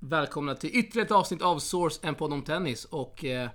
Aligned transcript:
välkomna 0.00 0.54
till 0.54 0.70
ytterligare 0.76 1.06
ett 1.06 1.12
avsnitt 1.12 1.42
av 1.42 1.58
Source, 1.58 2.00
en 2.08 2.14
podd 2.14 2.32
om 2.32 2.42
tennis. 2.42 2.84
Och 2.84 3.24
eh, 3.24 3.50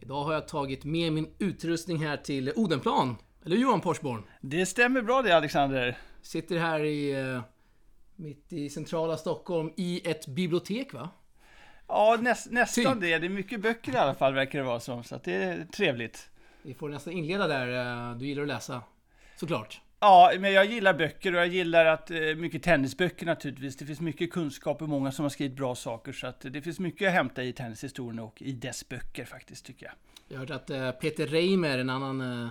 idag 0.00 0.24
har 0.24 0.32
jag 0.32 0.48
tagit 0.48 0.84
med 0.84 1.12
min 1.12 1.34
utrustning 1.38 1.98
här 2.06 2.16
till 2.16 2.52
Odenplan. 2.56 3.16
Eller 3.44 3.56
Johan 3.56 3.80
Porsborn? 3.80 4.22
Det 4.40 4.66
stämmer 4.66 5.02
bra 5.02 5.22
det 5.22 5.36
Alexander. 5.36 5.98
Sitter 6.22 6.58
här 6.58 6.84
i, 6.84 7.10
eh, 7.20 7.40
mitt 8.16 8.52
i 8.52 8.70
centrala 8.70 9.16
Stockholm 9.16 9.72
i 9.76 10.10
ett 10.10 10.26
bibliotek 10.26 10.92
va? 10.94 11.08
Ja, 11.88 12.18
näst, 12.20 12.50
nästan 12.50 12.92
Typ. 12.92 13.00
det. 13.00 13.18
Det 13.18 13.26
är 13.26 13.30
mycket 13.30 13.60
böcker 13.60 13.92
i 13.92 13.96
alla 13.96 14.14
fall 14.14 14.34
verkar 14.34 14.58
det 14.58 14.64
vara 14.64 14.80
som, 14.80 15.04
så 15.04 15.20
det 15.24 15.32
är 15.34 15.64
trevligt. 15.64 16.28
Vi 16.62 16.74
får 16.74 16.88
nästan 16.88 17.12
inleda 17.12 17.46
där. 17.46 18.08
eh, 18.10 18.16
Du 18.16 18.26
gillar 18.26 18.42
att 18.42 18.48
läsa. 18.48 18.82
Såklart. 19.36 19.80
Ja, 20.04 20.32
men 20.38 20.52
jag 20.52 20.66
gillar 20.66 20.94
böcker 20.94 21.34
och 21.34 21.40
jag 21.40 21.48
gillar 21.48 21.86
att 21.86 22.10
eh, 22.10 22.20
mycket 22.36 22.62
tennisböcker 22.62 23.26
naturligtvis. 23.26 23.76
Det 23.76 23.86
finns 23.86 24.00
mycket 24.00 24.32
kunskap 24.32 24.82
och 24.82 24.88
många 24.88 25.12
som 25.12 25.22
har 25.22 25.30
skrivit 25.30 25.56
bra 25.56 25.74
saker 25.74 26.12
så 26.12 26.26
att 26.26 26.40
det 26.40 26.62
finns 26.62 26.78
mycket 26.78 27.08
att 27.08 27.14
hämta 27.14 27.42
i 27.42 27.52
tennishistorien 27.52 28.18
och 28.18 28.42
i 28.42 28.52
dess 28.52 28.88
böcker 28.88 29.24
faktiskt 29.24 29.66
tycker 29.66 29.86
jag. 29.86 29.94
Jag 30.28 30.36
har 30.36 30.40
hört 30.40 30.50
att 30.50 30.70
eh, 30.70 30.90
Peter 30.90 31.26
Reimer, 31.26 31.78
en 31.78 31.90
annan 31.90 32.44
eh, 32.44 32.48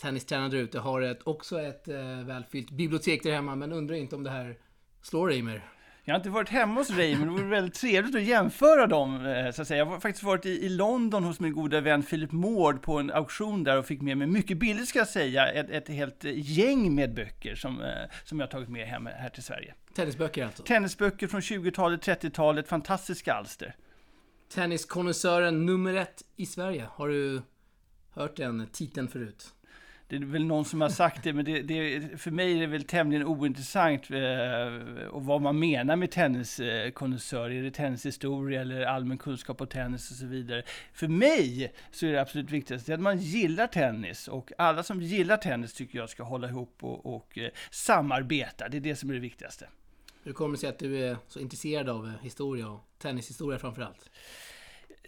tennistränare 0.00 0.48
där 0.48 0.58
ute, 0.58 0.78
har 0.78 1.00
ett, 1.00 1.20
också 1.24 1.60
ett 1.60 1.88
välfyllt 2.24 2.70
bibliotek 2.70 3.22
där 3.22 3.32
hemma. 3.32 3.56
Men 3.56 3.72
undrar 3.72 3.96
inte 3.96 4.16
om 4.16 4.22
det 4.22 4.30
här 4.30 4.56
slår 5.02 5.28
Reimer. 5.28 5.62
Jag 6.06 6.14
har 6.14 6.18
inte 6.18 6.30
varit 6.30 6.48
hemma 6.48 6.80
hos 6.80 6.90
Ray, 6.90 7.16
men 7.16 7.26
det 7.26 7.32
vore 7.32 7.44
väldigt 7.44 7.74
trevligt 7.74 8.14
att 8.14 8.22
jämföra 8.22 8.86
dem. 8.86 9.26
eh, 9.26 9.50
Så 9.52 9.62
att 9.62 9.68
säga. 9.68 9.78
Jag 9.78 9.86
har 9.86 10.00
faktiskt 10.00 10.22
varit 10.24 10.46
i, 10.46 10.50
i 10.50 10.68
London 10.68 11.24
hos 11.24 11.40
min 11.40 11.52
goda 11.52 11.80
vän 11.80 12.02
Philip 12.02 12.32
Moore 12.32 12.78
på 12.78 12.98
en 12.98 13.10
auktion 13.10 13.64
där 13.64 13.78
och 13.78 13.86
fick 13.86 14.00
med 14.00 14.18
mig, 14.18 14.26
mycket 14.26 14.58
billigt 14.58 14.88
ska 14.88 14.98
jag 14.98 15.08
säga, 15.08 15.52
ett, 15.52 15.70
ett 15.70 15.88
helt 15.88 16.24
gäng 16.34 16.94
med 16.94 17.14
böcker 17.14 17.54
som, 17.54 17.82
eh, 17.82 17.88
som 18.24 18.40
jag 18.40 18.46
har 18.46 18.50
tagit 18.50 18.68
med 18.68 18.86
hem 18.86 19.06
här 19.06 19.28
till 19.28 19.42
Sverige. 19.42 19.74
Tennisböcker 19.94 20.44
alltså. 20.46 20.62
Tennisböcker 20.62 21.26
från 21.26 21.40
20-talet, 21.40 22.06
30-talet, 22.06 22.68
fantastiska 22.68 23.34
alster. 23.34 23.74
Tenniskonnässören 24.54 25.66
nummer 25.66 25.94
ett 25.94 26.22
i 26.36 26.46
Sverige. 26.46 26.86
Har 26.90 27.08
du 27.08 27.42
hört 28.10 28.36
den 28.36 28.66
titeln 28.72 29.08
förut? 29.08 29.53
Det 30.08 30.16
är 30.16 30.20
väl 30.20 30.44
någon 30.44 30.64
som 30.64 30.80
har 30.80 30.88
sagt 30.88 31.24
det, 31.24 31.32
men 31.32 31.44
det, 31.44 31.62
det, 31.62 32.20
för 32.20 32.30
mig 32.30 32.56
är 32.56 32.60
det 32.60 32.66
väl 32.66 32.84
tämligen 32.84 33.26
ointressant 33.26 34.10
eh, 34.10 35.06
och 35.06 35.24
vad 35.24 35.42
man 35.42 35.58
menar 35.58 35.96
med 35.96 36.10
tenniskonnässör. 36.10 37.50
Är 37.50 37.62
det 37.62 37.70
tennishistoria 37.70 38.60
eller 38.60 38.86
allmän 38.86 39.18
kunskap 39.18 39.60
om 39.60 39.66
tennis 39.66 40.10
och 40.10 40.16
så 40.16 40.26
vidare. 40.26 40.62
För 40.92 41.08
mig 41.08 41.74
så 41.90 42.06
är 42.06 42.12
det 42.12 42.20
absolut 42.20 42.50
viktigaste 42.50 42.94
att 42.94 43.00
man 43.00 43.18
gillar 43.18 43.66
tennis 43.66 44.28
och 44.28 44.52
alla 44.58 44.82
som 44.82 45.02
gillar 45.02 45.36
tennis 45.36 45.74
tycker 45.74 45.98
jag 45.98 46.10
ska 46.10 46.22
hålla 46.22 46.48
ihop 46.48 46.76
och, 46.80 47.14
och 47.14 47.38
eh, 47.38 47.50
samarbeta. 47.70 48.68
Det 48.68 48.76
är 48.76 48.80
det 48.80 48.96
som 48.96 49.10
är 49.10 49.14
det 49.14 49.20
viktigaste. 49.20 49.68
Hur 50.22 50.32
kommer 50.32 50.56
det 50.56 50.60
sig 50.60 50.68
att 50.68 50.78
du 50.78 51.04
är 51.04 51.16
så 51.28 51.40
intresserad 51.40 51.88
av 51.88 52.06
eh, 52.06 52.12
historia 52.22 52.68
och 52.68 52.80
tennishistoria 52.98 53.58
framförallt? 53.58 54.10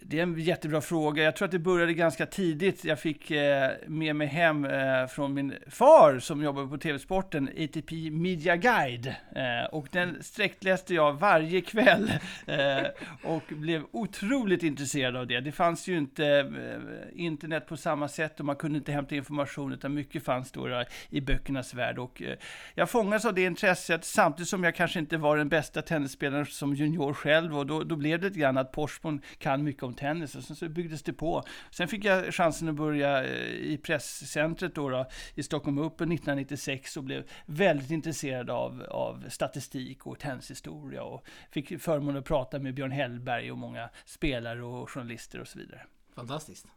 Det 0.01 0.19
är 0.19 0.23
en 0.23 0.39
jättebra 0.39 0.81
fråga. 0.81 1.23
Jag 1.23 1.35
tror 1.35 1.45
att 1.45 1.51
det 1.51 1.59
började 1.59 1.93
ganska 1.93 2.25
tidigt. 2.25 2.85
Jag 2.85 2.99
fick 2.99 3.31
eh, 3.31 3.71
med 3.87 4.15
mig 4.15 4.27
hem 4.27 4.65
eh, 4.65 5.07
från 5.07 5.33
min 5.33 5.53
far 5.67 6.19
som 6.19 6.43
jobbade 6.43 6.67
på 6.67 6.77
TV-sporten, 6.77 7.49
ATP 7.57 8.11
Media 8.11 8.55
Guide. 8.55 9.07
Eh, 9.07 9.65
och 9.71 9.87
den 9.91 10.23
sträckläste 10.23 10.95
jag 10.95 11.13
varje 11.13 11.61
kväll 11.61 12.11
eh, 12.45 12.87
och 13.23 13.43
blev 13.47 13.83
otroligt 13.91 14.63
intresserad 14.63 15.15
av 15.15 15.27
det. 15.27 15.39
Det 15.39 15.51
fanns 15.51 15.87
ju 15.87 15.97
inte 15.97 16.25
eh, 16.25 17.23
internet 17.23 17.67
på 17.67 17.77
samma 17.77 18.07
sätt 18.07 18.39
och 18.39 18.45
man 18.45 18.55
kunde 18.55 18.77
inte 18.77 18.91
hämta 18.91 19.15
information 19.15 19.73
utan 19.73 19.93
mycket 19.93 20.23
fanns 20.23 20.51
då 20.51 20.83
i 21.09 21.21
böckernas 21.21 21.73
värld. 21.73 21.99
Och, 21.99 22.21
eh, 22.21 22.37
jag 22.75 22.89
fångades 22.89 23.25
av 23.25 23.33
det 23.33 23.43
intresset 23.43 24.05
samtidigt 24.05 24.49
som 24.49 24.63
jag 24.63 24.75
kanske 24.75 24.99
inte 24.99 25.17
var 25.17 25.37
den 25.37 25.49
bästa 25.49 25.81
tennisspelaren 25.81 26.45
som 26.45 26.75
junior 26.75 27.13
själv 27.13 27.57
och 27.57 27.65
då, 27.65 27.83
då 27.83 27.95
blev 27.95 28.19
det 28.19 28.27
lite 28.27 28.39
grann 28.39 28.57
att 28.57 28.71
Porsborn 28.71 29.21
kan 29.37 29.63
mycket 29.63 29.86
om 29.87 29.93
tennis 29.93 30.35
och 30.35 30.43
sen 30.43 30.55
så 30.55 30.69
byggdes 30.69 31.03
det 31.03 31.13
på. 31.13 31.43
Sen 31.71 31.87
fick 31.87 32.05
jag 32.05 32.33
chansen 32.33 32.69
att 32.69 32.75
börja 32.75 33.23
eh, 33.23 33.49
i 33.49 33.77
presscentret 33.77 34.75
då, 34.75 34.89
då 34.89 35.05
i 35.35 35.43
Stockholm 35.43 35.77
Open 35.77 36.11
1996 36.11 36.97
och 36.97 37.03
blev 37.03 37.23
väldigt 37.45 37.91
intresserad 37.91 38.49
av, 38.49 38.83
av 38.89 39.29
statistik 39.29 40.07
och 40.07 40.19
tennishistoria 40.19 41.03
och 41.03 41.25
fick 41.51 41.81
förmånen 41.81 42.17
att 42.17 42.25
prata 42.25 42.59
med 42.59 42.73
Björn 42.73 42.91
Hellberg 42.91 43.51
och 43.51 43.57
många 43.57 43.89
spelare 44.05 44.63
och 44.63 44.89
journalister 44.89 45.39
och 45.39 45.47
så 45.47 45.59
vidare. 45.59 45.81
Fantastiskt. 46.15 46.67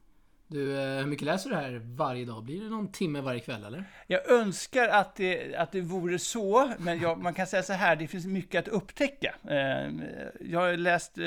Du, 0.50 0.80
eh, 0.80 0.98
hur 0.98 1.06
mycket 1.06 1.24
läser 1.24 1.50
du 1.50 1.56
här 1.56 1.80
varje 1.84 2.24
dag? 2.24 2.44
Blir 2.44 2.60
det 2.60 2.68
någon 2.68 2.92
timme 2.92 3.20
varje 3.20 3.40
kväll 3.40 3.64
eller? 3.64 3.84
Jag 4.06 4.30
önskar 4.30 4.88
att 4.88 5.16
det, 5.16 5.54
att 5.54 5.72
det 5.72 5.80
vore 5.80 6.18
så, 6.18 6.72
men 6.78 7.00
jag, 7.00 7.22
man 7.22 7.34
kan 7.34 7.46
säga 7.46 7.62
så 7.62 7.72
här, 7.72 7.96
det 7.96 8.06
finns 8.06 8.26
mycket 8.26 8.68
att 8.68 8.74
upptäcka. 8.74 9.34
Eh, 9.48 9.92
jag 10.40 10.60
har 10.60 10.76
läst 10.76 11.18
eh, 11.18 11.24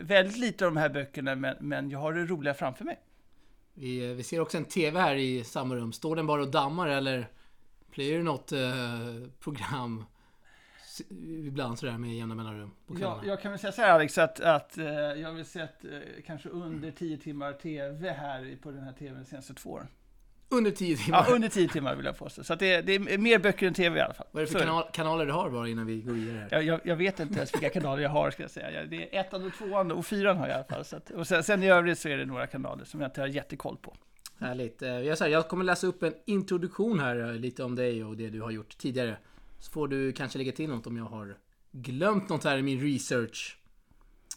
väldigt 0.00 0.36
lite 0.36 0.66
av 0.66 0.74
de 0.74 0.80
här 0.80 0.88
böckerna, 0.88 1.34
men, 1.34 1.56
men 1.60 1.90
jag 1.90 1.98
har 1.98 2.12
det 2.12 2.24
roliga 2.24 2.54
framför 2.54 2.84
mig. 2.84 2.98
Vi, 3.74 4.14
vi 4.14 4.22
ser 4.22 4.40
också 4.40 4.56
en 4.56 4.64
TV 4.64 5.00
här 5.00 5.14
i 5.14 5.44
samma 5.44 5.76
rum. 5.76 5.92
Står 5.92 6.16
den 6.16 6.26
bara 6.26 6.42
och 6.42 6.50
dammar 6.50 6.88
eller 6.88 7.28
blir 7.94 8.16
det 8.16 8.22
något 8.22 8.52
program 9.40 10.04
ibland 11.46 11.78
sådär 11.78 11.98
med 11.98 12.16
jämna 12.16 12.34
mellanrum 12.34 12.70
på 12.86 12.94
kvällarna? 12.94 13.22
jag 13.26 13.40
kan 13.40 13.50
väl 13.52 13.60
säga 13.60 13.72
så 13.72 13.82
här 13.82 13.90
Alex, 13.94 14.18
att, 14.18 14.40
att 14.40 14.78
eh, 14.78 14.84
jag 14.86 15.28
har 15.28 15.34
väl 15.34 15.44
sett 15.44 15.84
eh, 15.84 15.90
kanske 16.26 16.48
under 16.48 16.90
10 16.90 17.18
timmar 17.18 17.52
TV 17.52 18.10
här 18.10 18.56
på 18.62 18.70
den 18.70 18.82
här 18.82 18.92
TVn 18.92 19.18
de 19.18 19.24
senaste 19.24 19.54
två 19.54 19.70
åren. 19.70 19.86
Under 20.52 20.70
10 20.70 20.96
timmar? 20.96 21.24
Ja, 21.28 21.34
under 21.34 21.48
10 21.48 21.68
timmar 21.68 21.94
vill 21.94 22.06
jag 22.06 22.18
påstå. 22.18 22.44
Så 22.44 22.54
det, 22.54 22.80
det 22.82 22.94
är 22.94 23.18
mer 23.18 23.38
böcker 23.38 23.66
än 23.66 23.74
TV 23.74 23.98
i 23.98 24.02
alla 24.02 24.14
fall. 24.14 24.26
Vad 24.30 24.42
är 24.42 24.46
det 24.46 24.52
för 24.52 24.58
kanal, 24.58 24.84
kanaler 24.92 25.26
du 25.26 25.32
har 25.32 25.50
bara 25.50 25.68
innan 25.68 25.86
vi 25.86 26.00
går 26.00 26.12
vidare? 26.12 26.48
Jag, 26.50 26.62
jag, 26.62 26.80
jag 26.84 26.96
vet 26.96 27.20
inte 27.20 27.34
ens 27.34 27.54
vilka 27.54 27.68
kanaler 27.68 28.02
jag 28.02 28.10
har 28.10 28.30
ska 28.30 28.42
jag 28.42 28.50
säga. 28.50 28.84
Det 28.84 29.16
är 29.16 29.20
ettan 29.20 29.46
och 29.46 29.52
tvåan 29.54 29.92
och 29.92 30.06
fyran 30.06 30.36
har 30.36 30.46
jag 30.46 30.52
i 30.52 30.54
alla 30.54 30.64
fall. 30.64 30.84
Så 30.84 30.96
att, 30.96 31.10
och 31.10 31.26
sen, 31.26 31.44
sen 31.44 31.62
i 31.62 31.68
övrigt 31.68 31.98
så 31.98 32.08
är 32.08 32.16
det 32.18 32.24
några 32.26 32.46
kanaler 32.46 32.84
som 32.84 33.00
jag 33.00 33.08
inte 33.08 33.20
har 33.20 33.28
jättekoll 33.28 33.76
på. 33.76 33.94
Härligt. 34.38 34.82
Eh, 34.82 34.88
Jag, 34.88 35.18
så 35.18 35.28
jag 35.28 35.48
kommer 35.48 35.64
läsa 35.64 35.86
upp 35.86 36.02
en 36.02 36.14
introduktion 36.24 37.00
här 37.00 37.20
eh, 37.20 37.32
lite 37.32 37.64
om 37.64 37.74
dig 37.74 38.04
och 38.04 38.16
det 38.16 38.28
du 38.30 38.40
har 38.40 38.50
gjort 38.50 38.78
tidigare. 38.78 39.16
Så 39.60 39.70
får 39.70 39.88
du 39.88 40.12
kanske 40.12 40.38
lägga 40.38 40.52
till 40.52 40.68
något 40.68 40.86
om 40.86 40.96
jag 40.96 41.04
har 41.04 41.38
glömt 41.72 42.28
något 42.28 42.44
här 42.44 42.58
i 42.58 42.62
min 42.62 42.80
research. 42.80 43.58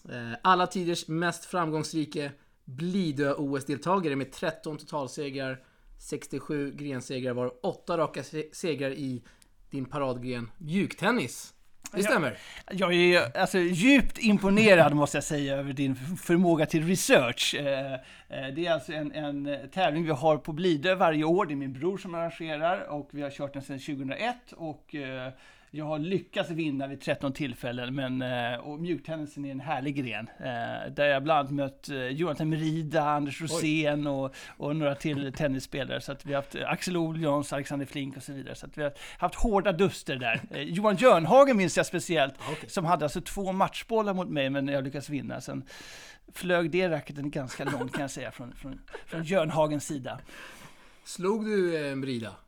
Eh, 0.09 0.33
alla 0.43 0.67
tiders 0.67 1.07
mest 1.07 1.45
framgångsrike 1.45 2.31
Blidö 2.65 3.33
OS-deltagare 3.33 4.15
med 4.15 4.31
13 4.31 4.77
totalsegrar, 4.77 5.63
67 5.99 6.71
grensegrar 6.71 7.33
var 7.33 7.65
8 7.65 7.97
raka 7.97 8.23
segrar 8.51 8.91
i 8.91 9.23
din 9.69 9.85
paradgren 9.85 10.51
mjuktennis. 10.57 11.53
Det 11.95 12.03
stämmer. 12.03 12.37
Jag 12.71 12.93
är 12.93 13.37
alltså, 13.37 13.57
djupt 13.57 14.17
imponerad 14.17 14.93
måste 14.93 15.17
jag 15.17 15.23
säga 15.23 15.55
över 15.55 15.73
din 15.73 15.95
förmåga 15.95 16.65
till 16.65 16.87
research. 16.87 17.55
Eh, 17.55 17.93
eh, 17.93 17.99
Det 18.55 18.65
är 18.65 18.71
alltså 18.71 18.93
en, 18.93 19.11
en 19.11 19.45
eh, 19.45 19.59
tävling 19.59 20.03
vi 20.03 20.11
har 20.11 20.37
på 20.37 20.53
Blidö 20.53 20.95
varje 20.95 21.23
år. 21.23 21.45
Det 21.45 21.53
är 21.53 21.55
min 21.55 21.73
bror 21.73 21.97
som 21.97 22.15
arrangerar 22.15 22.79
och 22.89 23.09
vi 23.11 23.21
har 23.21 23.29
kört 23.29 23.53
den 23.53 23.61
sedan 23.61 23.79
2001 23.79 24.35
och 24.51 24.95
jag 25.75 25.85
har 25.85 25.99
lyckats 25.99 26.49
vinna 26.49 26.87
vid 26.87 27.01
13 27.01 27.33
tillfällen, 27.33 27.95
men 27.95 28.21
eh, 28.21 28.59
och 28.59 28.79
mjuktennisen 28.79 29.45
är 29.45 29.51
en 29.51 29.59
härlig 29.59 29.95
gren. 29.95 30.29
Eh, 30.39 30.93
där 30.95 31.05
jag 31.05 31.23
bland 31.23 31.39
annat 31.39 31.51
mött 31.51 31.89
eh, 31.89 32.07
Jonathan 32.07 32.49
Merida, 32.49 33.03
Anders 33.03 33.41
Rosén 33.41 34.07
och, 34.07 34.35
och 34.57 34.75
några 34.75 34.95
till 34.95 35.33
tennisspelare. 35.33 36.01
Så 36.01 36.11
att 36.11 36.25
vi 36.25 36.33
har 36.33 36.41
haft 36.41 36.55
Axel 36.55 36.97
Oljons, 36.97 37.53
Alexander 37.53 37.85
Flink 37.85 38.17
och 38.17 38.23
så 38.23 38.33
vidare. 38.33 38.55
Så 38.55 38.65
att 38.65 38.77
vi 38.77 38.83
har 38.83 38.93
haft 39.17 39.35
hårda 39.35 39.71
duster 39.71 40.15
där. 40.15 40.41
Johan 40.63 40.95
Jörnhagen 40.95 41.57
minns 41.57 41.77
jag 41.77 41.85
speciellt, 41.85 42.33
Ja, 42.39 42.45
okej. 42.51 42.69
som 42.69 42.85
hade 42.85 43.05
alltså 43.05 43.21
två 43.21 43.51
matchbollar 43.51 44.13
mot 44.13 44.29
mig, 44.29 44.49
men 44.49 44.67
jag 44.67 44.83
lyckades 44.83 45.09
vinna. 45.09 45.41
Sen 45.41 45.63
flög 46.33 46.71
det 46.71 46.89
racketen 46.89 47.31
ganska 47.31 47.63
långt 47.63 47.93
kan 47.93 48.01
jag 48.01 48.11
säga 48.11 48.31
från, 48.31 48.53
från, 48.55 48.81
från 49.05 49.23
Jörnhagens 49.23 49.85
sida. 49.85 50.19
Slog 51.03 51.45
du 51.45 51.87
eh, 51.87 51.95
Brida 51.95 52.29
i 52.29 52.42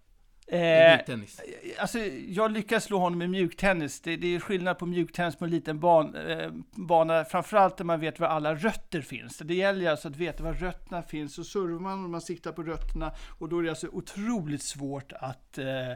Eh, 0.48 0.92
mjuktennis? 0.92 1.42
Alltså, 1.80 2.00
jag 2.28 2.52
lyckas 2.52 2.84
slå 2.84 3.00
honom 3.00 3.22
i 3.22 3.28
mjuktennis. 3.28 4.02
Det, 4.02 4.16
det 4.16 4.36
är 4.36 4.40
skillnad 4.40 4.78
på 4.78 4.86
mjuktennis 4.86 5.36
på 5.36 5.46
en 5.46 5.52
liten 5.52 5.80
ban, 5.80 6.16
eh, 6.16 6.52
bana, 6.72 7.26
framförallt 7.26 7.78
där 7.78 7.86
man 7.86 8.00
vet 8.00 8.20
var 8.20 8.28
alla 8.28 8.56
rötter 8.56 9.02
finns. 9.02 9.38
Det 9.38 9.54
gäller 9.54 9.92
alltså 9.92 10.08
att 10.08 10.16
veta 10.16 10.44
var 10.44 10.54
rötterna 10.54 11.02
finns. 11.02 11.36
Så 11.36 11.44
servar 11.44 11.80
man 11.80 12.04
och 12.04 12.10
man 12.10 12.22
siktar 12.22 12.52
på 12.52 12.64
rötterna 12.64 13.12
och 13.40 13.50
då 13.50 13.60
är 13.60 13.64
det 13.64 13.70
alltså 13.70 13.88
otroligt 13.88 14.64
svårt 14.64 15.14
att, 15.14 15.58
eh, 15.58 15.92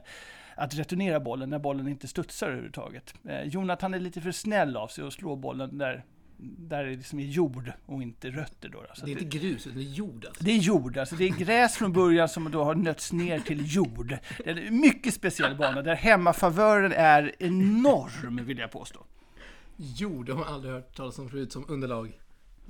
att 0.55 0.75
returnera 0.75 1.19
bollen 1.19 1.49
när 1.49 1.59
bollen 1.59 1.87
inte 1.87 2.07
studsar 2.07 2.47
överhuvudtaget. 2.47 3.13
Eh, 3.29 3.43
Jonathan 3.43 3.93
är 3.93 3.99
lite 3.99 4.21
för 4.21 4.31
snäll 4.31 4.77
av 4.77 4.87
sig 4.87 5.03
och 5.03 5.13
slår 5.13 5.35
bollen 5.35 5.77
där, 5.77 6.03
där 6.41 6.83
det 6.83 6.95
liksom 6.95 7.19
är 7.19 7.25
jord 7.25 7.71
och 7.85 8.01
inte 8.01 8.29
rötter. 8.29 8.69
Då, 8.69 8.81
då. 8.81 8.87
Så 8.93 9.05
Det 9.05 9.11
är 9.11 9.21
inte 9.21 9.37
grus, 9.37 9.67
utan 9.67 9.79
det 9.79 9.85
är 9.85 9.91
jord 9.93 10.25
alltså. 10.25 10.43
det 10.43 10.51
är 10.51 10.57
jord, 10.57 10.97
alltså 10.97 11.15
det 11.15 11.23
är 11.23 11.29
gräs 11.29 11.77
från 11.77 11.93
början 11.93 12.29
som 12.29 12.51
då 12.51 12.63
har 12.63 12.75
nötts 12.75 13.13
ner 13.13 13.39
till 13.39 13.75
jord. 13.75 14.17
Det 14.37 14.49
är 14.49 14.67
en 14.67 14.79
mycket 14.79 15.13
speciell 15.13 15.55
bana 15.55 15.81
där 15.81 15.95
hemmafavören 15.95 16.91
är 16.91 17.35
enorm 17.39 18.45
vill 18.45 18.57
jag 18.57 18.71
påstå. 18.71 19.05
Jord, 19.77 20.25
det 20.25 20.31
har 20.31 20.39
man 20.39 20.53
aldrig 20.53 20.73
hört 20.73 20.95
talas 20.95 21.19
om 21.19 21.29
förut 21.29 21.51
som 21.51 21.65
underlag. 21.67 22.19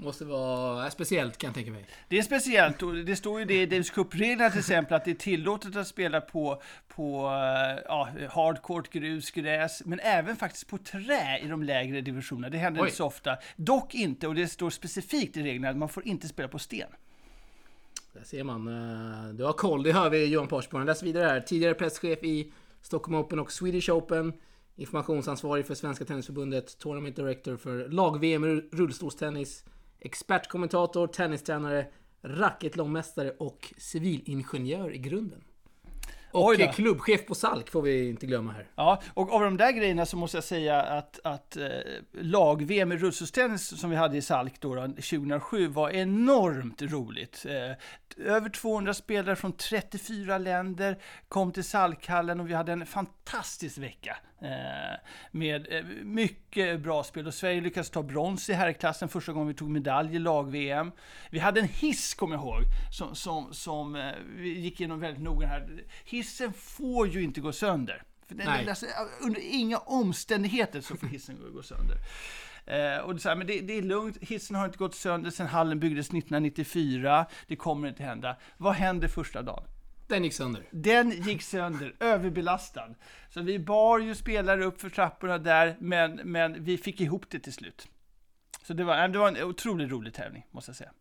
Måste 0.03 0.25
vara 0.25 0.91
speciellt 0.91 1.37
kan 1.37 1.47
jag 1.47 1.55
tänka 1.55 1.71
mig. 1.71 1.85
Det 2.07 2.17
är 2.17 2.21
speciellt 2.21 2.83
och 2.83 2.95
det 2.95 3.15
står 3.15 3.39
ju 3.39 3.45
det 3.45 3.61
i 3.61 3.65
Davis 3.65 3.89
Cup-reglerna 3.89 4.49
till 4.49 4.59
exempel 4.59 4.93
att 4.95 5.05
det 5.05 5.11
är 5.11 5.15
tillåtet 5.15 5.75
att 5.75 5.87
spela 5.87 6.21
på, 6.21 6.61
på 6.87 7.25
eh, 7.27 7.83
ja, 7.87 8.09
hardcourt, 8.29 8.89
grus, 8.89 9.31
gräs, 9.31 9.81
men 9.85 9.99
även 9.99 10.35
faktiskt 10.35 10.67
på 10.67 10.77
trä 10.77 11.39
i 11.43 11.47
de 11.47 11.63
lägre 11.63 12.01
divisionerna. 12.01 12.49
Det 12.49 12.57
händer 12.57 12.81
Oj. 12.81 12.87
inte 12.87 12.97
så 12.97 13.05
ofta. 13.05 13.37
Dock 13.55 13.95
inte, 13.95 14.27
och 14.27 14.35
det 14.35 14.47
står 14.47 14.69
specifikt 14.69 15.37
i 15.37 15.43
reglerna, 15.43 15.69
att 15.69 15.77
man 15.77 15.89
får 15.89 16.07
inte 16.07 16.27
spela 16.27 16.47
på 16.47 16.59
sten. 16.59 16.89
Där 18.13 18.23
ser 18.23 18.43
man. 18.43 18.67
eh, 18.67 19.33
Du 19.33 19.43
har 19.43 19.53
koll, 19.53 19.83
det 19.83 19.91
hör 19.91 20.09
vi 20.09 20.25
Johan 20.25 20.47
Porsborn. 20.47 20.85
Läs 20.85 21.03
vidare 21.03 21.25
här. 21.25 21.41
Tidigare 21.41 21.73
presschef 21.73 22.23
i 22.23 22.51
Stockholm 22.81 23.15
Open 23.19 23.39
och 23.39 23.51
Swedish 23.51 23.89
Open. 23.89 24.33
Informationsansvarig 24.75 25.67
för 25.67 25.75
Svenska 25.75 26.05
Tennisförbundet. 26.05 26.79
Tournament 26.79 27.15
Director 27.15 27.57
för 27.57 27.89
lag-VM 27.89 28.61
rullstolstennis. 28.71 29.63
Expertkommentator, 29.99 31.07
tennistränare, 31.07 31.85
racketlångmästare 32.21 33.31
och 33.31 33.73
civilingenjör 33.77 34.93
i 34.93 34.97
grunden. 34.97 35.43
Och 36.31 36.55
klubbchef 36.73 37.25
på 37.25 37.35
Salk 37.35 37.69
får 37.69 37.81
vi 37.81 38.09
inte 38.09 38.25
glömma 38.25 38.51
här. 38.51 38.67
Ja, 38.75 39.01
och 39.13 39.33
av 39.33 39.41
de 39.41 39.57
där 39.57 39.71
grejerna 39.71 40.05
så 40.05 40.17
måste 40.17 40.37
jag 40.37 40.43
säga 40.43 40.81
att, 40.81 41.19
att 41.23 41.57
eh, 41.57 41.67
lag-VM 42.11 42.91
i 42.91 42.97
rullstolstennis 42.97 43.79
som 43.79 43.89
vi 43.89 43.95
hade 43.95 44.17
i 44.17 44.21
Salk 44.21 44.61
då, 44.61 44.75
2007 44.75 45.67
var 45.67 45.89
enormt 45.89 46.81
roligt. 46.81 47.45
Eh, 47.49 48.33
över 48.33 48.49
200 48.49 48.93
spelare 48.93 49.35
från 49.35 49.53
34 49.53 50.37
länder 50.37 50.97
kom 51.27 51.51
till 51.51 51.63
Salkhallen 51.63 52.39
och 52.39 52.49
vi 52.49 52.53
hade 52.53 52.71
en 52.71 52.85
fantastisk 52.85 53.77
vecka. 53.77 54.17
Eh, 54.41 54.99
med 55.31 55.67
eh, 55.73 55.83
mycket 56.03 56.79
bra 56.79 57.03
spel 57.03 57.27
och 57.27 57.33
Sverige 57.33 57.61
lyckades 57.61 57.89
ta 57.89 58.03
brons 58.03 58.49
i 58.49 58.53
herrklassen 58.53 59.09
första 59.09 59.31
gången 59.31 59.47
vi 59.47 59.53
tog 59.53 59.69
medalj 59.69 60.15
i 60.15 60.19
lag-VM. 60.19 60.91
Vi 61.29 61.39
hade 61.39 61.59
en 61.59 61.67
hiss, 61.67 62.13
kommer 62.13 62.35
jag 62.35 62.43
ihåg, 62.43 62.61
som, 62.91 63.15
som, 63.15 63.53
som 63.53 63.95
eh, 63.95 64.11
vi 64.37 64.59
gick 64.59 64.79
igenom 64.79 64.99
väldigt 64.99 65.23
noga 65.23 65.47
här. 65.47 65.83
Hissen 66.05 66.53
får 66.53 67.07
ju 67.07 67.23
inte 67.23 67.41
gå 67.41 67.51
sönder. 67.51 68.03
Den, 68.27 68.47
alltså, 68.69 68.85
under 69.21 69.41
inga 69.53 69.77
omständigheter 69.77 70.81
så 70.81 70.95
får 70.97 71.07
hissen 71.07 71.37
gå- 71.41 71.49
gå 71.49 71.63
sönder. 71.63 71.95
Eh, 72.65 72.97
och 73.03 73.15
det, 73.15 73.25
är 73.25 73.29
här, 73.29 73.35
men 73.35 73.47
det, 73.47 73.59
det 73.59 73.73
är 73.77 73.81
lugnt, 73.81 74.17
hissen 74.21 74.55
har 74.55 74.65
inte 74.65 74.77
gått 74.77 74.95
sönder 74.95 75.31
sedan 75.31 75.47
hallen 75.47 75.79
byggdes 75.79 76.07
1994. 76.07 77.25
Det 77.47 77.55
kommer 77.55 77.87
inte 77.87 78.03
hända. 78.03 78.35
Vad 78.57 78.73
händer 78.73 79.07
första 79.07 79.41
dagen? 79.41 79.63
Den 80.09 80.23
gick 80.23 80.33
sönder. 80.33 80.63
Den 80.71 81.11
gick 81.11 81.41
sönder, 81.41 81.95
överbelastad. 81.99 82.95
Så 83.29 83.41
vi 83.41 83.59
bar 83.59 83.99
ju 83.99 84.15
spelare 84.15 84.63
upp 84.63 84.81
för 84.81 84.89
trapporna 84.89 85.37
där, 85.37 85.77
men, 85.79 86.15
men 86.23 86.63
vi 86.63 86.77
fick 86.77 87.01
ihop 87.01 87.25
det 87.29 87.39
till 87.39 87.53
slut. 87.53 87.87
Så 88.63 88.73
det 88.73 88.83
var, 88.83 89.07
det 89.07 89.19
var 89.19 89.27
en 89.27 89.43
otroligt 89.43 89.91
rolig 89.91 90.13
tävling, 90.13 90.45
måste 90.51 90.69
jag 90.69 90.75
säga. 90.75 90.91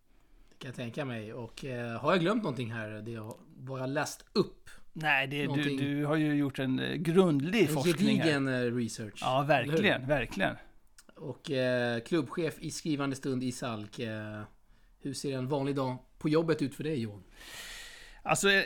Det 0.50 0.58
kan 0.58 0.69
jag 0.69 0.76
tänka 0.76 1.05
mig. 1.05 1.32
Och 1.32 1.64
eh, 1.64 2.00
har 2.00 2.12
jag 2.12 2.20
glömt 2.20 2.43
någonting 2.43 2.72
här? 2.72 2.88
Det 2.88 3.20
vad 3.56 3.81
jag 3.81 3.90
läst 3.90 4.25
upp? 4.32 4.70
Nej, 4.93 5.26
det, 5.26 5.46
du, 5.46 5.76
du 5.76 6.04
har 6.04 6.16
ju 6.16 6.34
gjort 6.34 6.58
en 6.58 6.78
eh, 6.78 6.94
grundlig 6.94 7.61
En 7.61 7.75
forskning 7.75 8.20
här. 8.20 8.26
gedigen 8.26 8.49
eh, 8.49 8.75
research. 8.76 9.19
Ja, 9.20 9.44
verkligen, 9.49 10.06
verkligen. 10.06 10.56
Och 11.14 11.50
eh, 11.50 12.00
klubbchef 12.00 12.54
i 12.58 12.70
skrivande 12.70 13.16
stund 13.16 13.43
i 13.44 13.52
Salk. 13.52 13.99
Eh, 13.99 14.43
hur 15.00 15.14
ser 15.14 15.38
en 15.38 15.49
vanlig 15.49 15.76
dag 15.76 15.96
på 16.19 16.28
jobbet 16.28 16.62
ut 16.62 16.75
för 16.75 16.84
dig 16.84 17.00
Johan? 17.00 17.22
Alltså, 18.28 18.50
eh, 18.50 18.62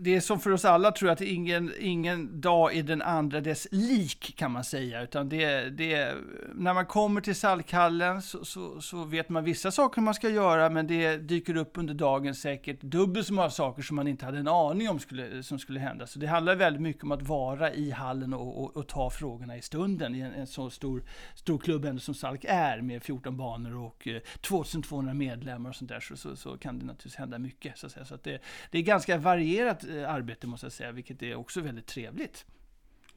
det 0.00 0.16
är 0.16 0.20
som 0.20 0.40
för 0.40 0.50
oss 0.50 0.64
alla 0.64 0.92
tror 0.92 1.08
jag 1.08 1.14
att 1.14 1.20
ingen, 1.20 1.72
ingen 1.78 2.40
dag 2.40 2.76
är 2.76 2.82
den 2.82 3.02
andra 3.02 3.40
dess 3.40 3.68
lik 3.70 4.36
kan 4.36 4.52
man 4.52 4.64
säga. 4.64 5.02
Utan 5.02 5.28
det, 5.28 5.70
det, 5.70 6.14
när 6.54 6.74
man 6.74 6.86
kommer 6.86 7.20
till 7.20 7.34
Salkhallen 7.34 8.22
så, 8.22 8.44
så, 8.44 8.80
så 8.80 9.04
vet 9.04 9.28
man 9.28 9.44
vissa 9.44 9.70
saker 9.70 10.00
man 10.00 10.14
ska 10.14 10.28
göra 10.28 10.70
men 10.70 10.86
det 10.86 11.16
dyker 11.16 11.56
upp 11.56 11.78
under 11.78 11.94
dagen 11.94 12.34
säkert 12.34 12.80
dubbelt 12.80 13.26
så 13.26 13.34
många 13.34 13.50
saker 13.50 13.82
som 13.82 13.96
man 13.96 14.08
inte 14.08 14.24
hade 14.24 14.38
en 14.38 14.48
aning 14.48 14.88
om 14.88 14.98
skulle, 14.98 15.42
som 15.42 15.58
skulle 15.58 15.80
hända. 15.80 16.06
Så 16.06 16.18
det 16.18 16.26
handlar 16.26 16.56
väldigt 16.56 16.82
mycket 16.82 17.02
om 17.02 17.12
att 17.12 17.22
vara 17.22 17.72
i 17.72 17.90
hallen 17.90 18.34
och, 18.34 18.62
och, 18.62 18.76
och 18.76 18.88
ta 18.88 19.10
frågorna 19.10 19.56
i 19.56 19.62
stunden 19.62 20.14
i 20.14 20.20
en, 20.20 20.32
en 20.32 20.46
så 20.46 20.70
stor, 20.70 21.02
stor 21.34 21.58
klubb 21.58 21.84
ändå 21.84 22.00
som 22.00 22.14
Salk 22.14 22.44
är 22.48 22.80
med 22.80 23.02
14 23.02 23.36
banor 23.36 23.76
och 23.76 24.08
eh, 24.08 24.20
2200 24.40 25.14
medlemmar 25.14 25.70
och 25.70 25.76
sånt 25.76 25.88
där 25.88 26.00
så, 26.00 26.16
så, 26.16 26.36
så 26.36 26.58
kan 26.58 26.78
det 26.78 26.84
naturligtvis 26.84 27.16
hända 27.16 27.38
mycket. 27.38 27.78
Så 27.78 27.86
att, 27.86 27.92
säga. 27.92 28.04
Så 28.04 28.14
att 28.14 28.24
det, 28.24 28.42
det 28.70 28.78
är 28.78 28.82
ganska 28.82 28.97
varierat 29.18 29.84
eh, 29.84 30.10
arbete 30.10 30.46
måste 30.46 30.66
jag 30.66 30.72
säga, 30.72 30.92
vilket 30.92 31.22
är 31.22 31.34
också 31.34 31.60
väldigt 31.60 31.86
trevligt. 31.86 32.46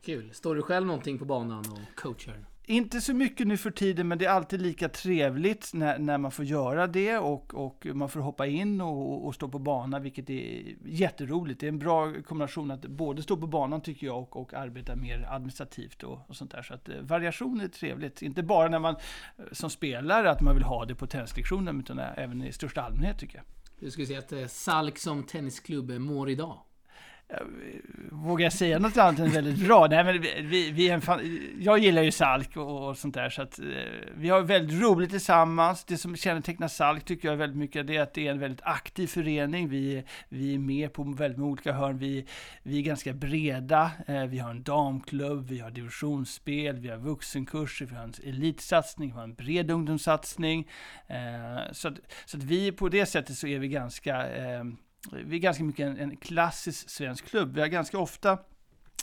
Kul. 0.06 0.34
Står 0.34 0.56
du 0.56 0.62
själv 0.62 0.88
någonting 0.88 1.20
på 1.20 1.26
banan 1.26 1.60
och 1.60 1.96
coachar? 1.96 2.46
Inte 2.66 3.02
så 3.02 3.14
mycket 3.14 3.48
nu 3.48 3.58
för 3.58 3.72
tiden, 3.72 4.08
men 4.08 4.18
det 4.18 4.26
är 4.26 4.30
alltid 4.30 4.62
lika 4.62 4.90
trevligt 4.90 5.74
när, 5.74 6.00
när 6.00 6.18
man 6.18 6.32
får 6.32 6.46
göra 6.46 6.88
det 6.88 7.18
och, 7.18 7.54
och 7.54 7.88
man 7.94 8.10
får 8.10 8.20
hoppa 8.20 8.48
in 8.48 8.82
och, 8.82 9.26
och 9.26 9.36
stå 9.36 9.48
på 9.48 9.60
banan, 9.60 10.04
vilket 10.04 10.30
är 10.30 10.76
jätteroligt. 10.86 11.60
Det 11.60 11.66
är 11.66 11.70
en 11.70 11.80
bra 11.80 12.14
kombination 12.28 12.72
att 12.72 12.82
både 12.82 13.24
stå 13.24 13.38
på 13.38 13.48
banan 13.48 13.82
tycker 13.82 14.08
jag 14.08 14.18
och, 14.18 14.38
och 14.38 14.54
arbeta 14.54 14.96
mer 14.96 15.28
administrativt 15.30 16.04
och, 16.04 16.20
och 16.28 16.36
sånt 16.36 16.52
där. 16.52 16.62
Så 16.62 16.74
att 16.74 16.90
eh, 16.90 16.96
variation 17.02 17.62
är 17.62 17.68
trevligt. 17.68 18.22
Inte 18.22 18.44
bara 18.44 18.70
när 18.70 18.80
man 18.80 18.96
eh, 19.38 19.44
som 19.52 19.70
spelare 19.70 20.32
att 20.32 20.42
man 20.42 20.56
vill 20.56 20.64
ha 20.64 20.86
det 20.86 20.96
på 20.96 21.08
tennislektionen, 21.08 21.80
utan 21.80 22.00
även 22.00 22.44
i 22.44 22.52
största 22.52 22.82
allmänhet 22.82 23.20
tycker 23.20 23.38
jag. 23.38 23.46
Du 23.82 23.92
skulle 23.92 24.08
säga 24.08 24.20
att 24.20 24.32
eh, 24.32 24.48
Salk 24.48 24.98
som 24.98 25.24
tennisklubb 25.24 25.92
mår 25.92 26.30
idag? 26.30 26.60
Vågar 28.12 28.46
jag 28.46 28.54
säga 28.54 28.80
något 28.80 28.98
annat 28.98 29.20
än 29.20 29.30
väldigt 29.30 29.68
bra? 29.68 29.88
Nej, 29.88 30.04
men 30.04 30.22
vi, 30.22 30.72
vi, 30.72 30.90
är 30.90 30.94
en 30.94 31.02
fan, 31.02 31.40
jag 31.60 31.80
gillar 31.80 32.02
ju 32.02 32.12
Salk 32.12 32.58
och, 32.58 32.90
och 32.90 32.98
sånt 32.98 33.16
där, 33.16 33.30
så 33.30 33.42
att 33.42 33.60
eh, 33.60 33.66
vi 34.16 34.30
har 34.30 34.42
väldigt 34.42 34.82
roligt 34.82 35.10
tillsammans. 35.10 35.84
Det 35.84 35.98
som 35.98 36.16
kännetecknar 36.16 36.68
Salk 36.68 37.06
tycker 37.06 37.28
jag 37.28 37.36
väldigt 37.36 37.58
mycket 37.58 37.88
det 37.88 37.98
är 37.98 38.02
att 38.02 38.14
det 38.14 38.28
är 38.28 38.32
en 38.32 38.40
väldigt 38.40 38.62
aktiv 38.64 39.08
förening. 39.08 39.70
Vi, 39.70 40.04
vi 40.30 40.54
är 40.54 40.60
med 40.60 40.94
på 40.94 41.04
väldigt 41.04 41.38
många 41.38 41.52
olika 41.52 41.74
hörn. 41.74 41.98
Vi, 41.98 42.26
vi 42.64 42.78
är 42.78 42.82
ganska 42.82 43.14
breda. 43.14 43.92
Eh, 44.08 44.24
vi 44.24 44.40
har 44.40 44.52
en 44.52 44.64
damklubb, 44.64 45.48
vi 45.48 45.60
har 45.60 45.72
divisionsspel, 45.72 46.80
vi 46.80 46.90
har 46.90 46.98
vuxenkurser, 46.98 47.86
vi 47.86 47.96
har 47.96 48.04
en 48.04 48.14
elitsatsning, 48.24 49.10
vi 49.10 49.16
har 49.16 49.24
en 49.24 49.36
bred 49.36 49.72
ungdomssatsning. 49.72 50.68
Eh, 51.08 51.72
så 51.72 51.88
att, 51.88 51.94
så 52.26 52.38
att 52.38 52.44
vi 52.44 52.72
på 52.72 52.90
det 52.90 53.06
sättet 53.06 53.38
så 53.38 53.48
är 53.48 53.60
vi 53.60 53.68
ganska 53.68 54.28
eh, 54.36 54.64
vi 55.12 55.36
är 55.36 55.40
ganska 55.40 55.64
mycket 55.64 55.88
en, 55.88 55.98
en 55.98 56.18
klassisk 56.18 56.90
svensk 56.90 57.26
klubb. 57.26 57.54
Vi 57.54 57.62
har 57.62 57.68
ganska 57.68 57.98
ofta 57.98 58.38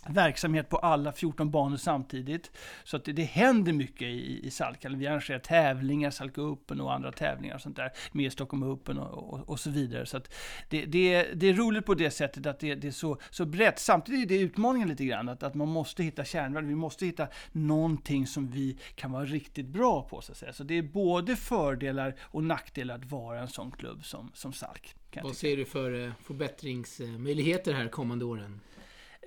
verksamhet 0.09 0.69
på 0.69 0.77
alla 0.77 1.13
14 1.13 1.51
banor 1.51 1.77
samtidigt. 1.77 2.51
Så 2.85 2.97
att 2.97 3.05
det, 3.05 3.13
det 3.13 3.25
händer 3.25 3.73
mycket 3.73 4.03
i, 4.03 4.47
i 4.47 4.51
Salkhallen. 4.51 4.99
Vi 4.99 5.07
arrangerar 5.07 5.39
tävlingar, 5.39 6.11
Salka 6.11 6.43
Open 6.43 6.81
och 6.81 6.95
andra 6.95 7.13
tävlingar 7.13 7.55
och 7.55 7.61
sånt 7.61 7.77
där. 7.77 7.93
Med 8.13 8.33
Stockholm 8.33 8.63
Open 8.63 8.99
och, 8.99 9.33
och, 9.33 9.49
och 9.49 9.61
så 9.61 9.71
vidare. 9.71 10.07
Så 10.07 10.17
att 10.17 10.35
det, 10.69 10.85
det, 10.85 11.23
det 11.35 11.47
är 11.49 11.55
roligt 11.55 11.87
på 11.87 11.95
det 11.95 12.11
sättet 12.11 12.47
att 12.47 12.61
det, 12.61 12.75
det 12.75 12.87
är 12.87 12.93
så, 12.93 13.19
så 13.31 13.47
brett. 13.47 13.79
Samtidigt 13.79 14.31
är 14.31 14.35
det 14.35 14.41
utmaningen 14.41 14.89
lite 14.89 15.05
grann, 15.05 15.29
att, 15.29 15.43
att 15.43 15.55
man 15.55 15.69
måste 15.69 16.03
hitta 16.03 16.25
kärnvärden. 16.25 16.69
Vi 16.69 16.75
måste 16.75 17.07
hitta 17.07 17.29
någonting 17.53 18.27
som 18.27 18.51
vi 18.51 18.79
kan 18.95 19.13
vara 19.13 19.25
riktigt 19.25 19.67
bra 19.67 20.03
på, 20.03 20.21
så 20.21 20.33
att 20.33 20.39
säga. 20.39 20.53
Så 20.53 20.65
det 20.65 20.75
är 20.75 20.83
både 20.83 21.37
fördelar 21.37 22.15
och 22.21 22.45
nackdelar 22.45 22.95
att 22.95 23.11
vara 23.11 23.41
en 23.41 23.49
sån 23.49 23.71
klubb 23.71 24.05
som, 24.05 24.31
som 24.35 24.53
Salk. 24.53 24.95
Vad 25.23 25.37
ser 25.37 25.57
du 25.57 25.65
för 25.65 26.07
eh, 26.07 26.13
förbättringsmöjligheter 26.23 27.73
här 27.73 27.89
kommande 27.89 28.25
åren? 28.25 28.61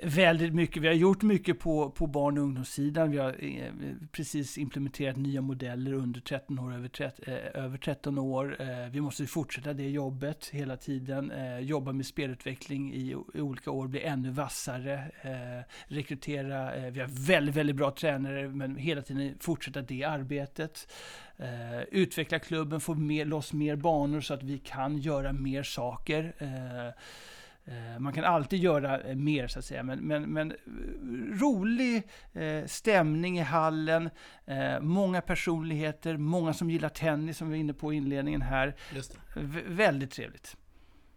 Väldigt 0.03 0.53
mycket. 0.53 0.83
Vi 0.83 0.87
har 0.87 0.95
gjort 0.95 1.21
mycket 1.21 1.59
på, 1.59 1.89
på 1.91 2.07
barn 2.07 2.37
och 2.37 2.43
ungdomssidan. 2.43 3.11
Vi 3.11 3.17
har 3.17 3.35
eh, 3.39 3.71
precis 4.11 4.57
implementerat 4.57 5.17
nya 5.17 5.41
modeller 5.41 5.93
under 5.93 6.21
13 6.21 6.59
år, 6.59 6.73
över, 6.73 6.87
13, 6.87 7.33
eh, 7.33 7.63
över 7.63 7.77
13 7.77 8.17
år. 8.17 8.57
Eh, 8.59 8.91
vi 8.91 9.01
måste 9.01 9.25
fortsätta 9.25 9.73
det 9.73 9.89
jobbet 9.89 10.49
hela 10.51 10.77
tiden. 10.77 11.31
Eh, 11.31 11.59
jobba 11.59 11.91
med 11.91 12.05
spelutveckling 12.05 12.93
i, 12.93 13.15
i 13.33 13.41
olika 13.41 13.71
år, 13.71 13.87
bli 13.87 14.01
ännu 14.01 14.31
vassare. 14.31 15.11
Eh, 15.21 15.65
rekrytera, 15.87 16.75
eh, 16.75 16.91
vi 16.91 16.99
har 16.99 17.27
väldigt, 17.27 17.55
väldigt 17.55 17.75
bra 17.75 17.91
tränare, 17.91 18.47
men 18.47 18.75
hela 18.75 19.01
tiden 19.01 19.35
fortsätta 19.39 19.81
det 19.81 20.03
arbetet. 20.03 20.93
Eh, 21.37 21.81
utveckla 21.91 22.39
klubben, 22.39 22.79
få 22.79 22.95
mer, 22.95 23.25
loss 23.25 23.53
mer 23.53 23.75
banor 23.75 24.21
så 24.21 24.33
att 24.33 24.43
vi 24.43 24.57
kan 24.57 24.97
göra 24.97 25.33
mer 25.33 25.63
saker. 25.63 26.33
Eh, 26.37 26.93
Eh, 27.65 27.99
Man 27.99 28.13
kan 28.13 28.23
alltid 28.23 28.59
göra 28.59 29.01
eh, 29.01 29.15
mer 29.15 29.47
så 29.47 29.59
att 29.59 29.65
säga, 29.65 29.83
men, 29.83 29.99
men, 29.99 30.23
men 30.33 30.51
eh, 30.51 30.57
rolig 31.39 32.03
stämning 32.65 33.39
i 33.39 33.41
hallen, 33.41 34.09
många 34.81 35.21
personligheter, 35.21 36.17
många 36.17 36.53
som 36.53 36.69
gillar 36.69 36.89
tennis 36.89 37.37
som 37.37 37.49
vi 37.49 37.53
var 37.53 37.59
inne 37.59 37.73
på 37.73 37.93
i 37.93 37.95
inledningen 37.95 38.41
här. 38.41 38.75
Väldigt 39.67 40.11
trevligt. 40.11 40.57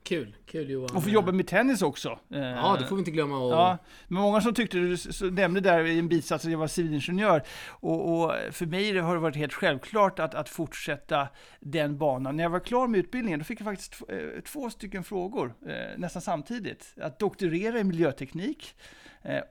Kul, 0.04 0.37
kul 0.46 0.70
Johan. 0.70 0.96
Och 0.96 1.04
få 1.04 1.11
jobba 1.11 1.32
med 1.32 1.46
tennis 1.46 1.82
också. 1.82 2.18
Eh, 2.30 2.40
Ja, 2.40 2.76
det 2.80 2.87
får 2.87 2.96
vi 2.96 3.00
inte 3.00 3.11
glömma. 3.11 3.38
Och... 3.38 3.52
Ja, 3.52 3.78
men 4.08 4.23
många 4.23 4.40
som 4.40 4.54
tyckte, 4.54 4.78
du 4.78 4.96
nämnde 5.30 5.61
där 5.61 5.84
i 5.84 5.99
en 5.99 6.08
bisats 6.08 6.44
att 6.44 6.50
jag 6.50 6.58
var 6.58 6.66
civilingenjör. 6.66 7.42
Och, 7.68 8.25
och 8.25 8.32
för 8.50 8.66
mig 8.66 8.99
har 8.99 9.14
det 9.14 9.20
varit 9.20 9.37
helt 9.37 9.52
självklart 9.52 10.18
att, 10.18 10.34
att 10.34 10.49
fortsätta 10.49 11.28
den 11.61 11.99
banan. 11.99 12.37
När 12.37 12.44
jag 12.44 12.50
var 12.50 12.61
klar 12.61 12.87
med 12.88 13.00
utbildningen, 13.00 13.38
då 13.38 13.44
fick 13.44 13.61
jag 13.61 13.64
faktiskt 13.64 14.02
eh, 14.08 14.40
två 14.46 14.70
stycken 14.70 15.04
frågor, 15.04 15.54
eh, 15.66 15.99
nästan 15.99 16.23
samtidigt. 16.23 16.94
Att 17.00 17.18
doktorera 17.18 17.78
i 17.78 17.84
miljöteknik, 17.84 18.75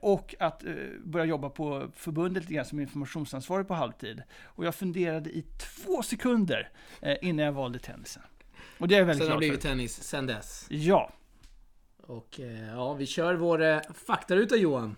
och 0.00 0.34
att 0.38 0.64
börja 1.04 1.24
jobba 1.24 1.50
på 1.50 1.88
förbundet 1.96 2.42
lite 2.42 2.54
grann 2.54 2.64
som 2.64 2.80
informationsansvarig 2.80 3.68
på 3.68 3.74
halvtid. 3.74 4.22
Och 4.44 4.66
jag 4.66 4.74
funderade 4.74 5.30
i 5.30 5.42
två 5.42 6.02
sekunder 6.02 6.70
innan 7.22 7.44
jag 7.44 7.52
valde 7.52 7.78
tennisen. 7.78 8.22
Och 8.78 8.88
det 8.88 8.94
är 8.96 9.04
väldigt 9.04 9.24
Sen 9.24 9.32
har 9.32 9.40
det 9.40 9.46
blivit 9.46 9.60
tennis 9.60 10.02
sen 10.02 10.26
dess. 10.26 10.66
Ja, 10.70 11.12
Och 12.02 12.40
eh, 12.40 12.68
ja, 12.68 12.94
vi 12.94 13.06
kör 13.06 13.34
vår 13.34 13.62
eh, 13.62 13.80
faktaruta 14.06 14.56
Johan. 14.56 14.96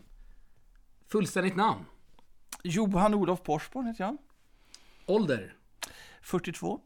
Fullständigt 1.09 1.56
namn. 1.56 1.85
Johan 2.62 3.14
Olof 3.14 3.42
Porsborn 3.42 3.87
heter 3.87 4.04
jag. 4.04 4.16
Ålder. 5.06 5.54
42. 6.23 6.80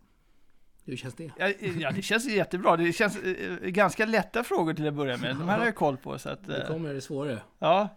Hur 0.84 0.96
känns 0.96 1.14
det? 1.14 1.32
Ja, 1.38 1.48
ja, 1.78 1.90
det 1.90 2.02
känns 2.02 2.28
jättebra. 2.28 2.76
Det 2.76 2.92
känns 2.92 3.16
eh, 3.16 3.58
ganska 3.60 4.06
lätta 4.06 4.44
frågor 4.44 4.74
till 4.74 4.88
att 4.88 4.94
börja 4.94 5.16
med. 5.16 5.36
De 5.36 5.48
här 5.48 5.58
har 5.58 5.64
jag 5.66 5.74
koll 5.76 5.96
på. 5.96 6.18
Så 6.18 6.28
att, 6.28 6.46
Nu 6.46 6.54
eh, 6.54 6.66
kommer 6.66 6.94
det 6.94 7.00
svårare. 7.00 7.42
ja. 7.58 7.88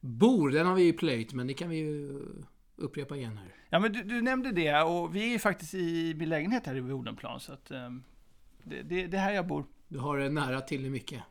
Bor, 0.00 0.50
den 0.50 0.66
har 0.66 0.74
vi 0.74 0.82
ju 0.82 0.92
plöjt, 0.92 1.32
men 1.32 1.46
det 1.46 1.54
kan 1.54 1.68
vi 1.68 1.76
ju 1.76 2.20
upprepa 2.76 3.16
igen 3.16 3.36
här. 3.38 3.54
ja, 3.70 3.78
men 3.78 3.92
du, 3.92 4.02
du 4.02 4.22
nämnde 4.22 4.52
det 4.52 4.82
och 4.82 5.16
vi 5.16 5.22
är 5.24 5.28
ju 5.28 5.38
faktiskt 5.38 5.74
i 5.74 6.14
min 6.14 6.28
lägenhet 6.28 6.66
här 6.66 6.74
i 6.74 6.80
Odenplan. 6.80 7.40
Så 7.40 7.52
att, 7.52 7.70
eh, 7.70 7.90
det, 8.64 8.82
det, 8.82 9.06
det 9.06 9.16
är 9.16 9.20
här 9.20 9.32
jag 9.32 9.46
bor. 9.46 9.64
Du 9.88 9.98
har 9.98 10.18
det 10.18 10.28
nära 10.28 10.60
till 10.60 10.82
det 10.82 10.90
mycket. 10.90 11.22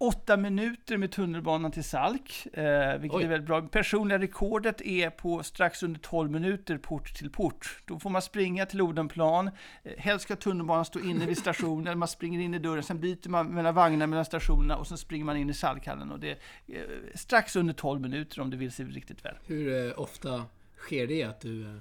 Åtta 0.00 0.36
minuter 0.36 0.96
med 0.96 1.12
tunnelbanan 1.12 1.70
till 1.70 1.84
Salk, 1.84 2.46
eh, 2.52 2.98
vilket 2.98 3.18
Oj. 3.18 3.24
är 3.24 3.28
väldigt 3.28 3.46
bra. 3.46 3.62
Personliga 3.62 4.18
rekordet 4.18 4.80
är 4.80 5.10
på 5.10 5.42
strax 5.42 5.82
under 5.82 6.00
12 6.00 6.30
minuter 6.30 6.78
port 6.78 7.14
till 7.14 7.30
port. 7.30 7.82
Då 7.84 7.98
får 7.98 8.10
man 8.10 8.22
springa 8.22 8.66
till 8.66 8.80
Odenplan, 8.80 9.50
eh, 9.82 9.92
helst 9.98 10.24
ska 10.24 10.36
tunnelbanan 10.36 10.84
stå 10.84 11.00
inne 11.00 11.26
vid 11.26 11.38
stationen, 11.38 11.98
man 11.98 12.08
springer 12.08 12.40
in 12.40 12.54
i 12.54 12.58
dörren, 12.58 12.82
sen 12.82 13.00
byter 13.00 13.28
man 13.28 13.46
mellan 13.46 13.74
vagnar 13.74 14.06
mellan 14.06 14.24
stationerna 14.24 14.76
och 14.76 14.86
sen 14.86 14.98
springer 14.98 15.24
man 15.24 15.36
in 15.36 15.50
i 15.50 15.54
Salkhallen. 15.54 16.12
Och 16.12 16.20
det 16.20 16.30
är 16.30 16.38
eh, 16.66 16.82
strax 17.14 17.56
under 17.56 17.74
12 17.74 18.00
minuter 18.00 18.40
om 18.40 18.50
det 18.50 18.56
vill 18.56 18.72
sig 18.72 18.86
riktigt 18.86 19.24
väl. 19.24 19.34
Hur 19.46 19.86
eh, 19.86 20.00
ofta 20.00 20.44
sker 20.76 21.06
det 21.06 21.22
att 21.22 21.40
du 21.40 21.62
eh, 21.62 21.76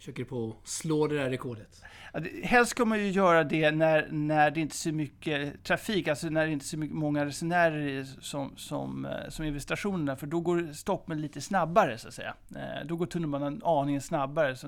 försöker 0.00 0.24
på 0.24 0.56
att 0.62 0.68
slå 0.68 1.06
det 1.06 1.14
där 1.16 1.30
rekordet? 1.30 1.82
Ja, 2.12 2.20
det- 2.20 2.46
Helst 2.46 2.70
ska 2.70 2.84
man 2.84 2.98
ju 2.98 3.10
göra 3.10 3.44
det 3.44 3.70
när, 3.70 4.08
när 4.10 4.50
det 4.50 4.60
inte 4.60 4.72
är 4.72 4.76
så 4.76 4.92
mycket 4.92 5.64
trafik, 5.64 6.08
alltså 6.08 6.28
när 6.28 6.46
det 6.46 6.52
inte 6.52 6.62
är 6.62 6.66
så 6.66 6.78
mycket, 6.78 6.96
många 6.96 7.24
resenärer 7.24 8.04
som, 8.20 8.52
som, 8.56 9.04
eh, 9.04 9.28
som 9.28 9.44
är 9.44 9.50
vid 9.50 9.62
stationerna, 9.62 10.16
för 10.16 10.26
då 10.26 10.40
går 10.40 10.72
stoppen 10.72 11.20
lite 11.20 11.40
snabbare 11.40 11.98
så 11.98 12.08
att 12.08 12.14
säga. 12.14 12.34
Eh, 12.56 12.86
då 12.86 12.96
går 12.96 13.06
tunnelbanan 13.06 13.60
aningen 13.64 14.00
snabbare. 14.00 14.56
Så 14.56 14.66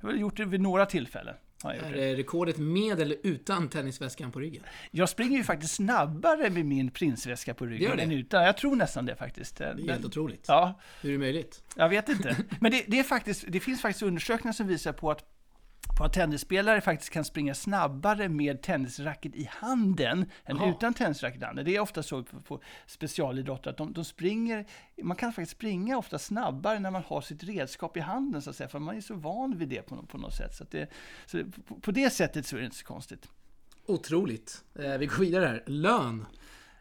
jag 0.00 0.08
har 0.08 0.14
gjort 0.14 0.36
det 0.36 0.44
vid 0.44 0.60
några 0.60 0.86
tillfällen. 0.86 1.34
Är 1.72 1.92
det. 1.92 2.00
det 2.00 2.14
rekordet 2.16 2.58
med 2.58 3.00
eller 3.00 3.16
utan 3.22 3.68
tennisväskan 3.68 4.32
på 4.32 4.40
ryggen? 4.40 4.62
jag 4.90 5.08
springer 5.08 5.38
ju 5.38 5.44
faktiskt 5.44 5.74
snabbare 5.74 6.50
med 6.50 6.66
min 6.66 6.90
prinsväska 6.90 7.54
på 7.54 7.66
ryggen 7.66 7.98
än 7.98 8.12
utan. 8.12 8.44
Jag 8.44 8.56
tror 8.56 8.76
nästan 8.76 9.06
det 9.06 9.16
faktiskt. 9.16 9.56
Det 9.56 9.64
är 9.64 9.74
Den- 9.74 9.88
helt 9.88 10.04
otroligt. 10.04 10.44
Ja, 10.48 10.80
Hur 11.00 11.08
är 11.10 11.12
det 11.12 11.18
möjligt? 11.18 11.62
Jag 11.76 11.88
vet 11.88 12.08
inte. 12.08 12.36
Men 12.60 12.70
det, 12.72 12.84
det, 12.86 12.98
är 12.98 13.02
faktiskt, 13.02 13.44
det 13.48 13.60
finns 13.60 13.80
faktiskt 13.82 14.02
undersökningar 14.02 14.52
som 14.52 14.66
visar 14.66 14.92
på 14.92 15.10
att, 15.10 15.24
på 15.96 16.04
att 16.04 16.12
tennisspelare 16.12 16.80
faktiskt 16.80 17.10
kan 17.10 17.24
springa 17.24 17.54
snabbare 17.54 18.28
med 18.28 18.62
tennisracket 18.62 19.34
i 19.36 19.48
handen 19.52 20.30
än 20.44 20.56
Jaha. 20.56 20.70
utan 20.70 20.94
tennisracket 20.94 21.42
i 21.42 21.44
handen. 21.44 21.64
Det 21.64 21.76
är 21.76 21.80
ofta 21.80 22.02
så 22.02 22.22
på, 22.22 22.40
på 22.40 22.60
specialidrotter 22.86 23.70
att 23.70 23.76
de, 23.76 23.92
de 23.92 24.04
springer, 24.04 24.66
man 25.02 25.16
kan 25.16 25.32
faktiskt 25.32 25.52
springa 25.56 25.98
ofta 25.98 26.18
snabbare 26.18 26.78
när 26.78 26.90
man 26.90 27.02
har 27.06 27.20
sitt 27.20 27.44
redskap 27.44 27.96
i 27.96 28.00
handen 28.00 28.42
så 28.42 28.50
att 28.50 28.56
säga, 28.56 28.68
för 28.68 28.78
man 28.78 28.96
är 28.96 29.00
så 29.00 29.14
van 29.14 29.58
vid 29.58 29.68
det 29.68 29.82
på, 29.82 29.96
på 30.06 30.18
något 30.18 30.34
sätt. 30.34 30.54
Så, 30.54 30.64
det, 30.70 30.90
så 31.26 31.44
på, 31.68 31.74
på 31.80 31.90
det 31.90 32.10
sättet 32.10 32.46
så 32.46 32.56
är 32.56 32.60
det 32.60 32.64
inte 32.66 32.76
så 32.78 32.86
konstigt. 32.86 33.28
Otroligt. 33.86 34.64
Eh, 34.78 34.98
vi 34.98 35.06
går 35.06 35.16
vidare 35.18 35.46
här. 35.46 35.62
Lön. 35.66 36.26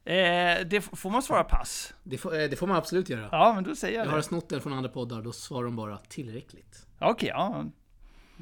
Eh, 0.05 0.65
det 0.67 0.81
får 0.93 1.09
man 1.09 1.21
svara 1.23 1.43
pass. 1.43 1.93
Det 2.03 2.17
får, 2.17 2.39
eh, 2.39 2.49
det 2.49 2.55
får 2.55 2.67
man 2.67 2.77
absolut 2.77 3.09
göra. 3.09 3.29
Ja, 3.31 3.51
men 3.55 3.63
då 3.63 3.75
säger 3.75 3.97
jag 3.97 4.05
Jag 4.05 4.11
har 4.11 4.17
det. 4.17 4.23
snott 4.23 4.49
den 4.49 4.61
från 4.61 4.73
andra 4.73 4.89
poddar, 4.89 5.21
då 5.21 5.31
svarar 5.31 5.63
de 5.65 5.75
bara 5.75 5.97
tillräckligt. 5.97 6.87
Okej, 6.99 7.29
ja, 7.29 7.65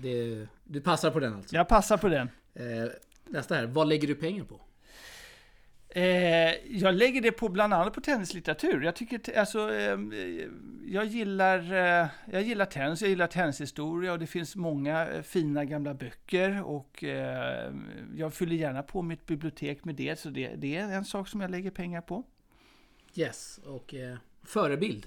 Det, 0.02 0.48
du 0.64 0.82
passar 0.82 1.12
på 1.12 1.20
den 1.20 1.34
alltså. 1.34 1.56
jag 1.56 1.68
passar 1.68 1.98
på 1.98 2.08
den. 2.08 2.30
Eh, 2.54 2.92
nästa 3.26 3.56
här. 3.56 3.66
Vad 3.66 3.88
lägger 3.88 4.08
du 4.08 4.16
pengar 4.16 4.44
på? 4.44 4.62
Eh, 5.90 6.54
jag 6.78 6.96
lägger 6.96 7.22
det 7.22 7.32
på 7.32 7.50
bland 7.50 7.74
annat 7.74 7.94
på 7.94 8.02
tennislitteratur. 8.02 8.84
Jag 8.84 8.96
tycker, 8.96 9.40
alltså, 9.40 9.74
eh, 9.74 9.98
jag 10.86 11.06
gillar, 11.06 11.74
eh, 11.74 12.08
jag 12.32 12.42
gillar 12.42 12.66
tennis, 12.66 13.02
jag 13.02 13.10
gillar 13.10 13.28
tennishistoria 13.28 14.14
och 14.14 14.20
det 14.20 14.28
finns 14.28 14.56
många 14.56 15.08
eh, 15.08 15.22
fina 15.22 15.66
gamla 15.66 15.94
böcker 15.94 16.64
och 16.64 17.04
eh, 17.04 17.74
jag 18.16 18.34
fyller 18.34 18.56
gärna 18.56 18.84
på 18.84 19.02
mitt 19.02 19.26
bibliotek 19.26 19.86
med 19.86 19.96
det, 19.96 20.20
så 20.20 20.30
det, 20.30 20.56
det 20.56 20.76
är 20.76 20.92
en 20.92 21.06
sak 21.06 21.28
som 21.28 21.42
jag 21.42 21.52
lägger 21.52 21.72
pengar 21.72 22.02
på. 22.02 22.24
Yes. 23.16 23.60
Och 23.66 23.94
eh, 23.94 24.18
förebild. 24.44 25.06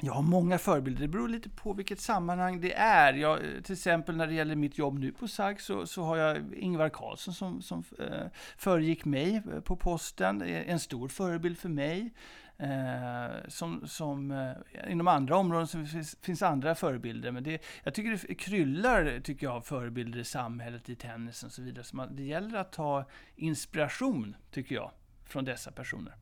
Jag 0.00 0.12
har 0.12 0.22
många 0.22 0.58
förebilder, 0.58 1.02
det 1.02 1.08
beror 1.08 1.28
lite 1.28 1.50
på 1.50 1.72
vilket 1.72 2.00
sammanhang 2.00 2.60
det 2.60 2.74
är. 2.74 3.14
Jag, 3.14 3.44
eh, 3.44 3.60
till 3.62 3.72
exempel 3.72 4.16
när 4.16 4.26
det 4.26 4.34
gäller 4.34 4.56
mitt 4.56 4.78
jobb 4.78 4.98
nu 4.98 5.12
på 5.12 5.28
SAG 5.28 5.60
så, 5.60 5.86
så 5.86 6.02
har 6.02 6.16
jag 6.16 6.54
Ingvar 6.54 6.88
Carlsson 6.88 7.34
som, 7.34 7.62
som 7.62 7.84
eh, 7.98 8.26
föregick 8.56 9.04
mig 9.04 9.42
eh, 9.52 9.60
på 9.60 9.76
posten, 9.76 10.42
en 10.42 10.80
stor 10.80 11.08
förebild 11.08 11.58
för 11.58 11.68
mig. 11.68 12.14
Eh, 12.56 13.48
som, 13.48 13.88
som, 13.88 14.30
eh, 14.30 14.92
inom 14.92 15.08
andra 15.08 15.36
områden 15.36 15.66
så 15.66 15.84
finns, 15.84 16.16
finns 16.20 16.42
andra 16.42 16.74
förebilder, 16.74 17.30
men 17.30 17.42
det, 17.42 17.62
jag 17.82 17.94
tycker 17.94 18.26
det 18.28 18.34
kryllar 18.34 19.20
tycker 19.20 19.46
jag, 19.46 19.56
av 19.56 19.60
förebilder 19.60 20.18
i 20.18 20.24
samhället, 20.24 20.88
i 20.88 20.96
tennisen 20.96 21.46
och 21.46 21.52
så 21.52 21.62
vidare. 21.62 21.84
Så 21.84 21.96
man, 21.96 22.16
det 22.16 22.22
gäller 22.22 22.58
att 22.58 22.72
ta 22.72 23.04
inspiration, 23.36 24.36
tycker 24.50 24.74
jag, 24.74 24.90
från 25.24 25.44
dessa 25.44 25.72
personer. 25.72 26.14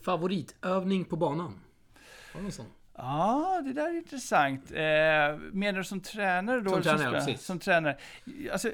Favoritövning 0.00 1.04
på 1.04 1.16
banan? 1.16 1.60
Har 2.32 2.40
du 2.40 2.42
någon 2.42 2.52
sån? 2.52 2.66
Ja, 2.98 3.62
det 3.64 3.72
där 3.72 3.88
är 3.88 3.96
intressant. 3.96 4.70
Eh, 4.70 5.38
menar 5.52 5.78
du 5.78 5.84
som 5.84 6.00
tränare 6.00 6.60
då? 6.60 6.70
Som 6.70 6.82
tränare, 6.82 7.10
precis. 7.10 7.42
Som 7.42 7.58
tränare. 7.58 7.96
Alltså, 8.52 8.72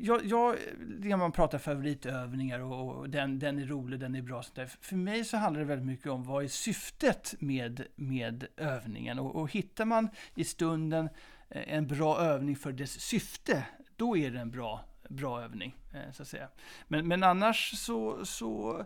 jag, 0.00 0.24
jag, 0.24 0.56
det 1.00 1.10
är 1.10 1.16
man 1.16 1.32
pratar 1.32 1.58
favoritövningar 1.58 2.60
och, 2.60 2.96
och 2.96 3.10
den, 3.10 3.38
den 3.38 3.58
är 3.58 3.66
rolig, 3.66 4.00
den 4.00 4.14
är 4.14 4.22
bra. 4.22 4.42
Sånt 4.42 4.54
där. 4.54 4.66
För 4.80 4.96
mig 4.96 5.24
så 5.24 5.36
handlar 5.36 5.60
det 5.60 5.66
väldigt 5.66 5.86
mycket 5.86 6.06
om 6.06 6.24
vad 6.24 6.44
är 6.44 6.48
syftet 6.48 7.34
med, 7.38 7.86
med 7.94 8.46
övningen. 8.56 9.18
Och, 9.18 9.36
och 9.36 9.52
hittar 9.52 9.84
man 9.84 10.08
i 10.34 10.44
stunden 10.44 11.08
eh, 11.48 11.74
en 11.74 11.86
bra 11.86 12.18
övning 12.18 12.56
för 12.56 12.72
dess 12.72 13.00
syfte, 13.00 13.64
då 13.96 14.16
är 14.16 14.30
det 14.30 14.40
en 14.40 14.50
bra, 14.50 14.80
bra 15.08 15.42
övning. 15.42 15.76
Eh, 15.94 16.12
så 16.12 16.22
att 16.22 16.28
säga. 16.28 16.48
Men, 16.88 17.08
men 17.08 17.22
annars 17.22 17.78
så, 17.78 18.26
så 18.26 18.84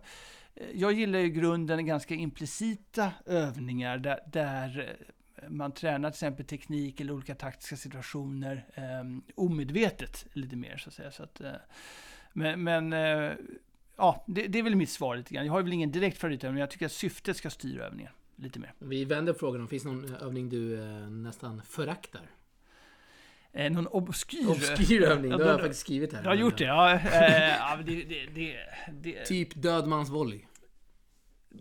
jag 0.75 0.93
gillar 0.93 1.19
i 1.19 1.31
grunden 1.31 1.87
ganska 1.87 2.15
implicita 2.15 3.13
övningar 3.27 3.99
där, 3.99 4.21
där 4.27 4.97
eh, 5.37 5.49
man 5.49 5.73
tränar 5.73 6.11
till 6.11 6.15
exempel 6.15 6.47
teknik 6.47 7.01
eller 7.01 7.13
olika 7.13 7.35
taktiska 7.35 7.77
situationer 7.77 8.67
eh, 8.75 8.83
omedvetet 9.35 10.27
lite 10.33 10.57
mer 10.57 10.77
så 10.77 10.89
att 10.89 10.95
säga. 10.95 11.11
Så 11.11 11.23
att, 11.23 11.41
eh, 11.41 11.53
men 12.33 12.65
men 12.65 12.93
eh, 12.93 13.33
ja, 13.97 14.25
det, 14.27 14.47
det 14.47 14.59
är 14.59 14.63
väl 14.63 14.77
mitt 14.77 14.91
svar 14.91 15.17
lite 15.17 15.35
grann. 15.35 15.47
Jag 15.47 15.53
har 15.53 15.63
väl 15.63 15.73
ingen 15.73 15.93
direkt 15.93 16.19
favoritövning, 16.19 16.55
men 16.55 16.61
jag 16.61 16.71
tycker 16.71 16.87
att 16.87 16.93
syftet 16.93 17.37
ska 17.37 17.51
styra 17.51 17.85
övningen 17.85 18.13
lite 18.37 18.59
mer. 18.59 18.73
Vi 18.79 19.05
vänder 19.05 19.33
på 19.33 19.39
frågan. 19.39 19.69
Finns 19.69 19.83
det 19.83 19.89
någon 19.89 20.15
övning 20.15 20.49
du 20.49 20.83
eh, 20.83 21.11
nästan 21.11 21.63
föraktar? 21.63 22.23
Eh, 23.57 23.73
någon 23.73 23.87
obskyr... 23.87 24.49
Obskyr 24.49 25.03
övning, 25.03 25.31
Ja, 25.31 25.37
det 25.37 25.45
har 25.45 25.51
jag 25.51 25.61
faktiskt 25.61 25.81
skrivit 25.81 26.13
här. 26.13 26.23
Jag 26.23 26.31
har 26.31 26.37
gjort 26.37 26.59
det, 26.59 26.65
ja. 26.65 26.95
Eh, 26.95 27.49
ja 27.49 27.79
det, 27.87 28.05
det, 28.05 28.27
det, 28.35 28.57
det, 28.93 29.25
Typ 29.25 29.55
dödmansvolley. 29.55 30.41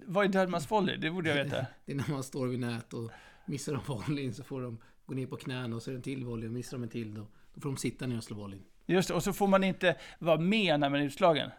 vad 0.06 0.26
är 0.26 0.30
dödmansvolley? 0.30 0.98
Det 0.98 1.12
borde 1.12 1.30
jag 1.30 1.44
veta. 1.44 1.66
Det 1.86 1.92
är 1.92 1.96
när 1.96 2.10
man 2.10 2.24
står 2.24 2.48
vid 2.48 2.60
nät 2.60 2.94
och 2.94 3.12
missar 3.46 3.74
de 3.74 3.82
volleyn 3.88 4.34
så 4.34 4.44
får 4.44 4.62
de 4.62 4.78
gå 5.06 5.14
ner 5.16 5.28
på 5.28 5.36
knäna 5.36 5.76
och 5.76 5.82
så 5.82 5.90
är 5.90 5.94
det 5.94 5.98
en 5.98 6.02
till 6.02 6.26
volley 6.26 6.48
och 6.48 6.54
missar 6.54 6.78
de 6.78 6.84
en 6.84 6.90
till 6.90 7.14
då, 7.14 7.28
då 7.54 7.62
får 7.62 7.70
de 7.70 7.78
sitta 7.78 8.08
ner 8.08 8.18
och 8.18 8.24
slå 8.24 8.36
volleyn. 8.36 8.64
Just 8.86 9.08
det, 9.08 9.14
och 9.14 9.24
så 9.24 9.34
får 9.34 9.48
man 9.48 9.64
inte 9.64 9.96
vara 10.20 10.40
med 10.40 10.80
när 10.80 10.90
man 10.90 11.00
är 11.00 11.06
utslagen. 11.06 11.50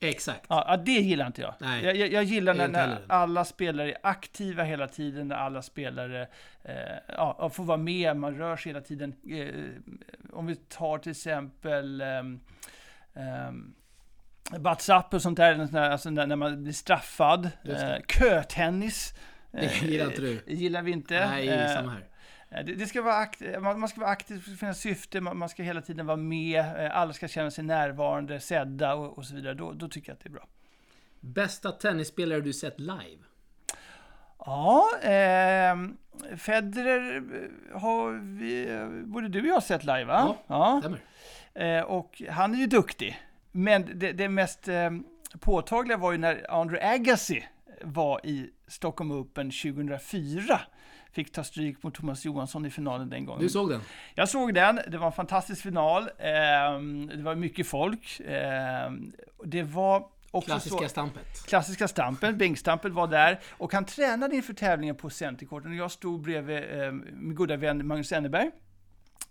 Exakt. 0.00 0.46
Ja, 0.48 0.76
det 0.86 0.92
gillar 0.92 1.26
inte 1.26 1.42
jag. 1.42 1.54
Nej, 1.58 1.84
jag, 1.84 1.96
jag, 1.96 2.12
jag 2.12 2.24
gillar 2.24 2.54
när, 2.54 2.68
när 2.68 2.98
alla 3.08 3.44
spelare 3.44 3.90
är 3.90 3.98
aktiva 4.02 4.62
hela 4.62 4.88
tiden, 4.88 5.28
när 5.28 5.36
alla 5.36 5.62
spelare 5.62 6.28
eh, 6.62 6.74
ja, 7.08 7.50
får 7.52 7.64
vara 7.64 7.78
med, 7.78 8.16
man 8.16 8.38
rör 8.38 8.56
sig 8.56 8.72
hela 8.72 8.80
tiden. 8.80 9.14
Eh, 9.30 9.54
om 10.32 10.46
vi 10.46 10.56
tar 10.56 10.98
till 10.98 11.10
exempel 11.10 12.02
Bats 14.58 14.88
up 14.88 15.14
och 15.14 15.22
sånt 15.22 15.36
där, 15.36 15.76
alltså 15.76 16.10
när, 16.10 16.26
när 16.26 16.36
man 16.36 16.62
blir 16.62 16.72
straffad. 16.72 17.50
Eh, 17.64 17.96
kötennis. 18.08 19.14
Det 19.50 19.64
eh, 19.64 19.84
gillar 19.84 20.06
inte 20.06 20.20
du. 20.20 20.42
gillar 20.46 20.82
vi 20.82 20.90
inte. 20.92 21.26
Nej, 21.26 21.48
Eh, 21.48 21.74
samma 21.74 21.90
här. 21.90 22.04
Eh, 22.54 22.64
Det, 22.64 22.86
ska 22.86 23.02
vara 23.02 23.14
akt, 23.14 23.42
man, 23.60 23.80
man 23.80 23.88
ska 23.88 24.00
vara 24.00 24.10
aktiv, 24.10 24.36
det 24.36 24.42
ska 24.42 24.56
finnas 24.56 24.80
syfte, 24.80 25.20
man, 25.20 25.48
ska 25.48 25.62
hela 25.62 25.80
tiden 25.80 26.06
vara 26.06 26.16
med, 26.16 26.84
eh, 26.84 26.96
alla 26.96 27.12
ska 27.12 27.28
känna 27.28 27.50
sig 27.50 27.64
närvarande, 27.64 28.40
sedda 28.40 28.94
och, 28.94 29.18
och 29.18 29.24
så 29.24 29.34
vidare. 29.34 29.54
Då, 29.54 29.72
då 29.72 29.88
tycker 29.88 30.10
jag 30.10 30.14
att 30.16 30.20
det 30.22 30.28
är 30.28 30.32
bra. 30.32 30.46
Bästa 31.20 31.72
tennisspelare 31.72 32.40
du 32.40 32.52
sett 32.52 32.80
live? 32.80 33.22
Ja, 34.38 34.84
eh, 35.02 35.76
Federer 36.36 37.16
eh, 37.16 37.80
har 37.80 38.36
vi, 38.38 38.70
eh, 38.70 38.88
både 38.88 39.28
du 39.28 39.40
och 39.40 39.46
jag 39.46 39.62
sett 39.62 39.84
live 39.84 40.04
va? 40.04 40.36
Ja. 40.46 40.80
Stämmer. 40.80 41.00
Eh, 41.54 41.84
och 41.84 42.22
han 42.30 42.54
är 42.54 42.58
ju 42.58 42.66
duktig. 42.66 43.20
Men 43.52 43.90
det, 43.94 44.12
det 44.12 44.28
mest 44.28 44.68
eh, 44.68 44.90
påtagliga 45.40 45.96
var 45.96 46.12
ju 46.12 46.18
när 46.18 46.50
Andre 46.50 46.92
Agassi 46.94 47.44
var 47.82 48.26
i 48.26 48.50
Stockholm 48.66 49.12
Open 49.12 49.50
2004. 49.50 50.60
Fick 51.14 51.32
ta 51.32 51.44
stryk 51.44 51.82
mot 51.82 51.94
Thomas 51.94 52.24
Johansson 52.24 52.66
i 52.66 52.70
finalen 52.70 53.10
den 53.10 53.24
gången. 53.26 53.42
Du 53.42 53.48
såg 53.48 53.70
den? 53.70 53.80
Jag 54.14 54.28
såg 54.28 54.54
den, 54.54 54.80
det 54.88 54.98
var 54.98 55.06
en 55.06 55.12
fantastisk 55.12 55.62
final. 55.62 56.10
Ehm, 56.18 57.06
det 57.06 57.22
var 57.22 57.34
mycket 57.34 57.66
folk. 57.66 58.20
Ehm, 58.26 59.12
det 59.44 59.62
var 59.62 60.08
också 60.30 60.46
Klassiska 60.50 60.78
så, 60.78 60.88
stampet. 60.88 61.46
klassiska 61.46 61.88
stampen, 61.88 62.38
bänkstampet 62.38 62.92
var 62.92 63.06
där. 63.06 63.40
Och 63.50 63.72
han 63.72 63.84
tränade 63.84 64.36
inför 64.36 64.54
tävlingen 64.54 64.96
på 64.96 65.10
Centercourten 65.10 65.70
och 65.70 65.76
jag 65.76 65.90
stod 65.90 66.20
bredvid 66.20 66.56
eh, 66.56 66.92
min 66.92 67.34
goda 67.34 67.56
vän 67.56 67.86
Magnus 67.86 68.12
Enneberg. 68.12 68.50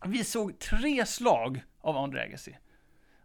Vi 0.05 0.23
såg 0.23 0.59
tre 0.59 1.05
slag 1.05 1.63
av 1.81 1.97
Andre 1.97 2.23
Agassi. 2.23 2.57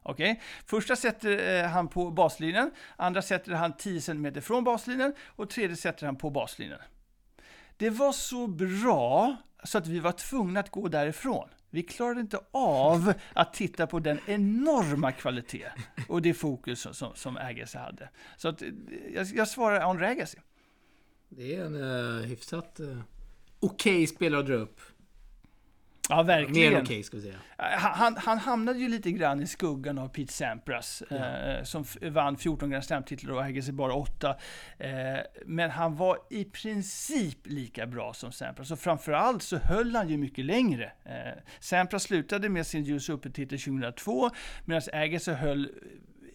Okej, 0.02 0.40
första 0.66 0.96
sätter 0.96 1.62
eh, 1.64 1.70
han 1.70 1.88
på 1.88 2.10
baslinjen, 2.10 2.70
andra 2.96 3.22
sätter 3.22 3.52
han 3.52 3.76
10 3.76 4.00
cm 4.00 4.42
från 4.42 4.64
baslinjen 4.64 5.14
och 5.26 5.50
tredje 5.50 5.76
sätter 5.76 6.06
han 6.06 6.16
på 6.16 6.30
baslinjen. 6.30 6.78
Det 7.78 7.90
var 7.90 8.12
så 8.12 8.46
bra 8.46 9.36
så 9.64 9.78
att 9.78 9.86
vi 9.86 9.98
var 9.98 10.12
tvungna 10.12 10.60
att 10.60 10.70
gå 10.70 10.88
därifrån. 10.88 11.48
Vi 11.70 11.82
klarade 11.82 12.20
inte 12.20 12.40
av 12.50 13.12
att 13.32 13.54
titta 13.54 13.86
på 13.86 13.98
den 13.98 14.20
enorma 14.26 15.12
kvalitet 15.12 15.70
och 16.08 16.22
det 16.22 16.34
fokus 16.34 16.80
som, 16.80 16.94
som, 16.94 17.14
som 17.14 17.36
Agassi 17.36 17.78
hade. 17.78 18.08
Så 18.36 18.48
att, 18.48 18.62
jag, 19.14 19.26
jag 19.26 19.48
svarar 19.48 19.80
Andre 19.80 20.08
Agassi. 20.08 20.38
Det 21.28 21.54
är 21.54 21.64
en 21.64 21.74
uh, 21.74 22.22
hyfsat 22.22 22.80
uh, 22.80 23.00
okej 23.60 24.06
spelare 24.06 24.40
att 24.40 24.46
dra 24.46 24.54
upp. 24.54 24.80
Ja, 26.08 26.16
Mer 26.16 26.24
verkligen. 26.24 26.74
än 26.74 26.82
okej 26.82 27.02
ska 27.02 27.16
vi 27.16 27.22
säga. 27.22 27.34
Han, 27.56 27.92
han, 27.94 28.16
han 28.16 28.38
hamnade 28.38 28.78
ju 28.78 28.88
lite 28.88 29.10
grann 29.12 29.40
i 29.42 29.46
skuggan 29.46 29.98
av 29.98 30.08
Pete 30.08 30.32
Sampras, 30.32 31.02
Ja. 31.10 31.16
eh, 31.16 31.62
som 31.64 31.84
vann 32.02 32.36
14 32.36 32.70
Grand 32.70 32.84
Slam-titlar 32.84 33.32
och 33.34 33.42
Agassi 33.44 33.72
bara 33.72 33.92
8. 33.94 34.36
Eh, 34.78 34.90
men 35.46 35.70
han 35.70 35.96
var 35.96 36.18
i 36.30 36.44
princip 36.44 37.38
lika 37.46 37.86
bra 37.86 38.14
som 38.14 38.32
Sampras, 38.32 38.70
och 38.70 38.78
framförallt 38.78 39.42
så 39.42 39.56
höll 39.56 39.96
han 39.96 40.08
ju 40.08 40.16
mycket 40.16 40.44
längre. 40.44 40.92
Eh, 41.04 41.42
Sampras 41.60 42.02
slutade 42.02 42.48
med 42.48 42.66
sin 42.66 42.86
US 42.86 43.08
Open-titel 43.08 43.58
2002, 43.58 44.30
medan 44.64 44.82
Agassi 44.92 45.32
höll 45.32 45.68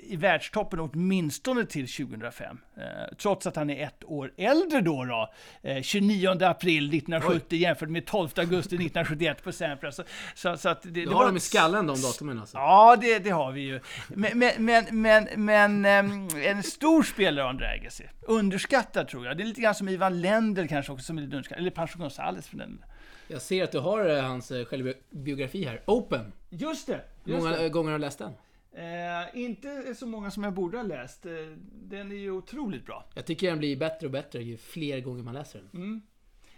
i 0.07 0.15
världstoppen 0.15 0.79
åtminstone 0.79 1.65
till 1.65 1.87
2005. 1.87 2.57
Eh, 2.77 2.83
trots 3.17 3.47
att 3.47 3.55
han 3.55 3.69
är 3.69 3.83
ett 3.87 4.03
år 4.03 4.31
äldre 4.37 4.81
då. 4.81 5.05
då 5.05 5.33
eh, 5.69 5.81
29 5.81 6.29
april 6.43 6.83
1970 6.83 7.57
jämfört 7.57 7.89
med 7.89 8.05
12 8.05 8.29
augusti 8.35 8.75
1971 8.75 9.43
på 9.43 9.51
Sampras. 9.51 9.95
Så, 9.95 10.03
så, 10.35 10.57
så 10.57 10.69
att 10.69 10.81
det, 10.81 10.89
Du 10.89 11.05
det 11.05 11.13
har 11.13 11.25
dem 11.25 11.37
i 11.37 11.39
skallen 11.39 11.87
de 11.87 12.01
datumen 12.01 12.39
alltså. 12.39 12.57
Ja, 12.57 12.95
det, 13.01 13.19
det 13.19 13.29
har 13.29 13.51
vi 13.51 13.61
ju. 13.61 13.79
Men, 14.07 14.37
men, 14.39 14.65
men, 14.65 14.85
men, 15.01 15.27
men 15.35 15.85
ehm, 15.85 16.27
en 16.43 16.63
stor 16.63 17.03
spelare 17.03 17.49
Andre 17.49 17.69
Agassi. 17.71 18.03
Underskattad 18.21 19.07
tror 19.07 19.25
jag. 19.25 19.37
Det 19.37 19.43
är 19.43 19.47
lite 19.47 19.61
grann 19.61 19.75
som 19.75 19.89
Ivan 19.89 20.21
Lendl 20.21 20.67
kanske 20.67 20.91
också 20.91 21.05
som 21.05 21.17
är 21.17 21.21
lite 21.21 21.35
underskattad. 21.35 21.61
Eller 21.61 21.71
Pancho 21.71 21.99
Gonzales 21.99 22.47
för 22.47 22.57
den. 22.57 22.83
Jag 23.27 23.41
ser 23.41 23.63
att 23.63 23.71
du 23.71 23.79
har 23.79 24.09
eh, 24.17 24.23
hans 24.23 24.51
eh, 24.51 24.65
självbiografi 24.65 25.65
här. 25.65 25.81
Open. 25.85 26.31
Just 26.49 26.87
det! 26.87 27.01
Hur 27.25 27.33
Just 27.33 27.43
många 27.45 27.57
det. 27.57 27.63
eh, 27.65 27.69
gånger 27.71 27.91
har 27.91 27.99
du 27.99 28.05
läst 28.05 28.19
den? 28.19 28.31
Eh, 28.75 29.39
inte 29.41 29.95
så 29.95 30.07
många 30.07 30.31
som 30.31 30.43
jag 30.43 30.53
borde 30.53 30.77
ha 30.77 30.83
läst. 30.83 31.25
Eh, 31.25 31.31
Den 31.71 32.11
är 32.11 32.15
ju 32.15 32.31
otroligt 32.31 32.85
bra. 32.85 33.09
Jag 33.15 33.25
tycker 33.25 33.49
den 33.49 33.59
blir 33.59 33.77
bättre 33.77 34.07
och 34.07 34.11
bättre 34.11 34.43
ju 34.43 34.57
fler 34.57 34.99
gånger 34.99 35.23
man 35.23 35.33
läser 35.33 35.59
den. 35.59 35.81
Mm. 35.83 36.01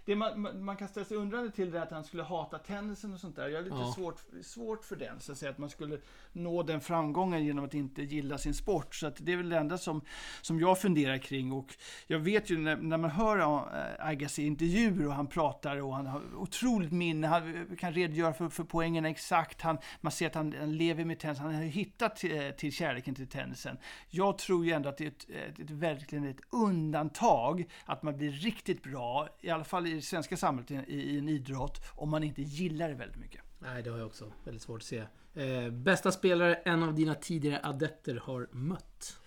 Det 0.06 0.16
man, 0.16 0.40
man, 0.40 0.64
man 0.64 0.76
kan 0.76 0.88
ställa 0.88 1.06
sig 1.06 1.16
undrande 1.16 1.50
till 1.50 1.70
det 1.70 1.78
är 1.78 1.82
att 1.82 1.90
han 1.90 2.04
skulle 2.04 2.22
hata 2.22 2.58
tennisen 2.58 3.14
och 3.14 3.20
sånt 3.20 3.36
där. 3.36 3.48
Jag 3.48 3.56
har 3.58 3.62
lite 3.62 3.76
Ja. 3.76 3.92
svårt, 3.96 4.22
svårt 4.42 4.84
för 4.84 4.96
den, 4.96 5.20
så 5.20 5.32
att 5.32 5.38
säga. 5.38 5.50
Att 5.50 5.58
man 5.58 5.70
skulle 5.70 5.98
nå 6.32 6.62
den 6.62 6.80
framgången 6.80 7.44
genom 7.44 7.64
att 7.64 7.74
inte 7.74 8.02
gilla 8.02 8.38
sin 8.38 8.54
sport. 8.54 8.94
Så 8.94 9.06
att 9.06 9.16
det 9.20 9.32
är 9.32 9.36
väl 9.36 9.48
det 9.48 9.56
enda 9.58 9.78
som, 9.78 10.00
som 10.42 10.60
jag 10.60 10.80
funderar 10.80 11.18
kring. 11.18 11.52
Och 11.52 11.74
jag 12.06 12.18
vet 12.18 12.50
ju 12.50 12.58
när, 12.58 12.76
när 12.76 12.96
man 12.96 13.10
hör 13.10 13.38
äh, 13.38 14.06
Agassi 14.08 14.42
i 14.42 14.46
intervjuer 14.46 15.06
och 15.06 15.12
han 15.14 15.26
pratar 15.26 15.82
och 15.82 15.94
han 15.94 16.06
har 16.06 16.22
otroligt 16.36 16.92
minne. 16.92 17.26
Han 17.26 17.76
kan 17.78 17.92
redogöra 17.92 18.32
för, 18.32 18.48
för 18.48 18.64
poängen 18.64 19.04
exakt. 19.04 19.60
Han, 19.62 19.78
man 20.00 20.12
ser 20.12 20.26
att 20.26 20.34
han, 20.34 20.54
han 20.58 20.76
lever 20.76 21.04
med 21.04 21.18
tennis. 21.18 21.38
Han 21.38 21.54
har 21.54 21.62
hittat 21.62 22.16
till, 22.16 22.52
till 22.56 22.72
kärleken 22.72 23.14
till 23.14 23.28
tennisen. 23.28 23.78
Jag 24.10 24.38
tror 24.38 24.66
ju 24.66 24.72
ändå 24.72 24.88
att 24.88 24.96
det 24.96 25.04
är 25.04 25.08
ett, 25.08 25.30
ett, 25.30 25.60
ett, 25.60 25.70
verkligen 25.70 26.24
ett 26.24 26.40
undantag 26.50 27.64
att 27.84 28.02
man 28.02 28.16
blir 28.16 28.30
riktigt 28.30 28.82
bra, 28.82 29.28
i 29.40 29.50
alla 29.50 29.64
fall 29.64 29.86
i 29.86 29.95
det 29.96 30.02
svenska 30.02 30.36
samhället, 30.36 30.70
i, 30.70 30.94
i 30.94 31.18
en 31.18 31.28
idrott, 31.28 31.84
om 31.94 32.10
man 32.10 32.22
inte 32.22 32.42
gillar 32.42 32.88
det 32.88 32.94
väldigt 32.94 33.20
mycket. 33.20 33.40
Nej, 33.58 33.82
det 33.82 33.90
har 33.90 33.98
jag 33.98 34.06
också 34.06 34.32
väldigt 34.44 34.62
svårt 34.62 34.80
att 34.80 34.86
se. 34.86 35.04
Eh, 35.34 35.70
bästa 35.70 36.12
spelare 36.12 36.54
en 36.54 36.82
av 36.82 36.94
dina 36.94 37.14
tidigare 37.14 37.60
adepter 37.62 38.20
har 38.24 38.48
mött? 38.50 39.20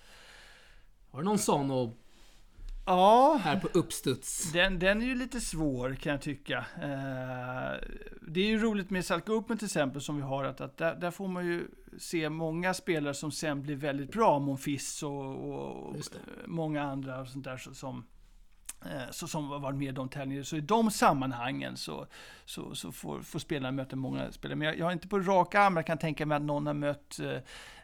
Har 1.09 1.19
du 1.19 1.25
någon 1.25 1.39
sån 1.39 1.71
och 1.71 1.97
Ja, 2.85 3.39
här 3.43 3.59
på 3.59 3.67
uppstuds? 3.73 4.51
den, 4.51 4.79
den 4.79 5.01
är 5.01 5.05
ju 5.05 5.15
lite 5.15 5.41
svår 5.41 5.95
kan 5.95 6.11
jag 6.11 6.21
tycka. 6.21 6.57
Eh, 6.57 7.87
det 8.21 8.39
är 8.39 8.47
ju 8.47 8.57
roligt 8.57 8.89
med 8.89 9.05
Salk 9.05 9.29
Open 9.29 9.57
till 9.57 9.65
exempel 9.65 10.01
som 10.01 10.15
vi 10.15 10.21
har, 10.21 10.43
att, 10.43 10.61
att 10.61 10.77
där, 10.77 10.95
där 10.95 11.11
får 11.11 11.27
man 11.27 11.45
ju 11.45 11.67
se 11.97 12.29
många 12.29 12.73
spelare 12.73 13.13
som 13.13 13.31
sen 13.31 13.61
blir 13.61 13.75
väldigt 13.75 14.11
bra, 14.11 14.39
Monfils 14.39 15.03
och, 15.03 15.49
och 15.49 15.95
många 16.45 16.83
andra 16.83 17.21
och 17.21 17.27
sånt 17.27 17.45
där 17.45 17.57
som 17.57 18.05
Eh, 18.85 19.11
så 19.11 19.27
som 19.27 19.49
har 19.49 19.59
varit 19.59 19.77
med 19.77 19.87
i 19.87 19.91
de 19.91 20.09
tävlingarna. 20.09 20.45
Så 20.45 20.57
i 20.57 20.61
de 20.61 20.91
sammanhangen 20.91 21.77
så, 21.77 22.07
så, 22.45 22.75
så 22.75 22.91
får, 22.91 23.21
får 23.21 23.39
spelarna 23.39 23.71
möta 23.71 23.95
många 23.95 24.31
spelare. 24.31 24.55
Men 24.55 24.67
jag, 24.67 24.77
jag 24.77 24.85
har 24.85 24.91
inte 24.91 25.07
på 25.07 25.19
rak 25.19 25.55
arm, 25.55 25.75
jag 25.75 25.85
kan 25.85 25.97
tänka 25.97 26.25
mig 26.25 26.35
att 26.35 26.41
någon 26.41 26.67
har 26.67 26.73
mött 26.73 27.19
eh, 27.19 27.37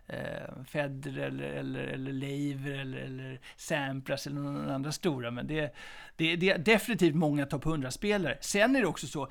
eh 0.07 0.63
Federer 0.67 1.27
eller, 1.27 1.49
eller, 1.49 1.83
eller 1.83 2.11
Leiver 2.11 2.71
eller, 2.71 2.97
eller 2.97 3.39
Sampras 3.55 4.27
eller 4.27 4.41
någon 4.41 4.69
andra 4.69 4.91
stora. 4.91 5.31
Men 5.31 5.47
det, 5.47 5.75
det, 6.15 6.35
det 6.35 6.49
är 6.49 6.57
definitivt 6.57 7.15
många 7.15 7.45
topp 7.45 7.65
100-spelare. 7.65 8.37
Sen 8.41 8.75
är 8.75 8.81
det 8.81 8.87
också 8.87 9.07
så, 9.07 9.23
eh, 9.23 9.29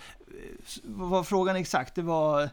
vad 0.82 1.10
var 1.10 1.24
frågan 1.24 1.56
exakt? 1.56 1.94
Det 1.94 2.02
var 2.02 2.42
eh, 2.42 2.50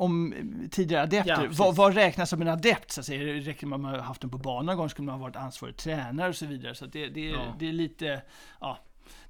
om 0.00 0.34
tidigare 0.70 1.00
Ja, 1.00 1.06
adepter. 1.22 1.36
precis. 1.42 1.58
vad, 1.58 1.76
vad 1.76 1.94
räknas 1.94 2.30
som 2.30 2.42
en 2.42 2.48
adept? 2.48 2.90
Så 2.90 3.00
att 3.00 3.06
säga? 3.06 3.24
Det 3.32 3.40
räcker 3.40 3.66
med 3.66 3.76
att 3.76 3.80
man 3.80 3.90
har 3.94 3.98
haft 4.00 4.20
den 4.20 4.30
på 4.30 4.38
banan 4.38 4.66
någon 4.66 4.76
gång, 4.76 4.88
skulle 4.88 5.06
man 5.06 5.14
ha 5.14 5.22
varit 5.26 5.36
ansvarig 5.36 5.76
tränare 5.76 6.28
och 6.28 6.36
så 6.36 6.46
vidare. 6.46 6.74
Så 6.74 6.84
att 6.84 6.92
det, 6.92 7.08
det, 7.08 7.20
Ja. 7.20 7.56
det 7.58 7.68
är 7.68 7.72
lite, 7.72 8.22
ja, 8.60 8.78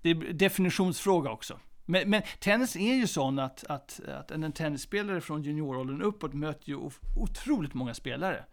det 0.03 0.11
är 0.11 0.15
definitionsfråga 0.33 1.31
också. 1.31 1.59
Men, 1.87 2.11
men 2.11 2.23
tennis 2.41 2.77
är 2.77 2.95
ju 2.95 3.07
sån 3.07 3.39
att, 3.39 3.65
att, 3.69 4.01
att 4.09 4.31
en 4.31 4.53
tennisspelare 4.53 5.21
från 5.21 5.43
junioråldern 5.43 6.03
uppåt 6.03 6.35
möter 6.35 6.69
ju 6.69 6.79
otroligt 7.17 7.75
många 7.75 7.95
spelare. 7.95 8.45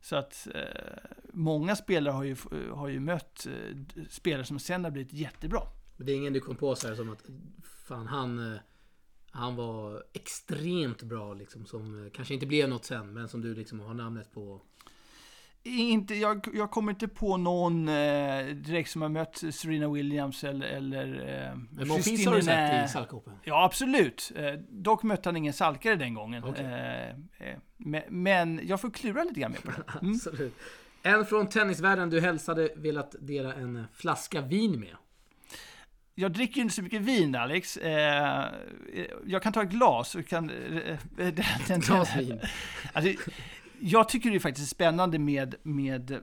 Så 0.00 0.16
att 0.16 0.48
eh, 0.54 0.60
många 1.32 1.76
spelare 1.76 2.12
har 2.12 2.24
ju, 2.24 2.36
har 2.74 2.88
ju 2.88 3.00
mött 3.00 3.46
eh, 3.46 3.76
spelare 4.10 4.44
som 4.44 4.58
sen 4.58 4.84
har 4.84 4.90
blivit 4.90 5.12
jättebra. 5.12 5.60
Men 5.96 6.06
Det 6.06 6.12
är 6.12 6.16
ingen 6.16 6.32
du 6.32 6.40
kom 6.40 6.56
på 6.56 6.74
så 6.74 6.88
här 6.88 6.94
som 6.94 7.12
att 7.12 7.22
fan 7.88 8.06
han 8.06 8.52
eh, 8.52 8.58
han 9.38 9.56
var 9.56 10.02
extremt 10.12 11.02
bra 11.02 11.34
liksom 11.34 11.66
som 11.66 12.04
eh, 12.04 12.12
kanske 12.12 12.34
inte 12.34 12.46
blev 12.46 12.68
något 12.68 12.84
sen 12.84 13.12
men 13.12 13.28
som 13.28 13.40
du 13.40 13.54
liksom 13.54 13.80
har 13.80 13.94
namnet 13.94 14.32
på. 14.34 14.60
Inte, 15.62 16.14
jag, 16.14 16.48
jag 16.54 16.70
kommer 16.70 16.92
inte 16.92 17.08
på 17.08 17.36
någon 17.36 17.88
eh, 17.88 18.46
direkt 18.46 18.90
som 18.90 19.02
har 19.02 19.08
mött 19.08 19.42
Serena 19.50 19.88
Williams 19.88 20.44
eller... 20.44 20.66
eller 20.66 21.06
eh, 21.06 21.58
Men 21.70 21.86
Christine 21.86 22.30
har 22.30 22.36
du 22.36 22.42
sett 22.42 22.84
i 22.84 22.88
Salk 22.88 23.14
Open? 23.14 23.32
Ja, 23.44 23.64
absolut. 23.64 24.32
Eh, 24.36 24.52
dock 24.68 25.02
mötte 25.02 25.28
han 25.28 25.36
ingen 25.36 25.52
salkare 25.52 25.96
den 25.96 26.14
gången. 26.14 26.44
Okej. 26.44 26.64
Eh, 26.64 27.48
eh, 27.48 27.58
men, 27.76 28.02
men 28.08 28.60
jag 28.62 28.80
får 28.80 28.90
klura 28.90 29.24
lite 29.24 29.40
grann 29.40 29.52
mer 29.52 29.60
på 29.60 29.70
det. 29.70 29.82
Mm. 30.02 30.14
Absolut. 30.14 30.54
En 31.02 31.26
från 31.26 31.46
tennisvärlden 31.46 32.10
du 32.10 32.20
hälsade 32.20 32.70
velat 32.76 33.14
dela 33.20 33.54
en 33.54 33.84
flaska 33.94 34.40
vin 34.40 34.80
med. 34.80 34.96
Jag 36.20 36.32
dricker 36.32 36.56
ju 36.56 36.62
inte 36.62 36.74
så 36.74 36.82
mycket 36.82 37.02
vin, 37.02 37.34
Alex. 37.34 37.76
Eh, 37.76 38.46
jag 39.26 39.42
kan 39.42 39.52
ta 39.52 39.62
ett 39.62 39.70
glas. 39.70 40.14
Och 40.14 40.26
kan, 40.26 40.50
eh, 40.50 40.98
den, 41.16 41.34
den, 41.68 41.80
Glas 41.80 42.16
vin. 42.16 42.40
Alltså, 42.92 43.30
jag 43.80 44.08
tycker 44.08 44.30
det 44.30 44.36
är 44.36 44.40
faktiskt 44.40 44.70
spännande 44.70 45.18
med, 45.18 45.54
med 45.62 46.20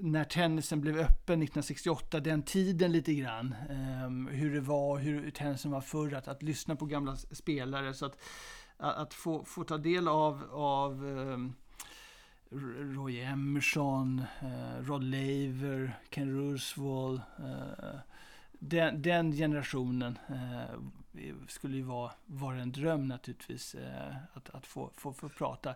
när 0.00 0.24
tennisen 0.24 0.80
blev 0.80 0.98
öppen 0.98 1.42
1968, 1.42 2.20
den 2.20 2.42
tiden 2.42 2.92
lite 2.92 3.14
grann. 3.14 3.54
ehm, 3.70 4.28
hur 4.32 4.54
det 4.54 4.60
var, 4.60 4.98
hur 4.98 5.30
tennisen 5.30 5.70
var 5.70 5.80
förr, 5.80 6.14
att, 6.14 6.28
att 6.28 6.42
lyssna 6.42 6.76
på 6.76 6.86
gamla 6.86 7.16
spelare. 7.16 7.94
Så 7.94 8.06
att, 8.06 8.16
att, 8.76 9.14
få, 9.14 9.44
få 9.44 9.64
ta 9.64 9.78
del 9.78 10.08
av, 10.08 10.44
av 10.52 10.92
ehm, 11.08 11.54
Roy 12.96 13.20
Emerson, 13.20 14.22
eh, 14.40 14.84
Rod 14.84 15.04
Laver, 15.04 15.98
Ken 16.10 16.30
Ruswell 16.30 17.20
den, 18.64 19.02
den 19.02 19.32
generationen 19.32 20.18
eh, 20.28 21.34
skulle 21.48 21.76
ju 21.76 21.82
vara, 21.82 22.12
vara 22.26 22.56
en 22.56 22.72
dröm 22.72 23.08
naturligtvis. 23.08 23.74
Eh, 23.74 24.16
att 24.32 24.50
att 24.50 24.66
få, 24.66 24.90
få, 24.96 25.12
få 25.12 25.28
prata 25.28 25.74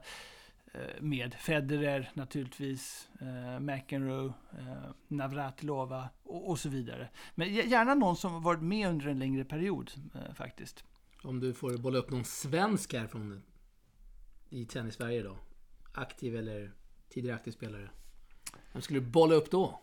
eh, 0.73 1.01
med 1.01 1.35
Federer 1.35 2.11
naturligtvis, 2.15 3.09
eh, 3.21 3.61
McEnroe, 3.61 4.33
eh, 4.59 4.91
Navratilova 5.09 6.09
och, 6.23 6.51
och 6.51 6.59
så 6.59 6.69
vidare. 6.69 7.09
Men 7.35 7.55
gärna 7.55 7.95
någon 7.95 8.17
som 8.17 8.43
varit 8.43 8.63
med 8.63 8.89
under 8.89 9.07
en 9.07 9.19
längre 9.19 9.45
period 9.45 9.91
eh, 10.15 10.35
faktiskt. 10.35 10.85
Om 11.23 11.41
du 11.41 11.55
får 11.55 11.79
bolla 11.79 11.99
upp 11.99 12.11
någon 12.11 12.25
svensk 12.25 12.95
här 12.95 13.07
från 13.07 13.43
i 14.49 14.65
tennis-Sverige 14.65 15.23
då. 15.23 15.37
Aktiv 15.93 16.37
eller 16.37 16.73
tidigare 17.09 17.37
aktiv 17.37 17.53
spelare. 17.53 17.91
Vem 18.73 18.83
skulle 18.83 19.01
du 19.01 19.07
bolla 19.07 19.35
upp 19.35 19.51
då? 19.51 19.81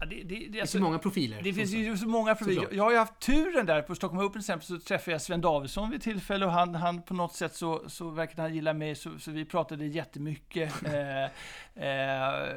Ja, 0.00 0.06
det, 0.06 0.16
det, 0.16 0.22
det, 0.22 0.36
Det 0.36 0.50
finns 0.50 0.60
alltså, 0.60 0.78
ju 0.78 0.82
många 0.82 0.98
profiler. 0.98 1.42
det 1.42 1.52
finns 1.52 1.70
ju 1.70 1.96
så 1.96 2.08
många 2.08 2.34
profiler. 2.34 2.54
Såklart. 2.54 2.76
Jag 2.76 2.84
har 2.84 2.90
ju 2.90 2.98
haft 2.98 3.20
turen 3.20 3.66
där 3.66 3.82
på 3.82 3.94
Stockholm 3.94 4.26
Open 4.26 4.32
till 4.32 4.40
exempel, 4.40 4.66
så 4.66 4.78
träffade 4.78 5.12
jag 5.12 5.22
Sven 5.22 5.40
Davidsson 5.40 5.90
vid 5.90 6.02
tillfälle 6.02 6.46
och 6.46 6.52
han, 6.52 6.74
han 6.74 7.02
på 7.02 7.14
något 7.14 7.34
sätt 7.34 7.54
så, 7.54 7.88
så 7.88 8.10
verkade 8.10 8.42
han 8.42 8.54
gilla 8.54 8.72
mig 8.72 8.94
så, 8.94 9.18
så 9.18 9.30
vi 9.30 9.44
pratade 9.44 9.86
jättemycket. 9.86 10.72
eh, 10.84 11.24
eh, 11.84 12.56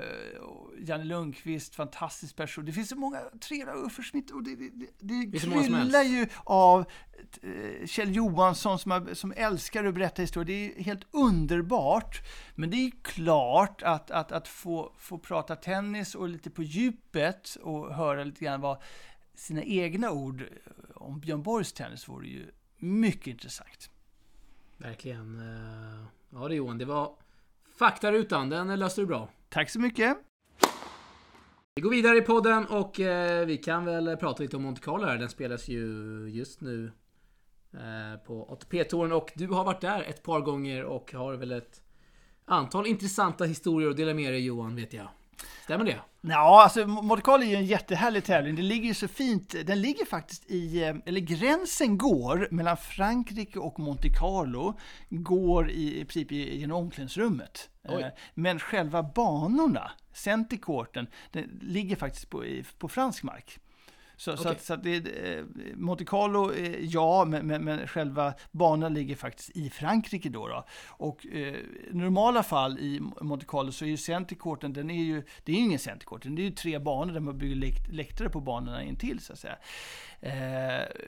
Janne 0.79 1.03
Lundqvist, 1.03 1.75
fantastisk 1.75 2.35
person. 2.35 2.65
Det 2.65 2.71
finns 2.71 2.89
så 2.89 2.95
många 2.95 3.19
trevliga 3.41 3.75
Uffe 3.75 4.01
Schmidt 4.01 4.31
och 4.31 4.43
det, 4.43 4.55
det, 4.55 4.69
det, 4.99 5.25
det 5.25 5.39
kryllar 5.39 6.03
ju 6.03 6.27
av 6.43 6.85
Kjell 7.85 8.15
Johansson 8.15 8.79
som, 8.79 8.91
har, 8.91 9.13
som 9.13 9.33
älskar 9.35 9.85
att 9.85 9.93
berätta 9.93 10.21
historier. 10.21 10.57
Det 10.57 10.79
är 10.79 10.83
helt 10.83 11.07
underbart. 11.11 12.21
Men 12.55 12.69
det 12.69 12.77
är 12.77 12.91
klart 13.01 13.83
att, 13.83 14.11
att, 14.11 14.31
att 14.31 14.47
få, 14.47 14.93
få 14.97 15.17
prata 15.17 15.55
tennis 15.55 16.15
och 16.15 16.29
lite 16.29 16.49
på 16.49 16.63
djupet 16.63 17.57
och 17.61 17.95
höra 17.95 18.23
lite 18.23 18.45
grann 18.45 18.61
vad 18.61 18.77
sina 19.35 19.63
egna 19.63 20.11
ord 20.11 20.43
om 20.95 21.19
Björn 21.19 21.43
Borgs 21.43 21.73
tennis 21.73 22.09
vore 22.09 22.27
ju 22.27 22.45
mycket 22.77 23.27
intressant. 23.27 23.89
Verkligen. 24.77 25.39
eh, 25.39 26.05
Ja 26.29 26.47
det 26.47 26.55
Johan, 26.55 26.77
det 26.77 26.85
var 26.85 27.15
faktarutan. 27.77 28.49
Den 28.49 28.79
löste 28.79 29.01
du 29.01 29.07
bra. 29.07 29.29
Tack 29.49 29.69
så 29.69 29.79
mycket. 29.79 30.17
Vi 31.75 31.81
går 31.81 31.89
vidare 31.89 32.17
i 32.17 32.21
podden 32.21 32.65
och 32.65 32.99
eh, 32.99 33.45
vi 33.45 33.57
kan 33.57 33.85
väl 33.85 34.17
prata 34.17 34.43
lite 34.43 34.57
om 34.57 34.63
Monte 34.63 34.81
Carlo 34.81 35.05
här. 35.05 35.17
Den 35.17 35.29
spelas 35.29 35.67
ju 35.67 35.85
just 36.29 36.61
nu 36.61 36.85
eh, 36.85 36.91
på 38.25 38.47
ATP-touren 38.51 39.11
och 39.11 39.31
du 39.35 39.47
har 39.47 39.63
varit 39.63 39.81
där 39.81 40.01
ett 40.01 40.23
par 40.23 40.39
gånger 40.39 40.83
och 40.83 41.13
har 41.13 41.33
väl 41.33 41.51
ett 41.51 41.81
antal 42.45 42.87
intressanta 42.87 43.43
historier 43.45 43.89
att 43.89 43.97
dela 43.97 44.13
med 44.13 44.33
dig 44.33 44.45
Johan, 44.45 44.75
vet 44.75 44.93
jag. 44.93 45.07
Stämmer 45.63 45.85
det? 45.85 45.99
Ja, 46.21 46.63
alltså 46.63 46.87
Monte 46.87 47.23
Carlo 47.23 47.43
är 47.43 47.49
ju 47.49 47.55
en 47.55 47.65
jättehärlig 47.65 48.23
tävling. 48.23 48.55
Det 48.55 48.61
ligger 48.61 48.87
ju 48.87 48.93
så 48.93 49.07
fint. 49.07 49.55
Den 49.65 49.81
ligger 49.81 50.05
faktiskt 50.05 50.51
i, 50.51 50.83
eh, 50.83 50.95
eller 51.05 51.21
gränsen 51.21 51.97
går 51.97 52.47
mellan 52.51 52.77
Frankrike 52.77 53.59
och 53.59 53.79
Monte 53.79 54.09
Carlo, 54.09 54.73
går 55.09 55.69
i, 55.69 55.99
i 55.99 56.05
princip 56.05 56.31
genom 56.31 56.77
omklädningsrummet. 56.77 57.69
Oj. 57.83 58.01
Eh, 58.01 58.07
Men 58.33 58.59
själva 58.59 59.03
banorna, 59.03 59.91
centercourten, 60.13 61.07
den 61.31 61.59
ligger 61.61 61.95
faktiskt 61.95 62.29
på, 62.29 62.43
på 62.77 62.87
fransk 62.87 63.23
mark. 63.23 63.59
Så, 64.19 64.37
så, 64.37 64.41
Okej. 64.41 64.51
att, 64.51 64.63
så 64.63 64.73
att 64.73 64.83
det, 64.83 64.95
eh, 64.95 65.45
Monte 65.75 66.05
Carlo, 66.05 66.53
eh, 66.53 66.85
ja, 66.85 67.25
men, 67.25 67.47
men, 67.47 67.63
men 67.63 67.87
själva 67.87 68.33
banan 68.51 68.93
ligger 68.93 69.15
faktiskt 69.15 69.49
i 69.49 69.69
Frankrike 69.69 70.29
då. 70.29 70.47
då. 70.47 70.65
Och 70.87 71.27
eh, 71.27 71.55
normala 71.91 72.43
fall 72.43 72.79
i 72.79 73.01
Monte 73.21 73.45
Carlo 73.45 73.71
så 73.71 73.85
är 73.85 73.89
ju 73.89 73.97
centercourten, 73.97 74.73
den 74.73 74.89
är 74.89 75.03
ju, 75.03 75.23
det 75.43 75.51
är 75.51 75.55
ju 75.55 75.61
ingen 75.61 75.79
centercourt, 75.79 76.21
det 76.23 76.41
är 76.41 76.45
ju 76.45 76.51
tre 76.51 76.79
banor 76.79 77.13
där 77.13 77.19
man 77.19 77.37
bygger 77.37 77.55
läkt, 77.55 77.87
läktare 77.91 78.29
på 78.29 78.41
banorna 78.41 78.83
intill 78.83 79.19
så 79.19 79.33
att 79.33 79.39
säga. 79.39 79.57
Eh, 80.21 80.31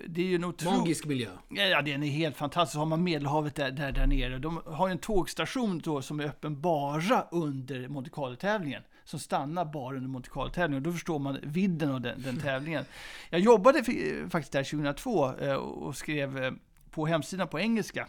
det 0.08 0.22
är 0.22 0.26
ju 0.26 0.36
en 0.36 0.46
otro- 0.46 0.78
Magisk 0.78 1.06
miljö. 1.06 1.30
Ja, 1.50 1.82
den 1.82 2.04
är 2.04 2.08
helt 2.08 2.36
fantastisk. 2.38 2.78
Har 2.78 2.86
man 2.86 3.04
Medelhavet 3.04 3.56
där, 3.56 3.72
där, 3.72 3.92
där 3.92 4.08
nere. 4.08 4.38
De 4.40 4.62
har 4.66 4.88
ju 4.88 4.92
en 4.92 4.98
tågstation 4.98 5.80
då 5.84 6.02
som 6.02 6.20
är 6.20 6.24
öppen 6.26 6.62
bara 6.62 7.28
under 7.32 7.88
Monte 7.88 8.10
Carlo-tävlingen. 8.10 8.84
Som 9.04 9.20
stannar 9.20 9.66
bara 9.66 9.96
under 9.96 10.10
Monte 10.10 10.30
Carlo-tävlingen. 10.30 10.84
Då 10.84 10.92
förstår 10.92 11.20
man 11.20 11.38
vidden 11.44 11.92
av 11.92 12.02
den, 12.02 12.22
den 12.22 12.38
tävlingen. 12.40 12.86
Jag 13.30 13.40
jobbade 13.42 13.84
faktiskt 14.30 14.52
där 14.52 14.64
2002 14.64 15.34
eh, 15.40 15.54
och 15.54 15.96
skrev 15.96 16.44
eh, 16.44 16.52
på 16.92 17.06
hemsidan 17.06 17.48
på 17.48 17.60
engelska. 17.60 18.08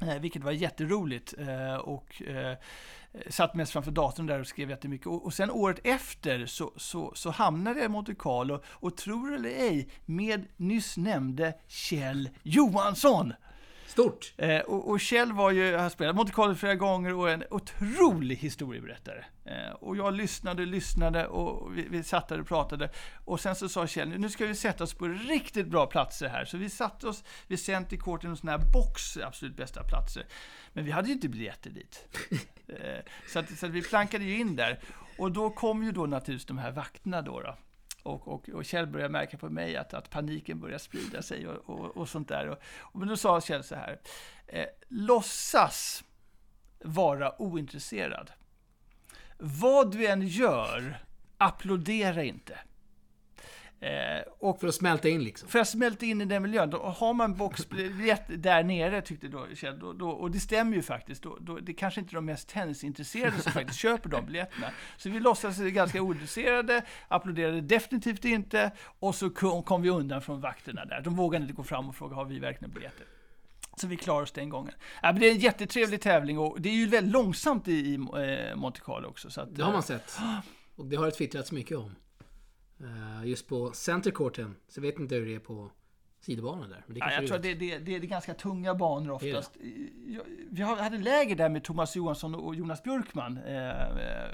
Eh, 0.00 0.18
vilket 0.18 0.42
var 0.44 0.52
jätteroligt. 0.52 1.34
Eh, 1.38 1.74
och 1.74 2.22
eh, 2.22 2.56
satt 3.30 3.54
mest 3.54 3.72
framför 3.72 3.90
datorn 3.90 4.26
där 4.26 4.40
och 4.40 4.46
skrev 4.46 4.70
jättemycket. 4.70 5.06
Och, 5.06 5.24
och 5.24 5.34
sen 5.34 5.50
året 5.50 5.80
efter 5.84 6.46
så, 6.46 6.72
så, 6.76 7.12
så 7.14 7.30
hamnade 7.30 7.78
jag 7.78 7.86
i 7.86 7.88
Monte 7.88 8.14
Carlo, 8.14 8.62
och 8.66 8.96
tror 8.96 9.34
eller 9.34 9.50
ej, 9.50 9.88
med 10.04 10.46
nyss 10.56 10.96
nämnde 10.96 11.54
Kjell 11.66 12.28
Johansson. 12.42 13.32
Stort! 13.88 14.32
Eh, 14.36 14.60
och, 14.60 14.90
och 14.90 15.00
Kjell 15.00 15.32
var 15.32 15.50
ju, 15.50 15.76
har 15.76 15.88
spelat 15.88 16.16
Monte 16.16 16.32
Carlo 16.32 16.54
flera 16.54 16.74
gånger 16.74 17.14
och 17.14 17.30
en 17.30 17.44
otrolig 17.50 18.36
historieberättare. 18.36 19.24
Eh, 19.44 19.72
och 19.72 19.96
jag 19.96 20.14
lyssnade, 20.14 20.66
lyssnade 20.66 21.26
och 21.26 21.78
vi, 21.78 21.86
vi 21.90 22.02
satt 22.02 22.28
där 22.28 22.40
och 22.40 22.46
pratade. 22.46 22.90
Och 23.24 23.40
sen 23.40 23.54
så 23.54 23.68
sa 23.68 23.86
Kjell, 23.86 24.08
nu 24.08 24.30
ska 24.30 24.46
vi 24.46 24.54
sätta 24.54 24.84
oss 24.84 24.94
på 24.94 25.08
riktigt 25.08 25.66
bra 25.66 25.86
platser 25.86 26.28
här. 26.28 26.44
Så 26.44 26.56
vi 26.56 26.70
satte 26.70 27.08
oss 27.08 27.24
vid 27.46 27.60
Center 27.60 27.96
Court 27.96 28.24
i 28.24 28.26
en 28.26 28.36
sån 28.36 28.48
här 28.48 28.58
box, 28.72 29.16
absolut 29.16 29.56
bästa 29.56 29.82
platser. 29.82 30.26
Men 30.72 30.84
vi 30.84 30.90
hade 30.90 31.08
ju 31.08 31.14
inte 31.14 31.28
biljetter 31.28 31.70
dit. 31.70 32.08
Eh, 32.68 33.04
så, 33.28 33.38
att, 33.38 33.58
så 33.58 33.66
att 33.66 33.72
vi 33.72 33.82
plankade 33.82 34.24
ju 34.24 34.40
in 34.40 34.56
där. 34.56 34.80
Och 35.18 35.32
då 35.32 35.50
kom 35.50 35.82
ju 35.82 35.92
då 35.92 36.06
naturligtvis 36.06 36.46
de 36.46 36.58
här 36.58 36.70
vakterna 36.70 37.22
då. 37.22 37.40
då. 37.40 37.56
Och, 38.08 38.28
och, 38.28 38.48
och 38.48 38.64
Kjell 38.64 38.86
började 38.86 39.12
märka 39.12 39.38
på 39.38 39.50
mig 39.50 39.76
att, 39.76 39.94
att 39.94 40.10
paniken 40.10 40.60
började 40.60 40.78
sprida 40.78 41.22
sig 41.22 41.48
och, 41.48 41.70
och, 41.70 41.96
och 41.96 42.08
sånt 42.08 42.28
där. 42.28 42.48
Och, 42.48 42.58
och, 42.78 42.98
men 42.98 43.08
då 43.08 43.16
sa 43.16 43.40
Kjell 43.40 43.64
så 43.64 43.74
här, 43.74 44.00
eh, 44.46 44.66
låtsas 44.88 46.04
vara 46.80 47.42
ointresserad. 47.42 48.30
Vad 49.38 49.92
du 49.92 50.06
än 50.06 50.26
gör, 50.26 50.98
applådera 51.38 52.24
inte. 52.24 52.58
Eh, 53.80 54.22
och 54.38 54.60
För 54.60 54.68
att 54.68 54.74
smälta 54.74 55.08
in 55.08 55.24
liksom. 55.24 55.48
för 55.48 55.58
att 55.58 55.68
smälta 55.68 56.06
in 56.06 56.20
i 56.20 56.24
den 56.24 56.42
miljön, 56.42 56.70
då 56.70 56.78
har 56.78 57.14
man 57.14 57.34
boxbiljett 57.34 58.22
där 58.28 58.62
nere 58.62 59.02
tyckte 59.02 59.28
då 59.28 59.46
Kjell, 59.54 59.78
då, 59.78 59.92
då, 59.92 60.10
och 60.10 60.30
det 60.30 60.40
stämmer 60.40 60.76
ju 60.76 60.82
faktiskt, 60.82 61.22
då, 61.22 61.36
då, 61.40 61.58
det 61.58 61.74
kanske 61.74 62.00
inte 62.00 62.12
är 62.12 62.14
de 62.14 62.24
mest 62.24 62.48
tennisintresserade 62.48 63.38
som 63.38 63.52
faktiskt 63.52 63.78
köper 63.78 64.08
de 64.08 64.26
biljetterna. 64.26 64.66
Så 64.96 65.10
vi 65.10 65.20
låtsades 65.20 65.58
ganska 65.58 66.02
ointresserade, 66.02 66.82
applåderade 67.08 67.60
definitivt 67.60 68.24
inte, 68.24 68.70
och 68.98 69.14
så 69.14 69.30
kom, 69.30 69.82
vi 69.82 69.88
undan 69.88 70.22
från 70.22 70.40
vakterna 70.40 70.84
där. 70.84 71.00
De 71.00 71.16
vågade 71.16 71.42
inte 71.42 71.54
gå 71.54 71.62
fram 71.62 71.88
och 71.88 71.96
fråga, 71.96 72.16
har 72.16 72.24
vi 72.24 72.38
verkligen 72.38 72.74
biljetter? 72.74 73.06
Så 73.76 73.86
vi 73.86 73.96
klarade 73.96 74.22
oss 74.22 74.32
den 74.32 74.48
gången. 74.48 74.74
Ja, 75.02 75.12
men 75.12 75.20
det 75.20 75.26
är 75.26 75.32
en 75.32 75.38
jättetrevlig 75.38 76.00
tävling 76.00 76.38
och 76.38 76.60
det 76.60 76.68
är 76.68 76.74
ju 76.74 76.86
väldigt 76.86 77.12
långsamt 77.12 77.68
i, 77.68 77.72
i 77.72 77.94
eh, 77.94 78.56
Monte 78.56 78.80
Carlo 78.80 79.08
också. 79.08 79.30
Så 79.30 79.40
att, 79.40 79.54
Det 79.54 79.62
har 79.62 79.70
eh, 79.70 79.74
man 79.74 79.82
sett. 79.82 80.18
Och 80.76 80.86
det 80.86 80.96
har 80.96 81.04
det 81.06 81.12
twittrats 81.12 81.52
mycket 81.52 81.78
om. 81.78 81.94
Eh, 82.80 83.28
just 83.28 83.46
på 83.48 83.72
centercourten. 83.72 84.56
Så 84.68 84.78
jag 84.78 84.82
vet 84.82 84.98
inte 84.98 85.14
hur 85.14 85.26
det 85.26 85.34
är 85.34 85.38
på 85.38 85.70
sidobanan 86.28 86.70
där. 86.70 86.84
Men 86.86 86.94
det 86.94 87.00
Ja, 87.00 87.12
jag 87.12 87.26
tror 87.26 87.36
att 87.36 87.42
det, 87.42 87.54
det, 87.54 87.78
det, 87.78 87.94
är 87.94 88.00
ganska 88.00 88.34
tunga 88.34 88.74
banor 88.74 89.10
oftast. 89.10 89.56
Jag- 90.06 90.22
Vi 90.50 90.62
hade 90.62 90.98
läger 90.98 91.36
där 91.36 91.48
med 91.48 91.64
Thomas 91.64 91.96
Johansson 91.96 92.34
och 92.34 92.54
Jonas 92.54 92.82
Björkman. 92.82 93.38
Eh, 93.38 93.80
eh, 93.80 94.28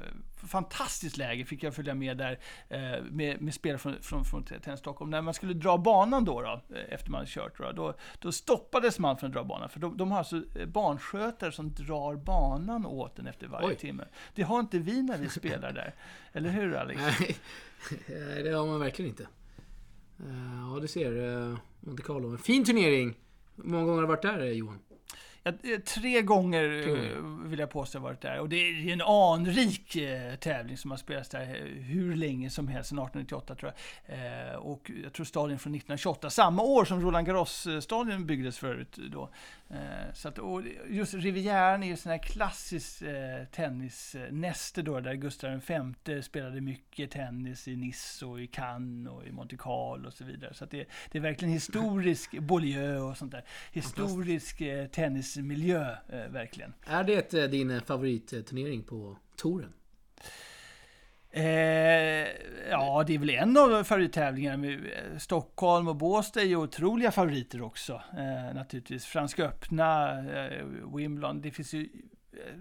fantastiskt 0.46 1.16
läge 1.16 1.44
fick 1.44 1.62
jag 1.62 1.74
följa 1.74 1.94
med 1.94 2.16
där 2.16 2.38
eh, 2.68 3.02
med, 3.10 3.42
med 3.42 3.54
spelare 3.54 3.78
från, 3.78 4.02
från, 4.02 4.24
från 4.24 4.44
Tennis 4.44 4.80
Stockholm. 4.80 5.10
När 5.10 5.22
man 5.22 5.34
skulle 5.34 5.54
dra 5.54 5.78
banan 5.78 6.24
då, 6.24 6.40
då 6.40 6.76
eh, 6.76 6.94
efter 6.94 7.10
man 7.10 7.26
kört, 7.26 7.58
då, 7.58 7.72
då, 7.72 7.94
då 8.18 8.32
stoppades 8.32 8.98
man 8.98 9.16
från 9.16 9.30
att 9.30 9.34
dra 9.34 9.44
banan. 9.44 9.68
För 9.68 9.80
de, 9.80 9.96
de 9.96 10.10
har 10.10 10.18
alltså 10.18 10.42
eh, 10.58 10.66
barnskötare 10.66 11.52
som 11.52 11.72
drar 11.72 12.16
banan 12.16 12.86
åt 12.86 13.18
en 13.18 13.26
efter 13.26 13.46
varje 13.46 13.68
Oj. 13.68 13.76
timme. 13.76 14.04
Det 14.34 14.42
har 14.42 14.60
inte 14.60 14.78
vi 14.78 15.02
när 15.02 15.18
vi 15.18 15.28
spelar 15.28 15.72
där. 15.72 15.94
Eller 16.32 16.50
hur 16.50 16.74
Alex? 16.74 17.00
Nej, 18.08 18.42
det 18.42 18.50
har 18.50 18.66
man 18.66 18.80
verkligen 18.80 19.10
inte. 19.10 19.26
Eh, 20.20 20.74
ja, 20.74 20.80
du 20.80 20.88
ser. 20.88 21.16
Eh, 21.50 21.58
Monte 21.80 22.02
Carlo. 22.02 22.30
En 22.30 22.38
fin 22.38 22.64
turnering. 22.64 23.14
Hur 23.56 23.64
många 23.64 23.84
gånger 23.84 23.94
har 23.94 24.02
du 24.02 24.08
varit 24.08 24.22
där 24.22 24.40
eh, 24.40 24.50
Johan? 24.52 24.78
Eh, 25.44 25.78
tre 25.78 26.22
gånger 26.22 26.88
eh, 26.88 27.48
vill 27.48 27.58
jag 27.58 27.70
påstå 27.70 27.98
har 27.98 28.04
varit 28.04 28.20
där. 28.20 28.40
Och 28.40 28.48
det 28.48 28.56
är 28.56 28.92
en 28.92 29.00
anrik 29.00 29.96
eh, 29.96 30.34
tävling 30.34 30.76
som 30.76 30.90
har 30.90 30.98
spelats 30.98 31.28
där 31.28 31.44
hur 31.80 32.16
länge 32.16 32.50
som 32.50 32.68
helst, 32.68 32.88
sedan 32.88 32.98
1898 32.98 33.54
tror 33.54 33.72
jag. 34.06 34.18
Eh, 34.18 34.54
och 34.54 34.90
jag 35.02 35.12
tror 35.12 35.26
stadion 35.26 35.58
från 35.58 35.74
1928, 35.74 36.30
samma 36.30 36.62
år 36.62 36.84
som 36.84 37.00
Roland 37.00 37.26
Garros-stadion 37.26 38.26
byggdes 38.26 38.58
förut. 38.58 38.98
Då. 39.12 39.30
Eh, 39.70 40.12
så 40.14 40.28
att, 40.28 40.38
och 40.38 40.62
just 40.88 41.14
Rivieran 41.14 41.82
är 41.82 41.86
ju 41.86 41.96
sån 41.96 42.12
här 42.12 42.18
klassisk 42.18 43.02
tennisnäste 43.50 44.82
då, 44.82 45.00
där 45.00 45.14
Gustav 45.14 45.60
V 46.06 46.22
spelade 46.22 46.60
mycket 46.60 47.10
tennis 47.10 47.68
i 47.68 47.76
Nice 47.76 48.26
och 48.26 48.40
i 48.40 48.46
Cannes 48.46 49.12
och 49.12 49.26
i 49.26 49.32
Monte 49.32 49.56
Carlo 49.56 50.06
och 50.06 50.12
så 50.12 50.24
vidare. 50.24 50.54
Så 50.54 50.64
det, 50.64 50.88
det 51.10 51.18
är 51.18 51.22
verkligen 51.22 51.54
historisk 51.54 52.30
Beaulieu 52.40 52.98
och 52.98 53.16
sånt 53.16 53.32
där. 53.32 53.44
Historisk 53.72 54.60
eh, 54.60 54.86
tennismiljö, 55.34 55.96
eh, 56.08 56.28
verkligen. 56.30 56.74
Är 56.86 57.04
det 57.04 57.34
eh, 57.34 57.50
din 57.50 57.70
eh, 57.70 57.82
favoritturnering 57.82 58.82
på 58.82 59.16
touren? 59.36 59.72
Eh, 61.30 61.44
ja, 62.70 63.04
det 63.06 63.14
är 63.14 63.18
väl 63.18 63.30
en 63.30 63.56
av 63.56 63.84
favorittävlingarna. 63.84 64.78
Stockholm 65.18 65.88
och 65.88 65.96
Båstad 65.96 66.40
är 66.40 66.44
ju 66.44 66.56
otroliga 66.56 67.10
favoriter 67.10 67.62
också. 67.62 68.02
Eh, 68.12 68.54
naturligtvis. 68.54 69.06
Franska 69.06 69.44
öppna, 69.44 70.18
eh, 70.34 70.64
Wimbledon. 70.94 71.40
Det 71.40 71.50
finns 71.50 71.74
ju, 71.74 71.88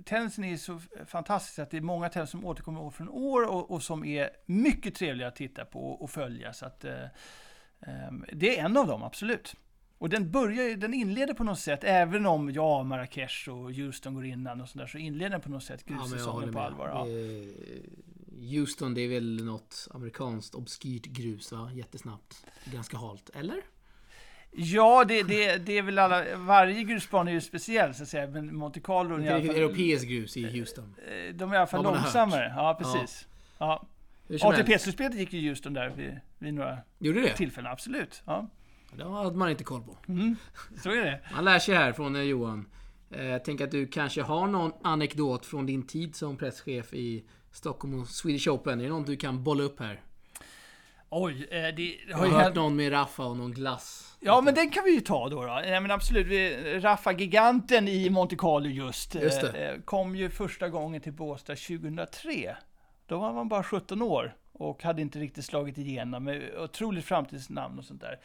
tennisen 0.06 0.44
är 0.44 0.58
så 0.58 0.82
fantastisk 1.06 1.60
att 1.60 1.72
det 1.72 1.78
är 1.78 1.82
många 1.82 2.10
tennis 2.10 2.30
som 2.30 2.46
återkommer 2.46 2.82
år 2.82 2.92
från 2.92 3.10
år 3.10 3.50
och, 3.50 3.72
och 3.72 3.84
som 3.84 4.06
är 4.06 4.30
mycket 4.46 4.96
trevliga 4.96 5.28
att 5.28 5.36
titta 5.36 5.66
på 5.66 5.92
och, 5.92 6.10
följa. 6.10 6.54
Så 6.54 6.66
att, 6.66 6.86
eh, 6.86 7.06
ehm, 7.82 8.26
det 8.34 8.60
är 8.60 8.66
en 8.66 8.78
av 8.78 8.88
dem, 8.88 9.04
absolut. 9.04 9.56
Och 10.04 10.10
den 10.10 10.32
börjar 10.32 10.76
den 10.78 10.94
inleder 10.94 11.34
på 11.34 11.44
något 11.44 11.60
sätt, 11.60 11.80
även 11.84 12.26
om 12.26 12.52
ja, 12.52 12.84
Marrakesh 12.84 13.50
och 13.50 13.74
Houston 13.74 14.14
går 14.14 14.26
innan 14.26 14.62
och 14.62 14.70
sådär, 14.70 14.88
så 14.88 14.98
inleder 14.98 15.30
den 15.30 15.42
på 15.42 15.50
något 15.50 15.64
sätt 15.64 15.86
grussäsongen 15.86 16.54
på 16.54 16.60
allvar. 16.60 16.88
Ja. 16.88 17.08
Är 17.08 18.58
Houston, 18.60 18.94
det 18.94 19.02
är 19.02 19.08
väl 19.08 19.46
något 19.46 19.88
amerikanskt 19.94 20.56
obskyrt 20.56 21.06
grus 21.06 21.52
va? 21.52 21.72
Jättesnabbt. 21.74 22.46
Ganska 22.66 22.98
halt. 22.98 23.30
Eller? 23.34 23.62
Ja, 24.52 25.06
det, 25.08 25.24
det, 25.24 25.58
det 25.58 25.78
är 25.78 25.82
väl 25.82 26.00
alla, 26.00 26.38
varje 26.38 26.84
grusbana 26.84 27.30
är 27.30 27.34
ju 27.34 27.42
speciell 27.42 27.94
så 27.96 28.04
att 28.04 28.10
säga, 28.10 28.28
men 28.28 28.56
Monte 28.56 28.80
Carlo... 28.80 29.18
Det 29.18 29.28
är 29.28 29.42
fall- 29.46 29.56
europeiskt 29.56 30.08
grus 30.08 30.38
i 30.38 30.60
Houston. 30.60 30.96
eh, 31.08 31.36
De 31.36 31.50
är 31.52 31.56
i 31.56 31.58
alla 31.58 31.68
fall 31.68 31.84
långsammare. 31.84 32.54
Ja, 32.56 32.78
precis. 32.82 33.28
Ja. 33.58 33.86
ATP-slutspelet 34.42 35.16
gick 35.16 35.34
ju 35.34 35.40
i 35.40 35.48
Houston 35.50 35.74
där 35.74 35.90
vid, 35.90 36.20
vid 36.40 36.54
några 36.54 36.78
Gjorde 37.00 37.22
det? 37.22 37.34
tillfällen, 37.34 37.72
absolut. 37.72 38.22
Ja. 38.26 38.48
Det 38.98 39.04
hade 39.10 39.38
man 39.38 39.50
inte 39.50 39.64
koll 39.64 39.82
på. 39.82 39.98
Mm. 40.08 40.36
Så 40.84 40.90
är 40.90 40.96
det. 41.06 41.20
Man 41.36 41.46
lär 41.46 41.60
sig 41.60 41.76
här 41.76 41.94
från 41.94 42.16
eh, 42.16 42.22
Johan. 42.22 42.66
Eh, 43.12 43.26
Jag 43.26 43.46
tänker 43.46 43.64
att 43.66 43.72
du 43.72 43.88
kanske 43.88 44.22
har 44.22 44.48
någon 44.48 44.72
anekdot 44.84 45.46
från 45.46 45.66
din 45.66 45.88
tid 45.88 46.16
som 46.16 46.38
presschef 46.38 46.94
i 46.94 47.24
Stockholm 47.52 48.02
och 48.02 48.08
Swedish 48.08 48.48
Open. 48.48 48.80
Är 48.80 48.84
det 48.84 48.90
något 48.90 49.08
du 49.08 49.16
kan 49.16 49.44
bolla 49.44 49.64
upp 49.64 49.80
här? 49.80 50.02
Oj, 51.10 51.48
eh, 51.52 51.76
det 51.76 51.98
Jag 52.10 52.18
har 52.18 52.26
ju 52.26 52.32
hört 52.32 52.44
hänt... 52.44 52.56
någon 52.56 52.76
med 52.76 52.92
Raffa 52.92 53.26
och 53.26 53.38
någon 53.38 53.52
glass. 53.52 54.18
Ja, 54.20 54.42
men 54.42 54.54
den 54.56 54.70
kan 54.70 54.84
vi 54.84 54.92
ju 54.94 55.00
ta 55.02 55.30
då. 55.30 55.42
då. 55.42 55.62
Ja, 55.66 55.80
men 55.80 55.92
absolut, 55.92 56.28
Raffa 56.84 57.12
Giganten 57.12 57.88
i 57.88 58.10
Monte 58.10 58.36
Carlo 58.36 58.68
just, 58.70 59.16
Just 59.16 59.42
det. 59.42 59.72
eh, 59.72 59.82
kom 59.82 60.16
ju 60.16 60.30
första 60.30 60.70
gången 60.70 61.02
till 61.02 61.14
Båstad 61.14 61.56
2003. 61.56 62.56
Då 63.08 63.20
var 63.20 63.34
man 63.34 63.50
bara 63.50 63.64
17 63.64 64.02
år 64.02 64.36
och 64.54 64.84
hade 64.84 65.02
inte 65.02 65.20
riktigt 65.20 65.46
slagit 65.46 65.78
igenom 65.78 66.24
med 66.24 66.42
otroligt 66.58 67.06
framtidsnamn 67.06 67.80
och 67.80 67.86
sånt 67.86 68.02
där. 68.02 68.20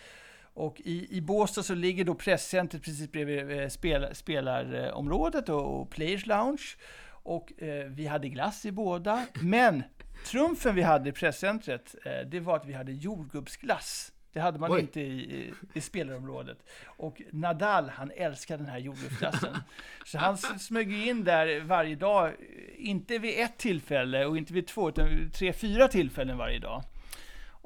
Och 0.58 0.80
i, 0.84 1.16
i 1.16 1.20
Båstad 1.20 1.62
så 1.62 1.74
ligger 1.74 2.04
då 2.04 2.14
presscentret 2.14 2.82
precis 2.82 3.12
bredvid 3.12 3.60
eh, 3.60 3.68
spel, 3.68 4.08
spelarområdet 4.12 5.48
och, 5.48 5.80
och 5.80 5.90
Players 5.90 6.26
Lounge. 6.26 6.62
Och 7.10 7.62
eh, 7.62 7.86
vi 7.86 8.06
hade 8.06 8.28
glass 8.28 8.66
i 8.66 8.72
båda. 8.72 9.26
Men 9.42 9.82
trumfen 10.26 10.74
vi 10.74 10.82
hade 10.82 11.08
i 11.08 11.12
presscentret, 11.12 11.94
eh, 12.04 12.28
det 12.30 12.40
var 12.40 12.56
att 12.56 12.66
vi 12.66 12.72
hade 12.72 12.92
jordgubbsglass. 12.92 14.12
Det 14.32 14.40
hade 14.40 14.58
man 14.58 14.72
Oj. 14.72 14.80
inte 14.80 15.00
i, 15.00 15.20
i, 15.20 15.52
i 15.74 15.80
spelarområdet. 15.80 16.58
Och 16.86 17.22
Nadal, 17.32 17.88
han 17.88 18.10
älskar 18.16 18.58
den 18.58 18.66
här 18.66 18.78
jordgubbsglassen. 18.78 19.56
Så 20.04 20.18
han 20.18 20.38
smög 20.38 20.92
in 21.08 21.24
där 21.24 21.60
varje 21.60 21.96
dag, 21.96 22.32
inte 22.76 23.18
vid 23.18 23.38
ett 23.38 23.58
tillfälle 23.58 24.24
och 24.24 24.38
inte 24.38 24.52
vid 24.52 24.66
två, 24.66 24.88
utan 24.88 25.08
vid 25.08 25.32
tre, 25.32 25.52
fyra 25.52 25.88
tillfällen 25.88 26.38
varje 26.38 26.58
dag. 26.58 26.82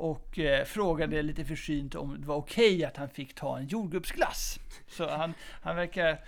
Och 0.03 0.38
eh, 0.38 0.65
frågade 0.65 1.23
lite 1.23 1.45
försynt 1.45 1.95
om 1.95 2.21
det 2.21 2.27
var 2.27 2.37
okej 2.37 2.85
att 2.85 2.97
han 2.97 3.09
fick 3.09 3.35
ta 3.35 3.59
en 3.59 3.67
jordgubbsglass. 3.67 4.59
Så 4.88 5.09
han, 5.09 5.35
han 5.62 5.77
verkar 5.77 6.21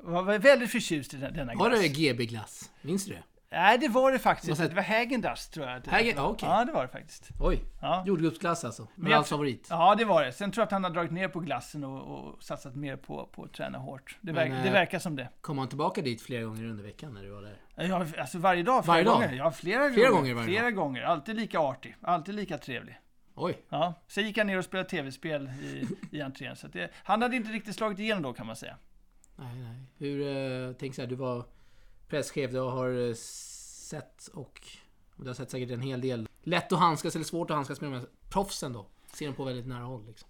vara 0.00 0.38
väldigt 0.38 0.70
förtjust 0.70 1.14
i 1.14 1.16
den- 1.16 1.34
denna 1.34 1.54
Var 1.54 1.68
glass. 1.68 1.80
det 1.82 1.88
GB-glass? 1.88 2.70
Minns 2.82 3.04
du 3.04 3.12
det? 3.12 3.22
Nej, 3.52 3.78
det 3.78 3.88
var 3.88 4.12
det 4.12 4.18
faktiskt. 4.18 4.58
Det 4.60 4.74
var 4.74 4.82
Häagen-Dazs 4.82 5.50
tror 5.50 5.66
jag. 5.66 5.82
det- 5.82 5.90
Häagen- 5.90 6.14
ja, 6.16 6.26
okej. 6.28 6.48
Ja, 6.48 6.64
det 6.64 6.72
var 6.72 6.82
det 6.82 6.88
faktiskt. 6.88 7.28
Oj, 7.40 7.60
Ja. 7.82 8.02
jordgubbsglass 8.06 8.64
alltså. 8.64 8.88
Men 8.94 9.12
tr- 9.12 9.22
favorit. 9.22 9.66
Ja, 9.70 9.94
det 9.94 10.04
var 10.04 10.24
det. 10.24 10.32
Sen 10.32 10.50
tror 10.52 10.60
jag 10.62 10.66
att 10.66 10.72
han 10.72 10.84
har 10.84 10.90
dragit 10.90 11.10
ner 11.12 11.28
på 11.28 11.40
glassen 11.40 11.84
och, 11.84 12.00
och 12.18 12.42
satsat 12.42 12.74
mer 12.74 12.96
på, 12.96 13.26
på 13.32 13.44
att 13.44 13.52
träna 13.52 13.78
hårt. 13.78 14.16
Det, 14.20 14.32
Men, 14.32 14.34
verk, 14.34 14.58
eh, 14.58 14.64
det 14.64 14.70
verkar 14.70 14.98
som 14.98 15.16
det. 15.16 15.28
Kom 15.40 15.58
han 15.58 15.68
tillbaka 15.68 16.00
dit 16.02 16.22
flera 16.22 16.42
gånger 16.44 16.64
under 16.64 16.84
veckan 16.84 17.14
när 17.14 17.22
du 17.22 17.30
var 17.30 17.42
där? 17.42 17.56
Ja, 17.88 18.06
alltså 18.18 18.38
varje 18.38 18.62
dag, 18.62 18.84
flera 18.84 18.92
Varje 18.94 19.04
dag? 19.04 19.14
gånger. 19.14 19.32
Ja, 19.32 19.50
flera, 19.50 19.90
Flera 19.90 20.10
gånger. 20.10 20.32
gånger 20.34 20.46
flera 20.46 20.70
gånger. 20.70 21.02
Alltid 21.02 21.36
lika 21.36 21.58
artig. 21.58 21.96
Alltid 22.02 22.34
lika 22.34 22.58
trevlig. 22.58 22.98
Oj, 23.34 23.58
Ja. 23.68 23.94
Sen 24.08 24.24
gick 24.26 24.38
han 24.38 24.46
ner 24.46 24.58
och 24.58 24.64
spelade 24.64 24.88
tv-spel 24.88 25.50
i, 25.62 25.88
i 26.16 26.20
entrén. 26.20 26.56
Så 26.56 26.68
det, 26.68 26.90
han 27.04 27.22
hade 27.22 27.36
inte 27.36 27.50
riktigt 27.52 27.74
slagit 27.76 27.98
igenom 27.98 28.22
då 28.22 28.32
kan 28.32 28.46
man 28.46 28.56
säga. 28.56 28.76
nej 29.36 29.56
nej. 29.56 29.76
Hur, 29.98 30.26
eh, 30.68 30.72
tänk 30.80 30.94
så 30.94 31.00
här, 31.02 31.08
du 31.08 31.14
var 31.14 31.44
presschef, 32.12 32.50
du 32.50 32.58
har 32.58 33.08
eh, 33.08 33.14
sett 33.14 34.26
och 34.26 34.60
du 35.16 35.26
har 35.26 35.34
sett 35.34 35.50
säkert 35.50 35.70
en 35.70 35.80
hel 35.80 36.00
del 36.00 36.28
lätt 36.42 36.72
att 36.72 36.78
handskas 36.78 37.14
eller 37.14 37.24
svårt 37.24 37.50
att 37.50 37.54
handskas 37.54 37.80
med 37.80 37.90
de 37.92 37.98
här 37.98 38.06
proffsen 38.28 38.72
då. 38.72 38.86
Ser 39.12 39.26
dem 39.26 39.34
på 39.34 39.44
väldigt 39.44 39.66
nära 39.66 39.84
håll 39.84 40.06
liksom. 40.06 40.28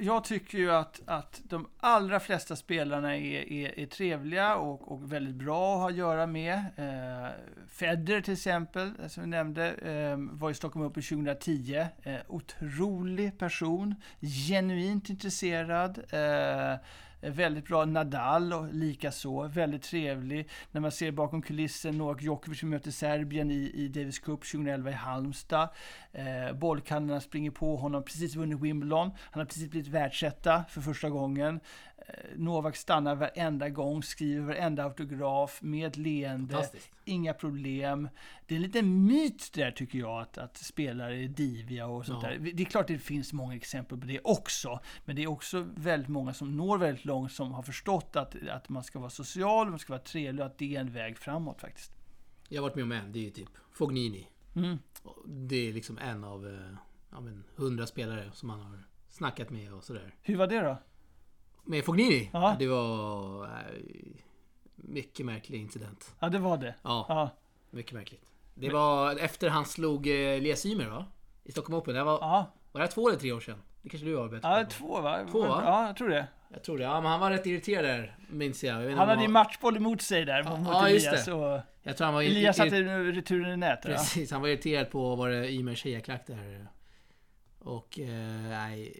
Jag 0.00 0.24
tycker 0.24 0.58
ju 0.58 0.72
att, 0.72 1.00
att 1.06 1.40
de 1.44 1.68
allra 1.80 2.20
flesta 2.20 2.56
spelarna 2.56 3.16
är, 3.16 3.52
är, 3.52 3.78
är 3.78 3.86
trevliga 3.86 4.56
och, 4.56 4.92
och 4.92 5.12
väldigt 5.12 5.34
bra 5.34 5.74
att 5.74 5.80
ha 5.80 5.88
att 5.88 5.96
göra 5.96 6.26
med. 6.26 6.58
Eh, 6.76 7.30
Federer 7.68 8.20
till 8.20 8.32
exempel, 8.32 8.92
som 9.08 9.22
vi 9.22 9.28
nämnde, 9.28 9.70
eh, 9.72 10.16
var 10.16 10.50
i 10.50 10.54
Stockholm 10.54 10.86
Open 10.86 11.02
2010. 11.02 11.86
Eh, 12.02 12.16
otrolig 12.28 13.38
person, 13.38 13.94
genuint 14.48 15.10
intresserad. 15.10 15.98
Eh, 16.10 16.78
Väldigt 17.30 17.66
bra 17.66 17.84
Nadal 17.84 18.52
och 18.52 18.74
likaså. 18.74 19.48
Väldigt 19.48 19.82
trevlig. 19.82 20.48
När 20.70 20.80
man 20.80 20.92
ser 20.92 21.10
bakom 21.10 21.42
kulissen 21.42 21.98
Novak 21.98 22.22
Djokovic 22.22 22.60
som 22.60 22.70
möter 22.70 22.90
Serbien 22.90 23.50
i, 23.50 23.70
i 23.74 23.88
Davis 23.88 24.18
Cup 24.18 24.40
2011 24.40 24.90
i 24.90 24.92
Halmstad. 24.92 25.68
Eh, 26.12 26.56
bollkannorna 26.56 27.20
springer 27.20 27.50
på 27.50 27.76
honom, 27.76 28.04
precis 28.04 28.36
vunnit 28.36 28.60
Wimbledon. 28.60 29.10
Han 29.30 29.40
har 29.40 29.44
precis 29.44 29.70
blivit 29.70 29.88
världsetta 29.88 30.64
för 30.68 30.80
första 30.80 31.10
gången. 31.10 31.60
Eh, 31.96 32.04
Novak 32.36 32.76
stannar 32.76 33.14
varenda 33.14 33.68
gång, 33.68 34.02
skriver 34.02 34.46
varenda 34.46 34.84
autograf 34.84 35.62
med 35.62 35.86
ett 35.86 35.96
leende. 35.96 36.68
Inga 37.04 37.34
problem. 37.34 38.08
Det 38.46 38.54
är 38.54 38.56
en 38.56 38.62
liten 38.62 39.06
myt 39.06 39.50
där 39.54 39.70
tycker 39.70 39.98
jag 39.98 40.20
att, 40.22 40.38
att 40.38 40.56
spelare 40.56 41.24
är 41.24 41.28
diviga 41.28 41.86
och 41.86 42.06
sånt 42.06 42.22
Ja. 42.22 42.28
där. 42.28 42.38
Det 42.38 42.62
är 42.62 42.66
klart 42.66 42.86
det 42.86 42.98
finns 42.98 43.32
många 43.32 43.56
exempel 43.56 43.98
på 44.00 44.06
det 44.06 44.20
också. 44.24 44.80
Men 45.04 45.16
det 45.16 45.22
är 45.22 45.26
också 45.26 45.68
väldigt 45.74 46.08
många 46.08 46.34
som 46.34 46.56
når 46.56 46.78
väldigt 46.78 47.04
långt 47.04 47.32
som 47.32 47.52
har 47.52 47.62
förstått 47.62 48.16
att, 48.16 48.48
att 48.48 48.68
man 48.68 48.84
ska 48.84 48.98
vara 48.98 49.10
social, 49.10 49.70
man 49.70 49.78
ska 49.78 49.92
vara 49.92 50.02
trevlig 50.02 50.40
och 50.40 50.46
att 50.46 50.58
det 50.58 50.76
är 50.76 50.80
en 50.80 50.92
väg 50.92 51.18
framåt 51.18 51.60
faktiskt. 51.60 51.92
Jag 52.48 52.62
har 52.62 52.68
varit 52.68 52.74
med 52.74 52.82
om 52.84 52.92
en, 52.92 53.12
det 53.12 53.18
är 53.18 53.24
ju 53.24 53.30
typ 53.30 53.48
Fognini. 53.72 54.28
Mm. 54.56 54.78
Det 55.26 55.68
är 55.68 55.72
liksom 55.72 55.98
en 55.98 56.24
av 56.24 56.46
eh, 56.46 56.76
ja, 57.10 57.20
men, 57.20 57.44
hundra 57.56 57.86
spelare 57.86 58.30
som 58.32 58.48
man 58.48 58.60
har 58.60 58.78
snackat 59.10 59.50
med 59.50 59.72
och 59.72 59.84
sådär. 59.84 60.14
Hur 60.22 60.36
var 60.36 60.46
det 60.46 60.60
då? 60.60 60.78
Med 61.64 61.84
Fognini? 61.84 62.30
Ja. 62.32 62.56
Det 62.58 62.66
var... 62.66 63.44
eh, 63.44 63.50
mycket 64.76 65.26
märklig 65.26 65.60
incident. 65.60 66.14
Ja, 66.20 66.28
det 66.28 66.38
var 66.38 66.56
det. 66.56 66.74
Ja, 66.82 67.06
Ja, 67.08 67.30
mycket 67.70 67.92
märkligt. 67.92 68.30
Det 68.54 68.70
var 68.70 69.16
efter 69.16 69.48
han 69.48 69.64
slog 69.64 70.06
eh, 70.06 70.12
Elias 70.14 70.66
Ymer 70.66 70.88
va? 70.88 71.04
I 71.44 71.52
Stockholm 71.52 71.78
Open. 71.78 71.94
Det 71.94 72.04
var, 72.04 72.18
ja. 72.20 72.52
var 72.72 72.80
det 72.80 72.88
två 72.88 73.08
eller 73.08 73.18
tre 73.18 73.32
år 73.32 73.40
sedan? 73.40 73.62
Det 73.82 73.88
kanske 73.88 74.06
du 74.06 74.16
har 74.16 74.28
bättre 74.28 74.48
ja 74.48 74.66
två 74.70 75.00
va? 75.00 75.26
Två, 75.30 75.40
va? 75.42 75.62
Ja, 75.66 75.86
jag 75.86 75.96
tror 75.96 76.08
det. 76.08 76.26
Jag 76.48 76.62
tror 76.64 76.78
det. 76.78 76.84
Ja, 76.84 77.00
men 77.00 77.10
han 77.10 77.20
var 77.20 77.30
rätt 77.30 77.46
irriterad 77.46 77.84
där, 77.84 78.16
minns 78.28 78.64
jag. 78.64 78.84
jag 78.84 78.96
Han 78.96 79.08
hade 79.08 79.20
ju 79.22 79.26
var- 79.26 79.32
matchboll 79.32 79.76
emot 79.76 80.02
sig 80.02 80.24
där 80.24 80.42
mot 80.44 80.68
Ja, 80.68 80.88
just 80.88 81.06
Elias. 81.06 81.28
Och 81.28 81.60
Jag 81.82 81.96
tror 81.96 82.04
han 82.04 82.14
var 82.14 82.22
Elias 82.22 82.56
satte 82.56 82.82
returen 83.12 83.52
i 83.52 83.56
nätet. 83.56 83.84
Ja. 83.90 83.96
Precis, 83.96 84.30
han 84.30 84.40
var 84.40 84.48
irriterad 84.48 84.90
på 84.90 85.16
var 85.16 85.28
det 85.28 85.52
Ymers 85.52 85.84
hejaklack 85.84 86.26
där. 86.26 86.66
Och, 87.58 87.98
eh, 87.98 88.08
nej, 88.50 88.98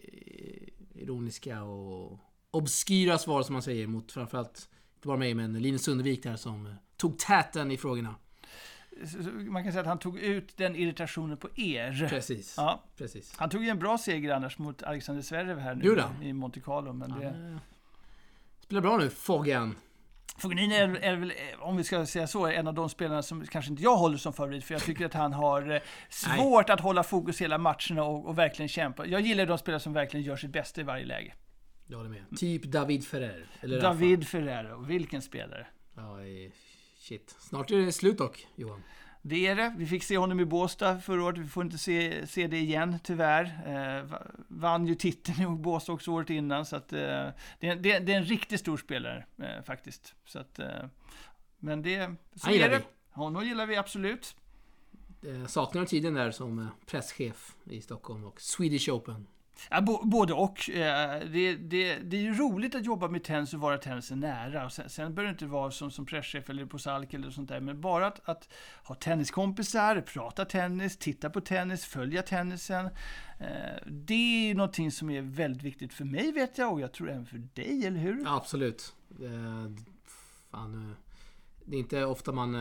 ironiska 0.95 1.63
och 1.63 2.19
obskyra 2.55 3.17
svar 3.17 3.43
som 3.43 3.53
man 3.53 3.61
säger 3.61 3.87
mot 3.87 4.11
framförallt, 4.11 4.69
inte 4.95 5.07
bara 5.07 5.17
mig, 5.17 5.33
men 5.33 5.61
Linus 5.61 5.83
Sundevik 5.83 6.23
där 6.23 6.35
som 6.35 6.65
eh, 6.65 6.73
tog 6.97 7.19
täten 7.19 7.71
i 7.71 7.77
frågorna. 7.77 8.15
Man 9.47 9.63
kan 9.63 9.71
säga 9.71 9.81
att 9.81 9.87
han 9.87 9.99
tog 9.99 10.19
ut 10.19 10.57
den 10.57 10.75
irritationen 10.75 11.37
på 11.37 11.49
er. 11.55 12.07
Precis. 12.09 12.53
Ja, 12.57 12.83
Precis. 12.97 13.33
han 13.37 13.49
tog 13.49 13.63
ju 13.63 13.69
en 13.69 13.79
bra 13.79 13.97
seger 13.97 14.31
annars 14.31 14.57
mot 14.57 14.83
Alexander 14.83 15.21
Zverev 15.21 15.59
här 15.59 15.75
nu 15.75 16.03
i 16.27 16.33
Monte 16.33 16.59
Carlo. 16.59 16.93
Men 16.93 17.19
det... 17.19 17.25
Ja. 17.25 17.59
Spelar 18.59 18.81
bra 18.81 18.97
nu, 18.97 19.09
Foggan. 19.09 19.75
Fognini 20.37 20.75
är, 20.75 20.95
är 20.95 21.15
väl, 21.15 21.33
om 21.59 21.77
vi 21.77 21.83
ska 21.83 22.05
säga 22.05 22.27
så, 22.27 22.47
en 22.47 22.67
av 22.67 22.73
de 22.73 22.89
spelarna 22.89 23.23
som 23.23 23.45
kanske 23.45 23.71
inte 23.71 23.83
jag 23.83 23.95
håller 23.95 24.17
som 24.17 24.33
favorit. 24.33 24.63
För 24.63 24.73
jag 24.73 24.83
tycker 24.83 25.05
att 25.05 25.13
han 25.13 25.33
har 25.33 25.71
eh, 25.71 25.81
svårt 26.09 26.69
att 26.69 26.79
hålla 26.79 27.03
fokus 27.03 27.41
hela 27.41 27.57
matcherna 27.57 28.03
och, 28.03 28.25
och 28.25 28.37
verkligen 28.37 28.69
kämpa. 28.69 29.05
Jag 29.05 29.21
gillar 29.21 29.45
de 29.45 29.57
spelare 29.57 29.79
som 29.79 29.93
verkligen 29.93 30.25
gör 30.25 30.35
sitt 30.35 30.51
bästa 30.51 30.81
i 30.81 30.83
varje 30.83 31.05
läge. 31.05 31.33
Jag 31.87 31.97
håller 31.97 32.09
med. 32.09 32.23
Typ 32.37 32.63
David 32.63 33.07
Ferrer. 33.07 33.47
Eller 33.61 33.75
Rafa. 33.75 33.87
David 33.87 34.27
Ferrero, 34.27 34.81
vilken 34.85 35.21
spelare. 35.21 35.67
Ja, 35.95 36.21
eh, 36.25 36.51
shit. 36.97 37.35
Snart 37.39 37.71
är 37.71 37.77
det 37.77 37.91
slut 37.91 38.17
dock, 38.17 38.47
Johan. 38.55 38.81
Det 39.21 39.47
är 39.47 39.55
det. 39.55 39.75
Vi 39.77 39.85
fick 39.85 40.03
se 40.03 40.17
honom 40.17 40.39
i 40.39 40.45
Båstad 40.45 40.99
förra 40.99 41.23
året. 41.23 41.37
Vi 41.37 41.47
får 41.47 41.63
inte 41.63 41.77
se, 41.77 42.27
se 42.27 42.47
det 42.47 42.57
igen, 42.57 42.99
tyvärr. 43.03 43.43
Eh, 43.65 44.03
va- 44.03 44.27
vann 44.47 44.87
ju 44.87 44.95
titeln 44.95 45.41
i 45.41 45.57
Båstad 45.57 45.93
också 45.93 46.11
året 46.11 46.29
innan. 46.29 46.65
Så 46.65 46.75
att, 46.75 46.93
eh, 46.93 46.99
det, 47.59 47.67
är, 47.69 47.75
det, 47.75 47.91
är, 47.91 48.09
en 48.09 48.23
riktigt 48.23 48.59
stor 48.59 48.77
spelare, 48.77 49.25
eh, 49.37 49.63
faktiskt. 49.63 50.15
Så 50.25 50.39
att, 50.39 50.59
eh, 50.59 50.67
men 51.59 51.81
det... 51.81 52.15
Så 52.35 52.49
är 52.49 52.69
det. 52.69 52.77
vi. 52.77 52.83
Honom 53.09 53.45
gillar 53.45 53.65
vi 53.65 53.75
absolut. 53.75 54.35
Eh, 55.27 55.45
Saknar 55.45 55.85
tiden 55.85 56.13
där 56.13 56.31
som 56.31 56.67
presschef 56.85 57.55
i 57.63 57.81
Stockholm 57.81 58.23
och 58.23 58.41
Swedish 58.41 58.89
Open? 58.89 59.27
Ja, 59.69 59.81
både 60.03 60.33
och. 60.33 60.69
Eh, 60.69 61.19
det, 61.31 61.55
det, 61.55 61.95
det 61.95 62.17
är 62.17 62.21
ju 62.21 62.33
roligt 62.33 62.75
att 62.75 62.85
jobba 62.85 63.07
med 63.07 63.23
tennis 63.23 63.53
och 63.53 63.59
vara 63.59 63.77
tennisen 63.77 64.19
nära. 64.19 64.65
Och 64.65 64.71
sen, 64.71 64.89
sen 64.89 65.15
behöver 65.15 65.33
det 65.33 65.35
inte 65.35 65.45
vara 65.45 65.71
som, 65.71 65.91
som 65.91 66.05
presschef 66.05 66.49
eller 66.49 66.65
på 66.65 66.79
Salk 66.79 67.13
eller 67.13 67.29
sånt 67.29 67.49
där. 67.49 67.59
Men 67.59 67.81
bara 67.81 68.07
att, 68.07 68.29
att 68.29 68.49
ha 68.83 68.95
tenniskompisar, 68.95 70.01
prata 70.01 70.45
tennis, 70.45 70.97
titta 70.97 71.29
på 71.29 71.41
tennis, 71.41 71.85
följa 71.85 72.21
tennisen. 72.21 72.85
Eh, 73.39 73.81
det 73.85 74.13
är 74.13 74.47
ju 74.47 74.53
någonting 74.53 74.91
som 74.91 75.09
är 75.09 75.21
väldigt 75.21 75.63
viktigt 75.63 75.93
för 75.93 76.05
mig 76.05 76.31
vet 76.31 76.57
jag 76.57 76.73
och 76.73 76.81
jag 76.81 76.91
tror 76.91 77.09
även 77.09 77.25
för 77.25 77.37
dig, 77.37 77.85
eller 77.85 77.99
hur? 77.99 78.23
Ja, 78.23 78.35
absolut. 78.35 78.93
Eh, 79.21 79.71
fan, 80.51 80.95
det 81.65 81.75
är 81.75 81.79
inte 81.79 82.05
ofta 82.05 82.31
man 82.31 82.57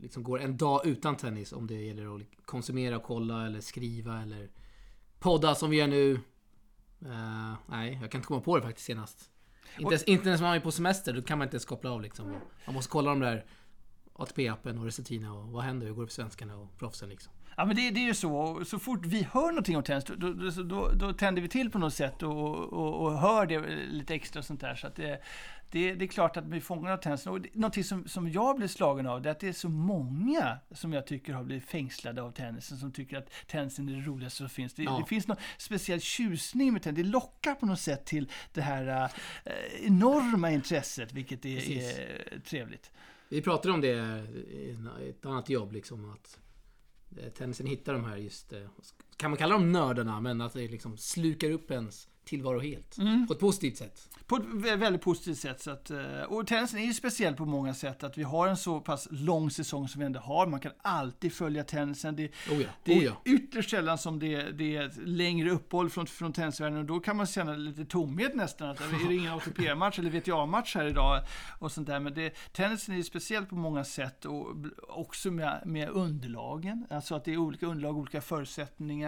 liksom 0.00 0.22
går 0.22 0.40
en 0.40 0.56
dag 0.56 0.86
utan 0.86 1.16
tennis 1.16 1.52
om 1.52 1.66
det 1.66 1.74
gäller 1.74 2.16
att 2.16 2.22
konsumera, 2.44 2.98
kolla 2.98 3.46
eller 3.46 3.60
skriva 3.60 4.22
eller 4.22 4.48
podda 5.18 5.54
som 5.54 5.70
vi 5.70 5.76
gör 5.76 5.86
nu. 5.86 6.12
Eh, 7.04 7.54
nej, 7.66 7.98
jag 8.02 8.10
kan 8.10 8.18
inte 8.18 8.28
komma 8.28 8.40
på 8.40 8.56
det 8.56 8.62
faktiskt 8.62 8.86
senast. 8.86 9.30
Inte, 9.78 9.94
ens, 9.94 10.04
inte 10.04 10.28
ens 10.28 10.40
när 10.40 10.48
man 10.48 10.56
är 10.56 10.60
på 10.60 10.72
semester, 10.72 11.12
då 11.12 11.22
kan 11.22 11.38
man 11.38 11.46
inte 11.46 11.54
ens 11.54 11.64
koppla 11.64 11.90
av 11.90 12.02
liksom. 12.02 12.36
Man 12.66 12.74
måste 12.74 12.90
kolla 12.90 13.10
de 13.10 13.20
där 13.20 13.46
ATP-appen 14.12 14.78
och 14.78 14.84
Resetina 14.84 15.32
och 15.32 15.48
vad 15.48 15.64
händer? 15.64 15.86
Hur 15.86 15.94
går 15.94 16.02
det 16.02 16.08
för 16.08 16.14
svenskarna 16.14 16.56
och 16.56 16.78
proffsen 16.78 17.08
liksom? 17.08 17.32
Ja 17.58 17.64
men 17.64 17.76
det, 17.76 17.90
det 17.90 18.00
är 18.00 18.04
ju 18.04 18.14
så. 18.14 18.64
Så 18.64 18.78
fort 18.78 19.06
vi 19.06 19.22
hör 19.32 19.46
någonting 19.46 19.76
om 19.76 19.82
tennis, 19.82 20.04
då, 20.04 20.14
då, 20.14 20.50
då, 20.62 20.90
då 20.94 21.12
tänder 21.12 21.42
vi 21.42 21.48
till 21.48 21.70
på 21.70 21.78
något 21.78 21.94
sätt 21.94 22.22
och, 22.22 22.72
och, 22.72 23.04
och 23.04 23.18
hör 23.18 23.46
det 23.46 23.60
lite 23.90 24.14
extra 24.14 24.38
och 24.38 24.44
sånt 24.44 24.60
där. 24.60 24.74
Så 24.74 24.86
att 24.86 24.96
det, 24.96 25.22
det, 25.70 25.94
det 25.94 26.04
är 26.04 26.06
klart 26.06 26.36
att 26.36 26.44
vi 26.44 26.60
fångar 26.60 26.92
av. 26.92 27.34
Och 27.34 27.46
någonting 27.52 27.84
som, 27.84 28.08
som 28.08 28.30
jag 28.30 28.56
blir 28.56 28.68
slagen 28.68 29.06
av, 29.06 29.22
det 29.22 29.28
är 29.28 29.30
att 29.30 29.40
det 29.40 29.48
är 29.48 29.52
så 29.52 29.68
många 29.68 30.58
som 30.70 30.92
jag 30.92 31.06
tycker 31.06 31.32
har 31.32 31.44
blivit 31.44 31.64
fängslade 31.64 32.22
av 32.22 32.30
tennisen, 32.30 32.78
som 32.78 32.92
tycker 32.92 33.18
att 33.18 33.30
tennisen 33.46 33.88
är 33.88 33.92
det 33.92 34.00
roligaste 34.06 34.36
som 34.36 34.48
finns. 34.48 34.74
Det, 34.74 34.82
ja. 34.82 34.98
det 34.98 35.08
finns 35.08 35.28
någon 35.28 35.36
speciell 35.58 36.00
tjusning 36.00 36.72
med 36.72 36.82
tennis. 36.82 36.96
Det 36.96 37.10
lockar 37.10 37.54
på 37.54 37.66
något 37.66 37.80
sätt 37.80 38.06
till 38.06 38.30
det 38.52 38.62
här 38.62 39.10
äh, 39.44 39.52
enorma 39.86 40.50
intresset, 40.50 41.12
vilket 41.12 41.44
är, 41.44 41.70
är 41.70 42.40
trevligt. 42.40 42.90
Vi 43.28 43.42
pratade 43.42 43.74
om 43.74 43.80
det 43.80 44.24
i 44.50 44.76
ett 45.08 45.26
annat 45.26 45.48
jobb, 45.48 45.72
liksom 45.72 46.12
att 46.12 46.38
eh, 46.38 46.47
Eh, 47.16 47.28
tennisen 47.32 47.66
hittar 47.66 47.92
de 47.92 48.04
här 48.04 48.16
just, 48.16 48.52
eh, 48.52 48.66
kan 49.18 49.30
man 49.30 49.38
kalla 49.38 49.52
dem 49.52 49.72
nördarna, 49.72 50.20
men 50.20 50.40
att 50.40 50.52
det 50.52 50.68
liksom 50.68 50.96
slukar 50.96 51.50
upp 51.50 51.70
ens 51.70 52.08
tillvaro 52.28 52.60
helt. 52.60 52.98
Mm. 52.98 53.26
På 53.26 53.32
ett 53.32 53.40
positivt 53.40 53.76
sätt. 53.76 54.08
På 54.26 54.36
ett 54.36 54.78
väldigt 54.78 55.02
positivt 55.02 55.38
sätt. 55.38 55.60
Så 55.60 55.70
att, 55.70 55.90
eh, 55.90 56.22
och 56.28 56.46
tennisen 56.46 56.78
är 56.78 56.84
ju 56.84 56.94
speciell 56.94 57.34
på 57.34 57.44
många 57.44 57.74
sätt. 57.74 58.04
Att 58.04 58.18
vi 58.18 58.22
har 58.22 58.48
en 58.48 58.56
så 58.56 58.80
pass 58.80 59.08
lång 59.10 59.50
säsong 59.50 59.88
som 59.88 60.00
vi 60.00 60.06
ändå 60.06 60.20
har. 60.20 60.46
Man 60.46 60.60
kan 60.60 60.72
alltid 60.82 61.32
följa 61.32 61.64
tennisen. 61.64 62.16
Det, 62.16 62.30
oh 62.50 62.62
ja. 62.62 62.68
det 62.84 62.92
är 62.92 62.98
oh 62.98 63.04
ja. 63.04 63.22
ytterst 63.24 63.70
sällan 63.70 63.98
som 63.98 64.18
det, 64.18 64.50
det 64.50 64.76
är 64.76 64.86
ett 64.86 64.96
längre 64.96 65.50
uppehåll 65.50 65.90
från, 65.90 66.06
från 66.06 66.32
tennisvärlden. 66.32 66.78
Och 66.78 66.84
då 66.84 67.00
kan 67.00 67.16
man 67.16 67.26
känna 67.26 67.52
lite 67.52 67.84
tomhet 67.84 68.34
nästan. 68.34 68.70
Att 68.70 68.80
är 68.80 69.08
det 69.08 69.14
ingen 69.14 69.32
ATP-match 69.32 69.98
eller 69.98 70.10
VTA-match 70.10 70.74
här 70.74 70.86
idag? 70.86 71.20
Och 71.58 71.72
sånt 71.72 71.86
där. 71.86 72.00
Men 72.00 72.14
det, 72.14 72.34
tennisen 72.52 72.94
är 72.94 72.98
ju 72.98 73.04
speciell 73.04 73.46
på 73.46 73.54
många 73.54 73.84
sätt. 73.84 74.24
Och 74.24 74.56
också 74.88 75.30
med, 75.30 75.62
med 75.64 75.88
underlagen. 75.88 76.86
Alltså 76.90 77.14
att 77.14 77.24
det 77.24 77.32
är 77.32 77.36
olika 77.36 77.66
underlag, 77.66 77.98
olika 77.98 78.20
förutsättningar. 78.20 79.07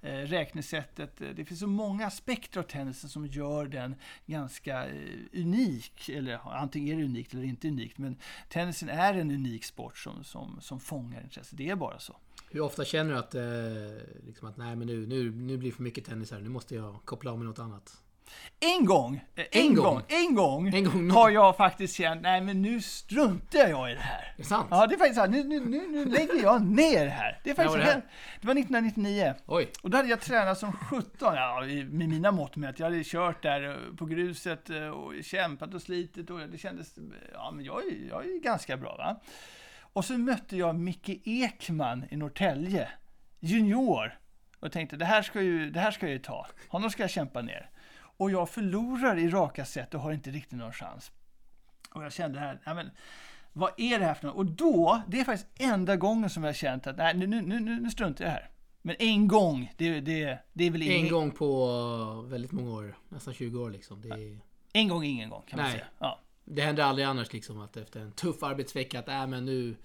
Eh, 0.00 0.12
räknesättet. 0.12 1.20
Eh, 1.20 1.28
det 1.28 1.44
finns 1.44 1.60
så 1.60 1.66
många 1.66 2.06
aspekter 2.06 2.60
av 2.60 2.64
tennisen 2.64 3.10
som 3.10 3.26
gör 3.26 3.66
den 3.66 3.94
ganska 4.26 4.86
eh, 4.86 5.18
unik. 5.32 6.08
Eller 6.08 6.40
antingen 6.44 6.94
är 6.94 7.00
det 7.00 7.04
unikt 7.04 7.34
eller 7.34 7.44
inte 7.44 7.68
unikt. 7.68 7.98
Men 7.98 8.16
tennisen 8.48 8.88
är 8.88 9.14
en 9.14 9.30
unik 9.30 9.64
sport 9.64 9.98
som, 9.98 10.24
som, 10.24 10.58
som 10.60 10.80
fångar 10.80 11.22
intresse. 11.22 11.56
Det 11.56 11.70
är 11.70 11.76
bara 11.76 11.98
så. 11.98 12.16
Hur 12.50 12.60
ofta 12.60 12.84
känner 12.84 13.12
du 13.12 13.18
att, 13.18 13.34
eh, 13.34 14.26
liksom 14.26 14.48
att 14.48 14.56
nej 14.56 14.76
men 14.76 14.86
nu, 14.86 15.06
nu, 15.06 15.30
nu 15.30 15.56
blir 15.56 15.70
det 15.70 15.76
för 15.76 15.82
mycket 15.82 16.04
tennis 16.04 16.30
här. 16.30 16.40
Nu 16.40 16.48
måste 16.48 16.74
jag 16.74 17.00
koppla 17.04 17.30
av 17.30 17.38
med 17.38 17.46
något 17.46 17.58
annat? 17.58 18.02
En 18.62 18.84
gång, 18.84 19.24
en, 19.34 19.44
en 19.50 19.74
gång, 19.74 19.84
gång, 19.84 20.02
en 20.08 20.34
gång, 20.34 20.74
en 20.74 20.84
gång 20.84 21.10
har 21.10 21.30
jag 21.30 21.56
faktiskt 21.56 21.94
känt, 21.94 22.22
nej 22.22 22.40
men 22.40 22.62
nu 22.62 22.80
struntar 22.80 23.68
jag 23.68 23.90
i 23.90 23.94
det 23.94 24.00
här. 24.00 24.34
Det 24.36 24.42
är 24.42 24.46
sant? 24.46 24.66
Ja, 24.70 24.86
det 24.86 24.94
är 24.94 24.98
faktiskt 24.98 25.14
så 25.14 25.20
här, 25.20 25.28
nu, 25.28 25.44
nu, 25.44 25.60
nu, 25.60 25.86
nu 25.86 26.04
lägger 26.04 26.42
jag 26.42 26.66
ner 26.66 27.04
det 27.04 27.10
här. 27.10 27.40
Det, 27.44 27.50
är 27.50 27.54
faktiskt 27.54 27.70
var 27.70 27.78
det, 27.78 27.84
här? 27.84 28.02
det 28.40 28.46
var 28.46 28.54
1999. 28.54 29.34
Oj. 29.46 29.70
Och 29.82 29.90
då 29.90 29.96
hade 29.96 30.08
jag 30.08 30.20
tränat 30.20 30.58
som 30.58 30.72
17, 30.72 31.34
ja, 31.34 31.60
med 31.90 32.08
mina 32.08 32.32
mått 32.32 32.56
mätt. 32.56 32.78
Jag 32.78 32.86
hade 32.86 33.04
kört 33.04 33.42
där 33.42 33.70
eh, 33.70 33.96
på 33.96 34.06
gruset 34.06 34.70
eh, 34.70 34.88
och 34.88 35.24
kämpat 35.24 35.74
och 35.74 35.82
slitit 35.82 36.30
och 36.30 36.38
det 36.38 36.58
kändes, 36.58 36.94
ja 37.32 37.50
men 37.50 37.64
jag, 37.64 37.82
jag 38.10 38.24
är 38.24 38.40
ganska 38.40 38.76
bra 38.76 38.96
va. 38.96 39.20
Och 39.92 40.04
så 40.04 40.18
mötte 40.18 40.56
jag 40.56 40.74
Micke 40.74 41.20
Ekman 41.24 42.04
i 42.10 42.16
Norrtälje, 42.16 42.88
junior. 43.40 44.18
Och 44.60 44.72
tänkte, 44.72 44.96
det 44.96 45.04
här 45.04 45.22
ska, 45.22 45.42
ju, 45.42 45.70
det 45.70 45.80
här 45.80 45.90
ska 45.90 46.06
jag 46.06 46.12
ju 46.12 46.18
ta. 46.18 46.46
Honom 46.68 46.90
ska 46.90 47.02
jag 47.02 47.10
kämpa 47.10 47.42
ner. 47.42 47.70
Och 48.20 48.30
jag 48.30 48.50
förlorar 48.50 49.18
i 49.18 49.28
raka 49.28 49.64
set 49.64 49.94
och 49.94 50.00
har 50.00 50.12
inte 50.12 50.30
riktigt 50.30 50.58
någon 50.58 50.72
chans. 50.72 51.12
Och 51.90 52.04
jag 52.04 52.12
kände 52.12 52.38
här, 52.38 52.60
nej 52.66 52.74
men, 52.74 52.90
vad 53.52 53.70
är 53.76 53.98
det 53.98 54.04
här 54.04 54.14
för 54.14 54.26
något? 54.26 54.36
Och 54.36 54.46
då, 54.46 55.02
det 55.08 55.20
är 55.20 55.24
faktiskt 55.24 55.50
enda 55.54 55.96
gången 55.96 56.30
som 56.30 56.44
jag 56.44 56.56
känt 56.56 56.86
att 56.86 56.96
nej, 56.96 57.14
nu, 57.14 57.26
nu, 57.26 57.42
nu, 57.42 57.80
nu 57.80 57.90
struntar 57.90 58.24
jag 58.24 58.32
här. 58.32 58.50
Men 58.82 58.96
en 58.98 59.28
gång, 59.28 59.72
det, 59.76 60.00
det, 60.00 60.38
det 60.52 60.64
är 60.64 60.70
väl 60.70 60.82
ingen... 60.82 61.06
En 61.06 61.12
gång 61.12 61.30
på 61.30 62.26
väldigt 62.28 62.52
många 62.52 62.70
år, 62.70 62.98
nästan 63.08 63.34
20 63.34 63.60
år 63.60 63.70
liksom. 63.70 64.12
Är... 64.12 64.38
En 64.72 64.88
gång 64.88 65.04
ingen 65.04 65.30
gång 65.30 65.42
kan 65.46 65.56
nej. 65.56 65.64
man 65.64 65.72
säga. 65.72 65.86
Ja. 65.98 66.20
Det 66.44 66.62
händer 66.62 66.82
aldrig 66.82 67.06
annars 67.06 67.32
liksom 67.32 67.60
att 67.60 67.76
efter 67.76 68.00
en 68.00 68.12
tuff 68.12 68.42
arbetsvecka 68.42 68.98
att 68.98 69.08
äh, 69.08 69.26
men 69.26 69.44
nu, 69.44 69.76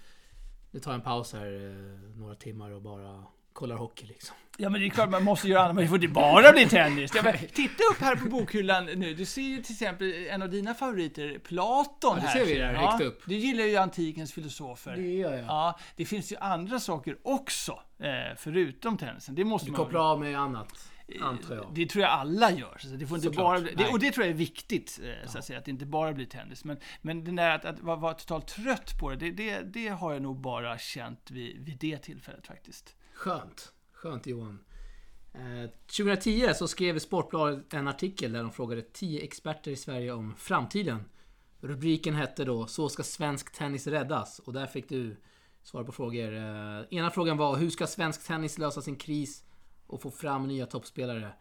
nu 0.71 0.79
tar 0.79 0.91
jag 0.91 0.95
en 0.99 1.05
paus 1.05 1.33
här 1.33 1.45
eh, 1.45 2.17
några 2.19 2.35
timmar 2.35 2.71
och 2.71 2.81
bara 2.81 3.23
kollar 3.55 3.75
hockey 3.75 4.05
liksom. 4.05 4.35
Ja 4.57 4.69
men 4.69 4.81
det 4.81 4.87
är 4.87 4.89
klart 4.89 5.09
man 5.09 5.23
måste 5.23 5.47
göra 5.47 5.61
annat, 5.61 5.75
men 5.75 5.83
det 5.83 5.87
får 5.87 5.97
inte 5.97 6.07
bara 6.07 6.51
bli 6.51 6.65
tennis. 6.65 7.11
Ja, 7.15 7.33
titta 7.53 7.83
upp 7.91 8.01
här 8.01 8.15
på 8.15 8.29
bokhyllan 8.29 8.85
nu, 8.85 9.13
du 9.13 9.25
ser 9.25 9.41
ju 9.41 9.61
till 9.61 9.73
exempel 9.73 10.27
en 10.29 10.41
av 10.41 10.49
dina 10.49 10.73
favoriter, 10.73 11.39
Platon. 11.39 12.17
Ja, 12.17 12.25
det 12.25 12.39
ser 12.39 12.45
vi 12.45 12.57
där, 12.57 12.73
ja, 12.73 12.91
högt 12.91 13.03
upp. 13.03 13.23
Du 13.25 13.35
gillar 13.35 13.63
ju 13.63 13.77
antikens 13.77 14.33
filosofer. 14.33 14.95
Det 14.95 15.13
gör 15.13 15.33
jag. 15.33 15.45
Ja, 15.45 15.79
det 15.95 16.05
finns 16.05 16.31
ju 16.31 16.35
andra 16.35 16.79
saker 16.79 17.17
också, 17.23 17.79
eh, 17.99 18.35
förutom 18.37 18.97
tennisen. 18.97 19.35
Det 19.35 19.43
måste 19.43 19.67
du 19.67 19.71
man... 19.71 19.77
kopplar 19.77 20.11
av 20.11 20.19
med 20.19 20.39
annat. 20.39 20.91
Antar 21.21 21.55
jag. 21.55 21.65
Det 21.73 21.85
tror 21.85 22.01
jag 22.01 22.11
alla 22.11 22.51
gör. 22.51 22.77
Så 22.79 22.87
det 22.87 23.07
får 23.07 23.17
inte 23.17 23.29
bara, 23.29 23.59
det, 23.59 23.87
och 23.91 23.99
det 23.99 24.11
tror 24.11 24.25
jag 24.25 24.33
är 24.33 24.37
viktigt, 24.37 24.99
eh, 25.03 25.29
så 25.29 25.37
att 25.37 25.45
säga, 25.45 25.59
att 25.59 25.65
det 25.65 25.71
inte 25.71 25.85
bara 25.85 26.13
blir 26.13 26.25
tennis. 26.25 26.63
Men, 26.63 26.77
men 27.01 27.23
den 27.23 27.35
där 27.35 27.49
att, 27.49 27.65
att 27.65 27.79
vara, 27.79 27.95
vara 27.95 28.13
totalt 28.13 28.47
trött 28.47 28.99
på 28.99 29.09
det, 29.09 29.15
det, 29.15 29.31
det, 29.31 29.61
det, 29.61 29.87
har 29.87 30.13
jag 30.13 30.21
nog 30.21 30.39
bara 30.39 30.77
känt 30.77 31.31
vid, 31.31 31.65
vid 31.65 31.77
det 31.77 31.97
tillfället 31.97 32.47
faktiskt. 32.47 32.95
Skönt. 33.15 33.73
Skönt 33.91 34.27
Johan. 34.27 34.59
Eh, 35.33 35.69
2010 35.87 36.53
så 36.55 36.67
skrev 36.67 36.99
Sportbladet 36.99 37.73
en 37.73 37.87
artikel 37.87 38.31
där 38.31 38.41
de 38.41 38.51
frågade 38.51 38.81
10 38.81 39.23
experter 39.23 39.71
i 39.71 39.75
Sverige 39.75 40.11
om 40.11 40.35
framtiden. 40.37 41.05
Rubriken 41.59 42.15
hette 42.15 42.45
då 42.45 42.67
Så 42.67 42.89
ska 42.89 43.03
svensk 43.03 43.51
tennis 43.51 43.87
räddas? 43.87 44.39
Och 44.39 44.53
där 44.53 44.65
fick 44.65 44.89
du 44.89 45.17
svara 45.63 45.83
på 45.83 45.91
frågor. 45.91 46.33
Eh, 46.33 46.81
ena 46.89 47.11
frågan 47.11 47.37
var 47.37 47.57
Hur 47.57 47.69
ska 47.69 47.87
svensk 47.87 48.27
tennis 48.27 48.57
lösa 48.57 48.81
sin 48.81 48.95
kris 48.95 49.43
och 49.87 50.01
få 50.01 50.11
fram 50.11 50.47
nya 50.47 50.65
toppspelare? 50.65 51.33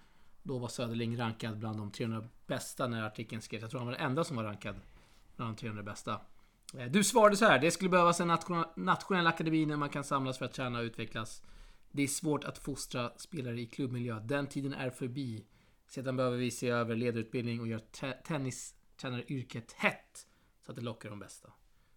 Då 0.42 0.58
var 0.58 0.68
Söderling 0.68 1.18
rankad 1.18 1.58
bland 1.58 1.78
de 1.78 1.90
300 1.90 2.28
bästa 2.46 2.86
när 2.86 3.02
artikeln 3.02 3.42
skrevs. 3.42 3.62
Jag 3.62 3.70
tror 3.70 3.80
han 3.80 3.86
var 3.86 3.94
den 3.94 4.06
enda 4.06 4.24
som 4.24 4.36
var 4.36 4.44
rankad 4.44 4.76
bland 5.36 5.56
de 5.56 5.60
300 5.60 5.82
bästa. 5.82 6.20
Eh, 6.78 6.86
du 6.86 7.04
svarade 7.04 7.36
så 7.36 7.44
här. 7.44 7.58
Det 7.58 7.70
skulle 7.70 7.90
behövas 7.90 8.20
en 8.20 8.38
nationell 8.76 9.26
akademi 9.26 9.64
där 9.64 9.76
man 9.76 9.88
kan 9.88 10.04
samlas 10.04 10.38
för 10.38 10.44
att 10.44 10.52
träna 10.52 10.78
och 10.78 10.84
utvecklas. 10.84 11.42
Det 11.96 12.02
är 12.02 12.08
svårt 12.08 12.44
att 12.44 12.58
fostra 12.58 13.12
spelare 13.16 13.60
i 13.60 13.66
klubbmiljö. 13.66 14.20
Den 14.20 14.46
tiden 14.46 14.74
är 14.74 14.90
förbi. 14.90 15.46
Sedan 15.86 16.16
behöver 16.16 16.36
vi 16.36 16.50
se 16.50 16.68
över 16.68 16.96
ledarutbildning 16.96 17.60
och 17.60 17.68
göra 17.68 17.80
te 17.80 18.12
tennistränaryrket 18.12 19.72
hett. 19.72 20.26
Så 20.62 20.72
att 20.72 20.76
det 20.76 20.82
lockar 20.82 21.10
de 21.10 21.18
bästa. 21.18 21.52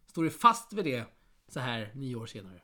Står 0.08 0.24
du 0.24 0.30
fast 0.30 0.74
vid 0.74 0.86
det 0.86 1.06
så 1.48 1.60
här 1.60 1.92
nio 1.96 2.16
år 2.16 2.26
senare? 2.26 2.62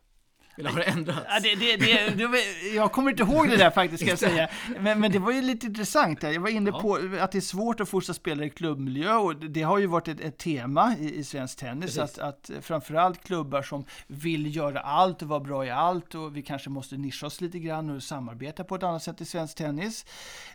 Eller 0.58 0.70
har 0.70 0.80
det 0.80 0.84
ändrats? 0.84 1.20
Ja, 1.30 1.40
det, 1.40 1.56
det, 1.56 2.16
det, 2.16 2.74
jag 2.76 2.92
kommer 2.92 3.12
inte 3.12 3.24
ihåg 3.24 3.50
det 3.50 3.58
där 3.58 3.72
faktiskt, 3.72 4.02
ska 4.04 4.10
jag 4.10 4.20
säga. 4.20 4.50
Men, 4.80 5.00
men 5.00 5.12
det 5.12 5.20
var 5.20 5.32
ju 5.32 5.42
lite 5.42 5.66
intressant. 5.66 6.24
Jag 6.24 6.40
var 6.40 6.50
inne 6.50 6.70
ja. 6.70 6.82
på 6.82 7.00
att 7.20 7.32
det 7.32 7.38
är 7.38 7.42
svårt 7.42 7.80
att 7.80 7.90
fostra 7.90 8.14
spelare 8.14 8.46
i 8.46 8.50
klubbmiljö 8.50 9.16
och 9.16 9.36
det 9.36 9.62
har 9.62 9.78
ju 9.78 9.88
varit 9.88 10.08
ett, 10.08 10.20
ett 10.20 10.38
tema 10.38 10.96
i, 11.00 11.16
i 11.16 11.24
svensk 11.24 11.58
tennis. 11.58 11.98
Att, 11.98 12.20
att 12.20 12.52
framförallt 12.62 13.24
klubbar 13.24 13.62
som 13.62 13.86
vill 14.08 14.56
göra 14.56 14.80
allt 14.80 15.22
och 15.22 15.28
vara 15.28 15.40
bra 15.40 15.66
i 15.66 15.70
allt 15.70 16.16
och 16.16 16.38
vi 16.38 16.42
kanske 16.42 16.70
måste 16.70 16.98
nischa 16.98 17.26
oss 17.26 17.42
lite 17.42 17.60
grann 17.60 17.90
och 17.90 18.04
samarbeta 18.04 18.64
på 18.64 18.76
ett 18.76 18.84
annat 18.84 19.04
sätt 19.04 19.22
i 19.22 19.26
svensk 19.26 19.58
tennis. 19.58 20.06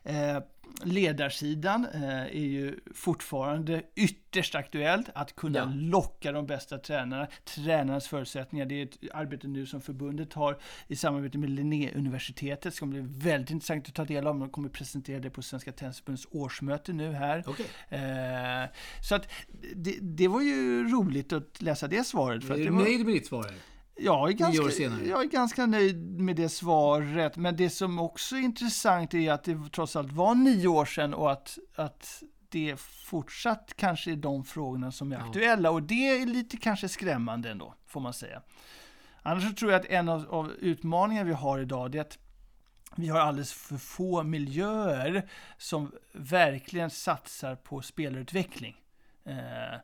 Eh, 0.02 0.38
ledarsidan 0.84 1.86
eh, 1.94 2.22
är 2.22 2.46
ju 2.46 2.80
fortfarande 2.94 3.82
ytterst 3.94 4.54
aktuellt. 4.54 5.08
Att 5.14 5.36
kunna 5.36 5.58
ja. 5.58 5.72
locka 5.74 6.32
de 6.32 6.46
bästa 6.46 6.78
tränarna, 6.78 7.26
tränarnas 7.44 8.08
förutsättningar. 8.08 8.66
Det 8.66 8.74
är 8.74 8.82
ett 8.82 8.98
arbete 9.14 9.48
nu 9.48 9.66
som 9.66 9.80
förbundet 9.80 10.32
har 10.32 10.58
i 10.88 10.96
samarbete 10.96 11.38
med 11.38 11.50
Linnéuniversitetet. 11.50 12.62
Det 12.62 12.70
ska 12.70 12.86
bli 12.86 13.00
väldigt 13.00 13.50
intressant 13.50 13.88
att 13.88 13.94
ta 13.94 14.04
del 14.04 14.26
av. 14.26 14.38
De 14.38 14.50
kommer 14.50 14.68
presentera 14.68 15.20
det 15.20 15.30
på 15.30 15.42
Svenska 15.42 15.72
Tennisförbundets 15.72 16.26
årsmöte 16.30 16.92
nu 16.92 17.12
här. 17.12 17.44
Okay. 17.48 17.66
Eh, 17.88 18.68
så 19.08 19.14
att 19.14 19.28
det, 19.74 19.98
det, 20.00 20.28
var 20.28 20.40
ju 20.40 20.88
roligt 20.88 21.32
att 21.32 21.62
läsa 21.62 21.88
det 21.88 22.04
svaret. 22.06 22.44
För 22.44 22.54
är 22.54 22.64
du 22.64 22.70
nöjd 22.70 23.04
med 23.04 23.14
ditt 23.14 23.26
svar? 23.26 23.54
Jag 23.98 24.28
är, 24.28 24.32
ganska, 24.32 24.82
jag 24.82 25.22
är 25.22 25.28
ganska 25.28 25.66
nöjd 25.66 26.20
med 26.20 26.36
det 26.36 26.48
svaret, 26.48 27.36
men 27.36 27.56
det 27.56 27.70
som 27.70 27.98
också 27.98 28.36
är 28.36 28.40
intressant 28.40 29.14
är 29.14 29.32
att 29.32 29.44
det 29.44 29.56
trots 29.72 29.96
allt 29.96 30.12
var 30.12 30.34
nio 30.34 30.68
år 30.68 30.84
sedan 30.84 31.14
och 31.14 31.32
att, 31.32 31.58
att 31.74 32.22
det 32.48 32.80
fortsatt 32.80 33.74
kanske 33.76 34.12
är 34.12 34.16
de 34.16 34.44
frågorna 34.44 34.92
som 34.92 35.12
är 35.12 35.16
ja. 35.16 35.26
aktuella 35.26 35.70
och 35.70 35.82
det 35.82 36.08
är 36.08 36.26
lite 36.26 36.56
kanske 36.56 36.88
skrämmande 36.88 37.50
ändå, 37.50 37.74
får 37.86 38.00
man 38.00 38.12
säga. 38.12 38.42
Annars 39.22 39.48
så 39.48 39.54
tror 39.54 39.72
jag 39.72 39.80
att 39.80 39.86
en 39.86 40.08
av, 40.08 40.26
av 40.30 40.52
utmaningarna 40.52 41.26
vi 41.26 41.32
har 41.32 41.58
idag 41.58 41.94
är 41.94 42.00
att 42.00 42.18
vi 42.96 43.08
har 43.08 43.20
alldeles 43.20 43.52
för 43.52 43.76
få 43.76 44.22
miljöer 44.22 45.28
som 45.58 45.92
verkligen 46.12 46.90
satsar 46.90 47.56
på 47.56 47.82
spelarutveckling. 47.82 48.76
Eh, 49.28 49.78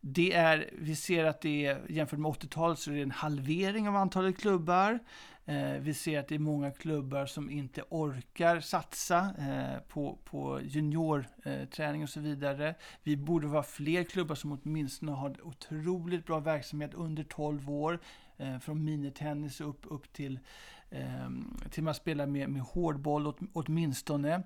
det 0.00 0.32
är, 0.32 0.70
vi 0.72 0.96
ser 0.96 1.24
att 1.24 1.40
det 1.40 1.66
är, 1.66 1.80
jämfört 1.88 2.18
med 2.18 2.30
80-talet 2.30 2.78
så 2.78 2.90
är 2.90 2.94
det 2.94 3.02
en 3.02 3.10
halvering 3.10 3.88
av 3.88 3.96
antalet 3.96 4.38
klubbar. 4.38 4.98
Eh, 5.44 5.72
vi 5.72 5.94
ser 5.94 6.20
att 6.20 6.28
det 6.28 6.34
är 6.34 6.38
många 6.38 6.70
klubbar 6.70 7.26
som 7.26 7.50
inte 7.50 7.82
orkar 7.88 8.60
satsa 8.60 9.18
eh, 9.38 9.80
på, 9.88 10.18
på 10.24 10.60
juniorträning 10.62 12.02
och 12.02 12.08
så 12.08 12.20
vidare. 12.20 12.74
Vi 13.02 13.16
borde 13.16 13.46
vara 13.46 13.62
fler 13.62 14.04
klubbar 14.04 14.34
som 14.34 14.52
åtminstone 14.62 15.12
har 15.12 15.46
otroligt 15.46 16.26
bra 16.26 16.40
verksamhet 16.40 16.94
under 16.94 17.24
12 17.24 17.70
år. 17.70 17.98
Från 18.60 18.84
minitennis 18.84 19.60
upp, 19.60 19.86
upp 19.90 20.12
till, 20.12 20.38
till 21.70 21.82
man 21.82 21.94
spelar 21.94 22.26
med, 22.26 22.48
med 22.48 22.62
hårdboll 22.62 23.26
åt, 23.26 23.38
åtminstone. 23.52 24.42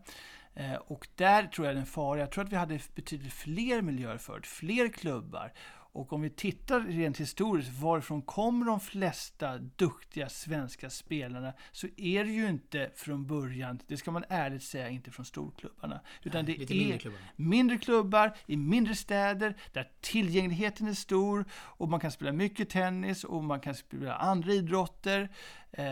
Eh, 0.61 0.74
och 0.74 1.08
där 1.14 1.46
tror 1.46 1.66
jag 1.66 1.76
den 1.76 1.86
fara. 1.86 2.20
Jag 2.20 2.30
tror 2.30 2.44
att 2.44 2.52
vi 2.52 2.56
hade 2.56 2.78
betydligt 2.94 3.32
fler 3.32 3.82
miljöer 3.82 4.18
förut, 4.18 4.46
fler 4.46 4.88
klubbar. 4.88 5.52
Och 5.93 6.12
om 6.12 6.22
vi 6.22 6.30
tittar 6.30 6.80
rent 6.80 7.20
historiskt, 7.20 7.70
varifrån 7.72 8.22
kommer 8.22 8.66
de 8.66 8.80
flesta 8.80 9.59
duktiga 9.59 10.28
svenska 10.28 10.91
spelarna, 10.91 11.53
så 11.72 11.86
är 11.97 12.24
det 12.24 12.30
ju 12.30 12.49
inte 12.49 12.91
från 12.95 13.26
början, 13.26 13.80
det 13.86 13.97
ska 13.97 14.11
man 14.11 14.24
ärligt 14.28 14.62
säga, 14.62 14.88
inte 14.88 15.11
från 15.11 15.24
storklubbarna. 15.24 16.01
Utan 16.22 16.45
Nej, 16.45 16.57
det 16.59 16.74
är 16.74 16.78
mindre 16.78 16.99
klubbar. 16.99 17.20
mindre 17.36 17.78
klubbar 17.78 18.36
i 18.47 18.57
mindre 18.57 18.95
städer 18.95 19.57
där 19.72 19.91
tillgängligheten 20.01 20.86
är 20.86 20.95
stor 20.95 21.45
och 21.53 21.88
man 21.88 22.01
kan 22.01 22.11
spela 22.11 22.32
mycket 22.32 22.68
tennis 22.68 23.24
och 23.24 23.45
man 23.45 23.61
kan 23.61 23.74
spela 23.74 24.14
andra 24.14 24.53
idrotter. 24.53 25.28
Eh, 25.72 25.84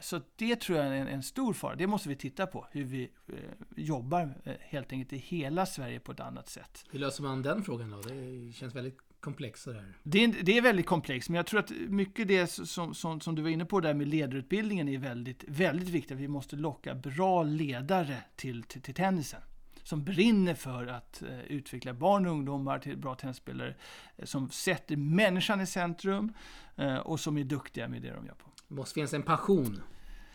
så 0.00 0.20
det 0.36 0.56
tror 0.56 0.78
jag 0.78 0.86
är 0.86 0.92
en, 0.92 1.08
en 1.08 1.22
stor 1.22 1.52
fara. 1.52 1.74
Det 1.74 1.86
måste 1.86 2.08
vi 2.08 2.16
titta 2.16 2.46
på, 2.46 2.66
hur 2.70 2.84
vi 2.84 3.10
eh, 3.28 3.34
jobbar 3.76 4.34
eh, 4.44 4.54
helt 4.60 4.92
enkelt 4.92 5.12
i 5.12 5.16
hela 5.16 5.66
Sverige 5.66 6.00
på 6.00 6.12
ett 6.12 6.20
annat 6.20 6.48
sätt. 6.48 6.84
Hur 6.90 6.98
löser 6.98 7.22
man 7.22 7.42
den 7.42 7.64
frågan 7.64 7.90
då? 7.90 8.00
Det 8.00 8.52
känns 8.52 8.74
väldigt 8.74 8.98
komplext 9.24 9.62
sådär. 9.62 9.84
Det 10.02 10.24
är, 10.24 10.34
det 10.42 10.58
är 10.58 10.62
väldigt 10.62 10.86
komplext, 10.86 11.28
men 11.28 11.36
jag 11.36 11.46
tror 11.46 11.60
att 11.60 11.70
mycket 11.88 12.28
det 12.28 12.46
som, 12.46 12.94
som, 12.94 13.20
som 13.20 13.34
du 13.34 13.42
var 13.42 13.50
inne 13.50 13.64
på 13.64 13.80
där 13.80 13.94
med 13.94 14.08
ledarutbildningen 14.08 14.88
är 14.88 14.98
väldigt, 14.98 15.44
väldigt 15.48 15.88
viktigt. 15.88 16.18
Vi 16.18 16.28
måste 16.28 16.56
locka 16.56 16.94
bra 16.94 17.42
ledare 17.42 18.16
till, 18.36 18.62
till, 18.62 18.82
till 18.82 18.94
tennisen. 18.94 19.40
Som 19.82 20.04
brinner 20.04 20.54
för 20.54 20.86
att 20.86 21.22
eh, 21.22 21.40
utveckla 21.40 21.94
barn 21.94 22.26
och 22.26 22.32
ungdomar 22.32 22.78
till 22.78 22.98
bra 22.98 23.14
tennisspelare. 23.14 23.74
Eh, 24.16 24.24
som 24.24 24.50
sätter 24.50 24.96
människan 24.96 25.60
i 25.60 25.66
centrum 25.66 26.32
eh, 26.76 26.96
och 26.96 27.20
som 27.20 27.38
är 27.38 27.44
duktiga 27.44 27.88
med 27.88 28.02
det 28.02 28.10
de 28.10 28.26
gör 28.26 28.34
på. 28.34 28.50
Det 28.68 28.74
måste 28.74 28.94
finnas 28.94 29.14
en 29.14 29.22
passion. 29.22 29.82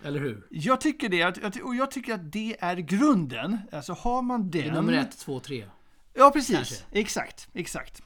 Eller 0.03 0.19
hur? 0.19 0.47
Jag 0.49 0.81
tycker 0.81 1.09
det, 1.09 1.61
och 1.63 1.75
jag 1.75 1.91
tycker 1.91 2.13
att 2.13 2.31
det 2.31 2.57
är 2.59 2.75
grunden. 2.75 3.57
Alltså 3.71 3.93
har 3.93 4.21
man 4.21 4.41
den... 4.41 4.61
Det 4.61 4.67
är 4.67 4.73
nummer 4.73 4.93
ett, 4.93 5.19
två, 5.19 5.39
tre. 5.39 5.65
Ja, 6.13 6.31
precis. 6.33 6.55
Kanske. 6.55 6.75
Exakt, 6.91 7.49
exakt. 7.53 8.03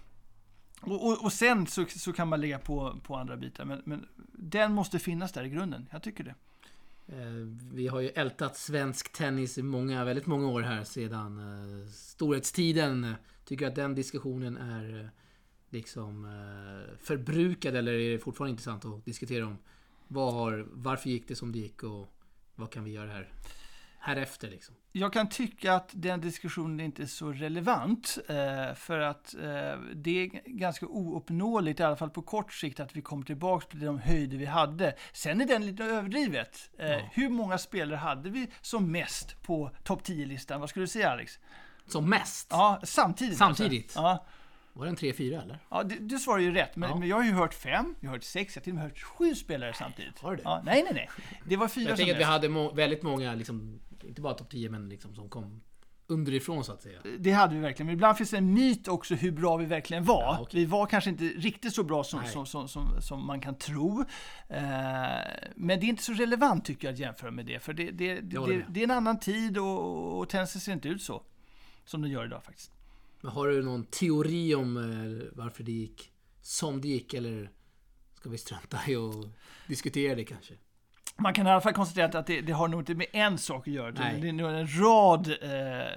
Och, 0.86 1.08
och, 1.08 1.24
och 1.24 1.34
sen 1.34 1.68
så, 1.68 1.86
så 1.86 2.14
kan 2.14 2.28
man 2.28 2.42
lägga 2.42 2.60
på, 2.60 3.00
på 3.04 3.16
andra 3.16 3.38
bitar. 3.38 3.66
Men, 3.66 3.82
men 3.86 4.08
den 4.34 4.74
måste 4.74 5.00
finnas 5.00 5.32
där 5.32 5.44
i 5.44 5.50
grunden. 5.50 5.88
Jag 5.92 6.04
tycker 6.04 6.24
det. 6.24 6.36
Eh, 7.08 7.48
vi 7.74 7.88
har 7.88 8.00
ju 8.00 8.10
ältat 8.10 8.58
svensk 8.58 9.14
tennis 9.14 9.58
i 9.58 9.64
många, 9.64 10.06
väldigt 10.06 10.26
många 10.26 10.48
år 10.48 10.62
här 10.62 10.84
sedan 10.84 11.40
eh, 11.40 11.90
storhetstiden. 11.90 13.16
Tycker 13.46 13.68
att 13.68 13.76
den 13.76 13.96
diskussionen 13.96 14.58
är 14.58 15.00
eh, 15.00 15.10
liksom 15.70 16.28
förbrukad 17.02 17.76
eller 17.76 17.94
är 17.94 18.12
det 18.12 18.20
fortfarande 18.20 18.52
intressant 18.52 18.86
att 18.86 19.06
diskutera 19.06 19.48
om 19.48 19.58
vad 20.08 20.34
har, 20.34 20.68
varför 20.72 21.10
gick 21.10 21.28
det 21.28 21.36
som 21.36 21.52
det 21.52 21.60
gick 21.60 21.84
och 21.84 22.08
vad 22.56 22.72
kan 22.72 22.84
vi 22.84 22.92
göra 22.92 23.12
här 23.12 23.30
härefter 24.06 24.50
liksom. 24.50 24.76
Jag 24.92 25.14
kan 25.14 25.30
tycka 25.30 25.74
att 25.74 25.90
den 25.94 26.22
diskussionen 26.22 26.80
inte 26.80 27.02
är 27.04 27.08
så 27.08 27.32
relevant. 27.32 28.18
Eh, 28.28 28.76
för 28.76 29.00
att 29.00 29.34
eh, 29.36 29.80
det 29.96 30.12
är 30.24 30.50
ganska 30.50 30.86
ouppnåeligt, 30.86 31.80
i 31.80 31.84
alla 31.84 31.96
fall 31.96 32.10
på 32.10 32.22
kort 32.22 32.54
sikt, 32.54 32.80
att 32.80 32.96
vi 32.96 33.02
kommer 33.02 33.26
tillbaka 33.26 33.66
till 33.68 33.80
de 33.80 34.00
höjder 34.00 34.38
vi 34.38 34.46
hade. 34.46 34.96
Sen 35.14 35.42
är 35.42 35.46
den 35.46 35.66
lite 35.66 35.84
överdrivet. 35.84 36.70
Eh, 36.78 36.92
Ja. 36.92 37.00
Hur 37.12 37.30
många 37.30 37.58
spelare 37.58 37.98
hade 37.98 38.30
vi 38.30 38.48
som 38.62 38.92
mest 38.92 39.44
på 39.44 39.72
topp 39.84 40.02
10-listan? 40.08 40.60
Vad 40.60 40.70
skulle 40.70 40.84
du 40.84 40.88
säga 40.88 41.10
Alex? 41.12 41.40
Som 41.88 42.10
mest. 42.10 42.48
Ja, 42.52 42.80
samtidigt. 42.84 43.38
Samtidigt? 43.38 43.84
Alltså. 43.86 44.00
Ja. 44.00 44.26
Var 44.74 44.86
det 44.86 44.90
en 44.90 44.96
3-4 44.98 45.42
eller? 45.44 45.60
Ja, 45.70 45.84
du, 45.84 46.00
du 46.00 46.20
svarar 46.20 46.40
ju 46.40 46.54
rätt, 46.54 46.76
men, 46.76 46.90
Ja. 46.90 46.96
men 46.96 47.08
jag 47.08 47.16
har 47.16 47.24
ju 47.24 47.32
hört 47.32 47.54
fem, 47.54 47.96
jag 48.00 48.10
har 48.10 48.16
hört 48.16 48.24
sex, 48.24 48.56
jag 48.56 48.62
har 48.62 48.64
till 48.64 48.72
och 48.72 48.76
med 48.76 48.84
hört 48.84 49.00
sju 49.02 49.36
spelare 49.36 49.74
samtidigt. 49.74 50.20
har 50.20 50.32
du 50.32 50.38
det? 50.38 50.44
Ja, 50.46 50.62
nej, 50.66 50.84
nej, 50.84 50.94
nej. 50.94 51.10
Det 51.46 51.58
var 51.58 51.68
fyra 51.68 51.84
Jag 51.90 51.98
som 51.98 51.98
tänker 51.98 52.14
att 52.14 52.20
vi 52.20 52.24
hade 52.24 52.50
må- 52.50 52.74
väldigt 52.74 53.04
många, 53.04 53.36
liksom, 53.36 53.80
inte 54.04 54.22
bara 54.22 54.34
topp 54.34 54.50
10 54.50 54.70
men 54.70 54.90
liksom 54.90 55.16
som 55.16 55.30
kom 55.30 55.62
underifrån 56.08 56.64
så 56.64 56.72
att 56.74 56.82
säga. 56.82 57.00
Det 57.20 57.32
hade 57.32 57.56
vi 57.56 57.62
verkligen, 57.62 57.86
men 57.88 57.94
ibland 57.94 58.18
finns 58.18 58.30
det 58.30 58.38
en 58.38 58.54
myt 58.54 58.88
också 58.88 59.16
hur 59.16 59.32
bra 59.32 59.58
vi 59.58 59.66
verkligen 59.66 60.04
var. 60.04 60.22
Ja, 60.22 60.38
okej. 60.42 60.60
Vi 60.60 60.66
var 60.66 60.86
kanske 60.86 61.10
inte 61.10 61.24
riktigt 61.24 61.74
så 61.74 61.84
bra 61.84 62.04
som, 62.04 62.26
som, 62.26 62.46
som, 62.46 62.68
som, 62.68 63.02
som 63.02 63.26
man 63.26 63.42
kan 63.42 63.56
tro. 63.58 64.06
Eh, 64.50 64.58
men 65.56 65.80
det 65.80 65.86
är 65.86 65.90
inte 65.90 66.04
så 66.04 66.14
relevant 66.14 66.66
tycker 66.66 66.88
jag 66.88 66.94
att 66.94 67.00
jämföra 67.00 67.32
med 67.32 67.46
det, 67.46 67.60
för 67.60 67.74
det, 67.74 67.92
det, 67.92 68.16
det, 68.22 68.66
det, 68.70 68.80
är 68.80 68.84
en 68.84 68.92
annan 68.92 69.20
tid 69.20 69.58
och, 69.58 70.20
och 70.20 70.30
tennisen 70.30 70.62
ser 70.62 70.74
inte 70.74 70.88
ut 70.88 71.02
så. 71.02 71.24
Som 71.86 72.02
den 72.02 72.12
gör 72.12 72.26
idag 72.26 72.44
faktiskt. 72.44 72.72
Men 73.24 73.32
har 73.32 73.48
du 73.48 73.64
någon 73.64 73.86
teori 73.86 74.56
om 74.56 74.78
eh, 74.78 75.28
varför 75.44 75.64
det 75.64 75.72
gick 75.72 76.12
som 76.42 76.82
det 76.82 76.88
gick 76.88 77.14
eller 77.14 77.50
ska 78.14 78.30
vi 78.30 78.38
strunta 78.38 78.78
i 78.88 78.96
och 78.96 79.26
diskutera 79.68 80.16
det 80.16 80.24
kanske? 80.26 80.54
Man 81.18 81.34
kan 81.34 81.48
i 81.48 81.50
alla 81.50 81.62
fall 81.62 81.74
konstatera 81.74 82.06
att- 82.06 82.16
att 82.16 82.28
det, 82.28 82.42
det 82.42 82.54
har 82.54 82.68
nog 82.68 82.82
inte 82.82 82.96
med 82.96 83.08
en 83.12 83.38
sak 83.38 83.68
att 83.68 83.74
göra. 83.74 83.92
Nej. 83.92 84.22
Det 84.22 84.28
är 84.30 84.34
nog 84.34 84.50
en 84.50 84.68
rad 84.82 85.28
eh, 85.42 85.92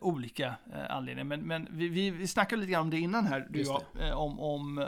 olika 0.00 0.54
eh, 0.74 0.90
anledningar. 0.96 1.24
Men, 1.24 1.40
men 1.40 1.68
vi, 1.70 1.88
vi, 1.88 2.10
vi 2.10 2.26
snackade 2.26 2.60
lite 2.60 2.72
grann 2.72 2.82
om 2.82 2.90
det 2.90 2.98
innan 2.98 3.26
här, 3.26 3.46
du 3.50 3.60
och 3.60 3.82
jag, 3.96 4.08
eh, 4.08 4.14
om, 4.18 4.40
om, 4.40 4.78
eh, 4.78 4.86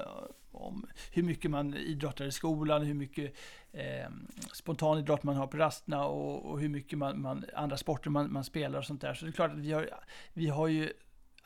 om 0.53 0.87
hur 1.13 1.23
mycket 1.23 1.51
man 1.51 1.75
idrottar 1.75 2.25
i 2.25 2.33
skolan, 2.33 2.83
hur 2.83 2.95
mycket 2.95 3.35
eh, 3.73 4.11
spontan 4.53 4.99
idrott 4.99 5.23
man 5.23 5.37
har 5.37 5.47
på 5.47 5.57
rasterna 5.57 6.05
och, 6.07 6.51
och 6.51 6.61
hur 6.61 6.69
mycket 6.69 6.99
man, 6.99 7.21
man, 7.21 7.45
andra 7.57 7.77
sporter 7.77 8.11
man, 8.11 8.33
man 8.33 8.45
spelar 8.45 8.79
och 8.79 8.85
sånt 8.85 9.01
där. 9.01 9.15
Så 9.15 9.25
det 9.25 9.31
är 9.31 9.33
klart 9.33 9.51
att 9.53 9.59
vi 9.59 9.73
har, 9.73 9.91
vi 10.33 10.49
har 10.49 10.69
ju 10.69 10.93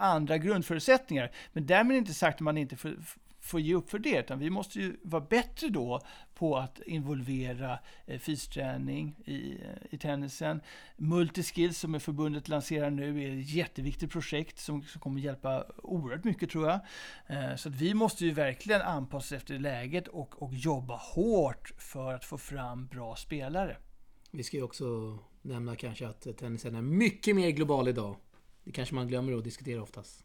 andra 0.02 0.38
grundförutsättningar. 0.38 1.30
Men 1.52 1.66
därmed 1.66 1.96
inte 1.96 2.14
sagt 2.14 2.34
att 2.34 2.40
man 2.40 2.58
inte 2.58 2.76
får, 2.76 2.96
får 3.40 3.60
ge 3.60 3.74
upp 3.74 3.90
för 3.90 3.98
det, 3.98 4.18
utan 4.18 4.38
vi 4.38 4.50
måste 4.50 4.80
ju 4.80 4.96
vara 5.02 5.26
bättre 5.30 5.68
då 5.68 6.00
på 6.34 6.56
att 6.56 6.80
involvera 6.80 7.78
eh, 8.06 8.18
fysträning 8.18 9.16
i, 9.24 9.58
i 9.90 9.98
tennisen. 9.98 10.60
Multiskills 10.96 11.78
som 11.78 11.94
är 11.94 11.98
förbundet 11.98 12.48
lanserar 12.48 12.90
nu 12.90 13.24
är 13.24 13.40
ett 13.40 13.50
jätteviktigt 13.50 14.10
projekt 14.10 14.58
som, 14.58 14.82
som 14.82 15.00
kommer 15.00 15.20
hjälpa 15.20 15.64
oerhört 15.82 16.24
mycket 16.24 16.50
tror 16.50 16.68
jag. 16.68 16.80
Eh, 17.26 17.56
så 17.56 17.68
att 17.68 17.74
vi 17.74 17.94
måste 17.94 18.24
ju 18.24 18.32
verkligen 18.32 18.82
anpassa 18.82 19.16
oss 19.16 19.32
efter 19.32 19.58
läget 19.58 20.08
och, 20.08 20.42
och 20.42 20.54
jobba 20.54 20.96
hårt 20.96 21.72
för 21.78 22.14
att 22.14 22.24
få 22.24 22.38
fram 22.38 22.86
bra 22.86 23.16
spelare. 23.16 23.76
Vi 24.30 24.42
ska 24.42 24.56
ju 24.56 24.62
också 24.62 25.18
nämna 25.42 25.76
kanske 25.76 26.08
att 26.08 26.38
tennisen 26.38 26.74
är 26.74 26.82
mycket 26.82 27.36
mer 27.36 27.50
global 27.50 27.88
idag. 27.88 28.16
Det 28.64 28.72
kanske 28.72 28.94
man 28.94 29.08
glömmer 29.08 29.32
att 29.38 29.44
diskutera 29.44 29.82
oftast. 29.82 30.24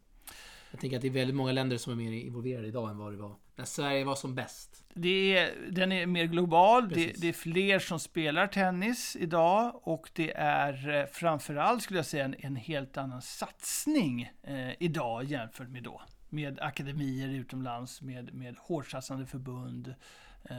Jag 0.71 0.79
tänker 0.79 0.97
att 0.97 1.01
det 1.01 1.07
är 1.07 1.11
väldigt 1.11 1.35
många 1.35 1.51
länder 1.51 1.77
som 1.77 1.93
är 1.93 1.97
mer 1.97 2.11
involverade 2.11 2.67
idag 2.67 2.89
än 2.89 2.97
vad 2.97 3.13
det 3.13 3.17
var 3.17 3.35
när 3.57 3.65
Sverige 3.65 4.05
var 4.05 4.15
som 4.15 4.35
bäst. 4.35 4.85
Det 4.93 5.37
är, 5.37 5.51
den 5.71 5.91
är 5.91 6.05
mer 6.05 6.25
global, 6.25 6.89
det, 6.89 7.21
det 7.21 7.29
är 7.29 7.33
fler 7.33 7.79
som 7.79 7.99
spelar 7.99 8.47
tennis 8.47 9.15
idag 9.19 9.81
och 9.83 10.09
det 10.13 10.33
är 10.37 10.89
eh, 10.89 11.05
framförallt 11.05 11.83
skulle 11.83 11.99
jag 11.99 12.05
säga 12.05 12.25
en, 12.25 12.35
en 12.39 12.55
helt 12.55 12.97
annan 12.97 13.21
satsning 13.21 14.31
eh, 14.43 14.71
idag 14.79 15.23
jämfört 15.23 15.69
med 15.69 15.83
då. 15.83 16.01
Med 16.29 16.59
akademier 16.59 17.27
utomlands, 17.27 18.01
med, 18.01 18.33
med 18.33 18.55
hårdsatsande 18.59 19.25
förbund. 19.25 19.95
Eh, 20.43 20.55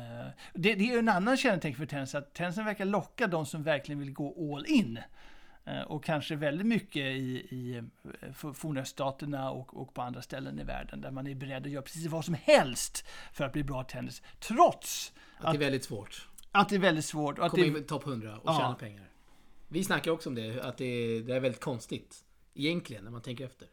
det, 0.54 0.74
det 0.74 0.92
är 0.92 0.98
en 0.98 1.08
annan 1.08 1.36
kännetecken 1.36 1.78
för 1.78 1.86
tennis, 1.86 2.14
att 2.14 2.34
tennisen 2.34 2.64
verkar 2.64 2.84
locka 2.84 3.26
de 3.26 3.46
som 3.46 3.62
verkligen 3.62 3.98
vill 3.98 4.12
gå 4.12 4.54
all 4.54 4.66
in. 4.66 4.98
Eh, 5.68 5.80
Och 5.82 6.04
kanske 6.04 6.36
väldigt 6.36 6.66
mycket 6.66 6.96
i, 6.96 7.46
i 7.50 7.76
eh, 7.76 8.32
for- 8.32 8.52
fornöststaterna 8.52 9.50
och, 9.50 9.76
och 9.82 9.94
på 9.94 10.02
andra 10.02 10.22
ställen 10.22 10.60
i 10.60 10.64
världen 10.64 11.00
där 11.00 11.10
man 11.10 11.26
är 11.26 11.34
beredd 11.34 11.66
att 11.66 11.72
göra 11.72 11.82
precis 11.82 12.06
vad 12.06 12.24
som 12.24 12.34
helst 12.34 13.04
för 13.32 13.44
att 13.44 13.52
bli 13.52 13.64
bra 13.64 13.84
tennis. 13.84 14.22
Trots 14.40 15.12
Att 15.38 15.52
det 15.52 15.56
är 15.56 15.60
väldigt 15.60 15.84
svårt. 15.84 16.28
att 16.52 16.68
det 16.68 16.74
är 16.74 16.80
väldigt 16.80 17.04
svårt. 17.04 17.38
Att 17.38 17.50
Komma 17.50 17.62
det, 17.62 17.68
in 17.68 17.76
i 17.76 17.82
topp 17.82 18.06
100 18.06 18.38
och 18.38 18.42
Ja. 18.50 18.58
tjäna 18.58 18.74
pengar. 18.74 19.04
Vi 19.68 19.84
snackar 19.84 20.10
också 20.10 20.28
om 20.28 20.34
det, 20.34 20.60
att 20.64 20.76
det 20.76 20.84
är, 20.84 21.20
det 21.22 21.34
är 21.36 21.40
väldigt 21.40 21.60
konstigt. 21.60 22.24
Egentligen, 22.54 23.04
när 23.04 23.10
man 23.10 23.22
tänker 23.22 23.44
efter. 23.44 23.68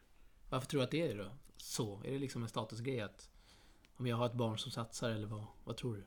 Varför 0.50 0.66
tror 0.66 0.80
du 0.80 0.84
att 0.84 0.90
det 0.90 1.10
är 1.10 1.18
då? 1.18 1.26
Så? 1.56 2.02
Är 2.04 2.10
det 2.12 2.18
liksom 2.18 2.42
en 2.42 2.48
statusgrej 2.48 3.00
att 3.00 3.28
om 3.96 4.06
jag 4.06 4.16
har 4.16 4.26
ett 4.26 4.32
barn 4.32 4.58
som 4.58 4.70
satsar 4.72 5.10
eller 5.10 5.26
vad, 5.26 5.44
vad 5.64 5.76
tror 5.76 5.94
du? 5.96 6.04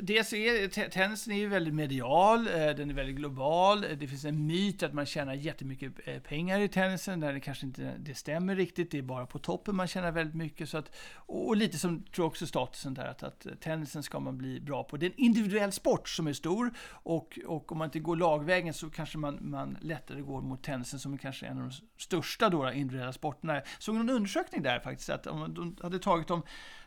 Dels 0.00 0.32
är 0.32 0.88
tennisen 0.88 1.32
är 1.32 1.36
ju 1.36 1.48
väldigt 1.48 1.74
medial, 1.74 2.46
eh, 2.46 2.52
den 2.52 2.90
är 2.90 2.94
väldigt 2.94 3.16
global. 3.16 3.84
Eh, 3.84 3.90
det 3.90 4.08
finns 4.08 4.24
en 4.24 4.46
myt 4.46 4.82
att 4.82 4.94
man 4.94 5.06
tjänar 5.06 5.34
jättemycket 5.34 5.92
eh, 6.04 6.18
pengar 6.18 6.60
i 6.60 6.68
tennisen, 6.68 7.20
där 7.20 7.32
det 7.32 7.40
kanske 7.40 7.66
inte 7.66 7.94
det 7.98 8.14
stämmer 8.14 8.56
riktigt. 8.56 8.90
Det 8.90 8.98
är 8.98 9.02
bara 9.02 9.26
på 9.26 9.38
toppen 9.38 9.76
man 9.76 9.86
tjänar 9.86 10.12
väldigt 10.12 10.34
mycket. 10.34 10.68
Så 10.68 10.78
att, 10.78 10.96
och 11.16 11.56
lite 11.56 11.78
som, 11.78 12.02
tror 12.02 12.24
jag 12.24 12.26
också 12.26 12.46
statusen 12.46 12.94
där, 12.94 13.06
att, 13.06 13.22
att 13.22 13.46
tennisen 13.60 14.02
ska 14.02 14.20
man 14.20 14.38
bli 14.38 14.60
bra 14.60 14.84
på. 14.84 14.96
Det 14.96 15.06
är 15.06 15.10
en 15.10 15.20
individuell 15.20 15.72
sport 15.72 16.08
som 16.08 16.26
är 16.26 16.32
stor 16.32 16.74
och, 16.88 17.38
och 17.46 17.72
om 17.72 17.78
man 17.78 17.84
inte 17.84 18.00
går 18.00 18.16
lagvägen 18.16 18.74
så 18.74 18.90
kanske 18.90 19.18
man, 19.18 19.38
man 19.40 19.78
lättare 19.80 20.20
går 20.20 20.42
mot 20.42 20.62
tennisen 20.62 20.98
som 20.98 21.12
är 21.12 21.18
kanske 21.18 21.46
en 21.46 21.58
av 21.58 21.62
de 21.68 21.72
största 22.02 22.48
då, 22.48 22.72
individuella 22.72 23.12
sporterna. 23.12 23.54
Jag 23.54 23.64
såg 23.78 23.94
någon 23.94 24.10
undersökning 24.10 24.62
där 24.62 24.80
faktiskt, 24.80 25.10
att 25.10 25.26
om 25.26 25.54
de 25.54 25.76
hade 25.82 25.98
tagit 25.98 26.28
de, 26.28 26.42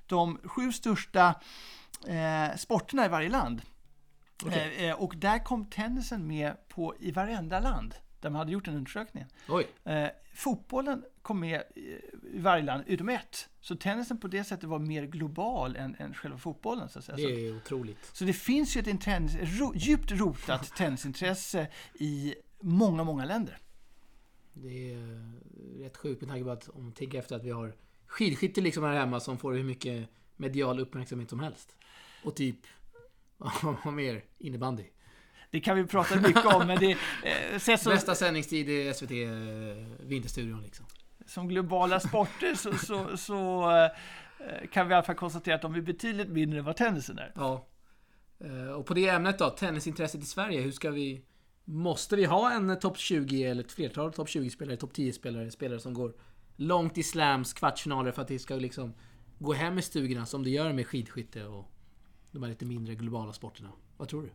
de 0.07 0.37
sju 0.43 0.71
största 0.71 1.35
eh, 2.07 2.57
sporterna 2.57 3.05
i 3.05 3.09
varje 3.09 3.29
land. 3.29 3.61
Okej. 4.45 4.75
Eh, 4.77 4.89
eh, 4.89 5.01
och 5.01 5.13
där 5.17 5.43
kom 5.43 5.65
tennisen 5.65 6.27
med 6.27 6.67
på 6.67 6.95
i 6.99 7.11
varenda 7.11 7.59
land 7.59 7.95
där 8.21 8.29
man 8.29 8.39
hade 8.39 8.51
gjort 8.51 8.65
den 8.65 8.75
undersökningen. 8.75 9.29
Eh, 9.83 10.07
fotbollen 10.33 11.03
kom 11.21 11.39
med 11.39 11.63
i, 11.75 11.79
i 12.33 12.39
varje 12.39 12.63
land 12.63 12.83
utom 12.87 13.09
ett. 13.09 13.49
Så 13.61 13.75
tennisen 13.75 14.17
på 14.17 14.27
det 14.27 14.43
sättet 14.43 14.69
var 14.69 14.79
mer 14.79 15.05
global 15.05 15.75
än, 15.75 15.95
än 15.99 16.13
själva 16.13 16.37
fotbollen. 16.37 16.89
Så, 16.89 16.99
att 16.99 17.05
säga. 17.05 17.17
Det 17.17 17.47
är 17.47 17.57
otroligt. 17.57 18.09
så 18.13 18.25
det 18.25 18.33
finns 18.33 18.77
ju 18.77 18.81
ett 18.81 18.87
intens, 18.87 19.35
ro, 19.35 19.73
djupt 19.75 20.11
rotat 20.11 20.71
tennisintresse 20.77 21.67
i 21.93 22.35
många, 22.59 23.03
många 23.03 23.25
länder. 23.25 23.57
Det 24.53 24.93
är 24.93 24.97
eh, 24.97 25.83
rätt 25.83 25.97
sjukt 25.97 26.21
med 26.21 26.29
tanke 26.29 26.43
på 26.43 26.51
att 26.51 26.69
om 26.69 26.83
man 26.83 26.91
tänker 26.91 27.19
efter 27.19 27.35
att 27.35 27.43
vi 27.43 27.51
har 27.51 27.73
skidskytte 28.05 28.61
liksom 28.61 28.83
här 28.83 28.93
hemma 28.93 29.19
som 29.19 29.37
får 29.37 29.53
hur 29.53 29.63
mycket 29.63 30.09
medial 30.39 30.79
uppmärksamhet 30.79 31.29
som 31.29 31.39
helst. 31.39 31.75
Och 32.23 32.35
typ, 32.35 32.57
vad 33.83 33.93
mer? 33.93 34.23
Innebandy. 34.37 34.83
Det 35.51 35.59
kan 35.59 35.77
vi 35.77 35.85
prata 35.85 36.15
mycket 36.15 36.45
om, 36.45 36.67
men 36.67 36.79
det 36.79 36.91
eh, 37.23 37.77
som, 37.77 37.91
Bästa 37.91 38.15
sändningstid 38.15 38.69
i 38.69 38.93
SVT 38.93 39.11
eh, 39.11 40.07
Vinterstudion 40.07 40.61
liksom. 40.61 40.85
som 41.25 41.47
globala 41.47 41.99
sporter 41.99 42.55
så, 42.55 42.73
så, 42.73 43.17
så 43.17 43.71
eh, 44.39 44.69
kan 44.71 44.87
vi 44.87 44.91
i 44.91 44.95
alla 44.95 45.05
fall 45.05 45.15
konstatera 45.15 45.55
att 45.55 45.61
de 45.61 45.75
är 45.75 45.81
betydligt 45.81 46.29
mindre 46.29 46.59
än 46.59 46.65
vad 46.65 46.75
tennisen 46.75 47.19
är. 47.19 47.31
Ja. 47.35 47.67
Eh, 48.39 48.71
Och 48.71 48.85
på 48.85 48.93
det 48.93 49.07
ämnet 49.07 49.39
då, 49.39 49.49
tennisintresset 49.49 50.21
i 50.21 50.25
Sverige. 50.25 50.61
Hur 50.61 50.71
ska 50.71 50.91
vi... 50.91 51.25
Måste 51.65 52.15
vi 52.15 52.25
ha 52.25 52.51
en 52.51 52.79
topp 52.79 52.97
20 52.97 53.43
eller 53.43 53.63
ett 53.63 53.71
flertal 53.71 54.13
topp 54.13 54.27
20-spelare, 54.27 54.77
topp 54.77 54.93
10-spelare, 54.93 55.51
spelare 55.51 55.79
som 55.79 55.93
går 55.93 56.13
långt 56.55 56.97
i 56.97 57.03
slams 57.03 57.53
kvartsfinaler 57.53 58.11
för 58.11 58.21
att 58.21 58.27
det 58.27 58.39
ska 58.39 58.55
liksom 58.55 58.93
gå 59.39 59.53
hem 59.53 59.79
i 59.79 59.81
stugorna 59.81 60.25
som 60.25 60.43
det 60.43 60.49
gör 60.49 60.73
med 60.73 60.87
skidskytte 60.87 61.45
och 61.45 61.71
de 62.31 62.43
här 62.43 62.49
lite 62.49 62.65
mindre 62.65 62.95
globala 62.95 63.33
sporterna? 63.33 63.69
Vad 63.97 64.07
tror 64.07 64.21
du? 64.21 64.29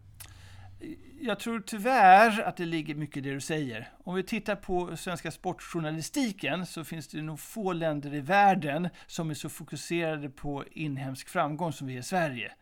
Jag 1.21 1.39
tror 1.39 1.61
tyvärr 1.61 2.43
att 2.43 2.57
det 2.57 2.65
ligger 2.65 2.95
mycket 2.95 3.17
i 3.17 3.21
det 3.21 3.35
du 3.35 3.41
säger. 3.41 3.93
Om 4.05 4.15
vi 4.15 4.23
tittar 4.23 4.57
på 4.57 4.97
svenska 4.97 5.31
sportjournalistiken 5.31 6.67
så 6.67 6.85
finns 6.85 7.09
det 7.09 7.23
nog 7.23 7.41
få 7.41 7.73
länder 7.73 8.15
i 8.15 8.21
världen 8.21 8.89
som 9.07 9.31
är 9.31 9.35
så 9.35 9.49
fokuserade 9.49 10.31
på 10.31 10.65
inhemsk 10.71 11.29
framgång 11.29 11.73
som 11.73 11.87
vi 11.87 11.95
är 11.95 11.99
i 11.99 12.03
Sverige. 12.03 12.53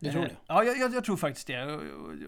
Du 0.00 0.10
tror 0.10 0.22
Eh, 0.22 0.28
det? 0.28 0.36
Ja, 0.46 0.64
jag, 0.64 0.94
jag, 0.94 1.04
tror 1.04 1.16
faktiskt 1.16 1.46
det. 1.46 1.64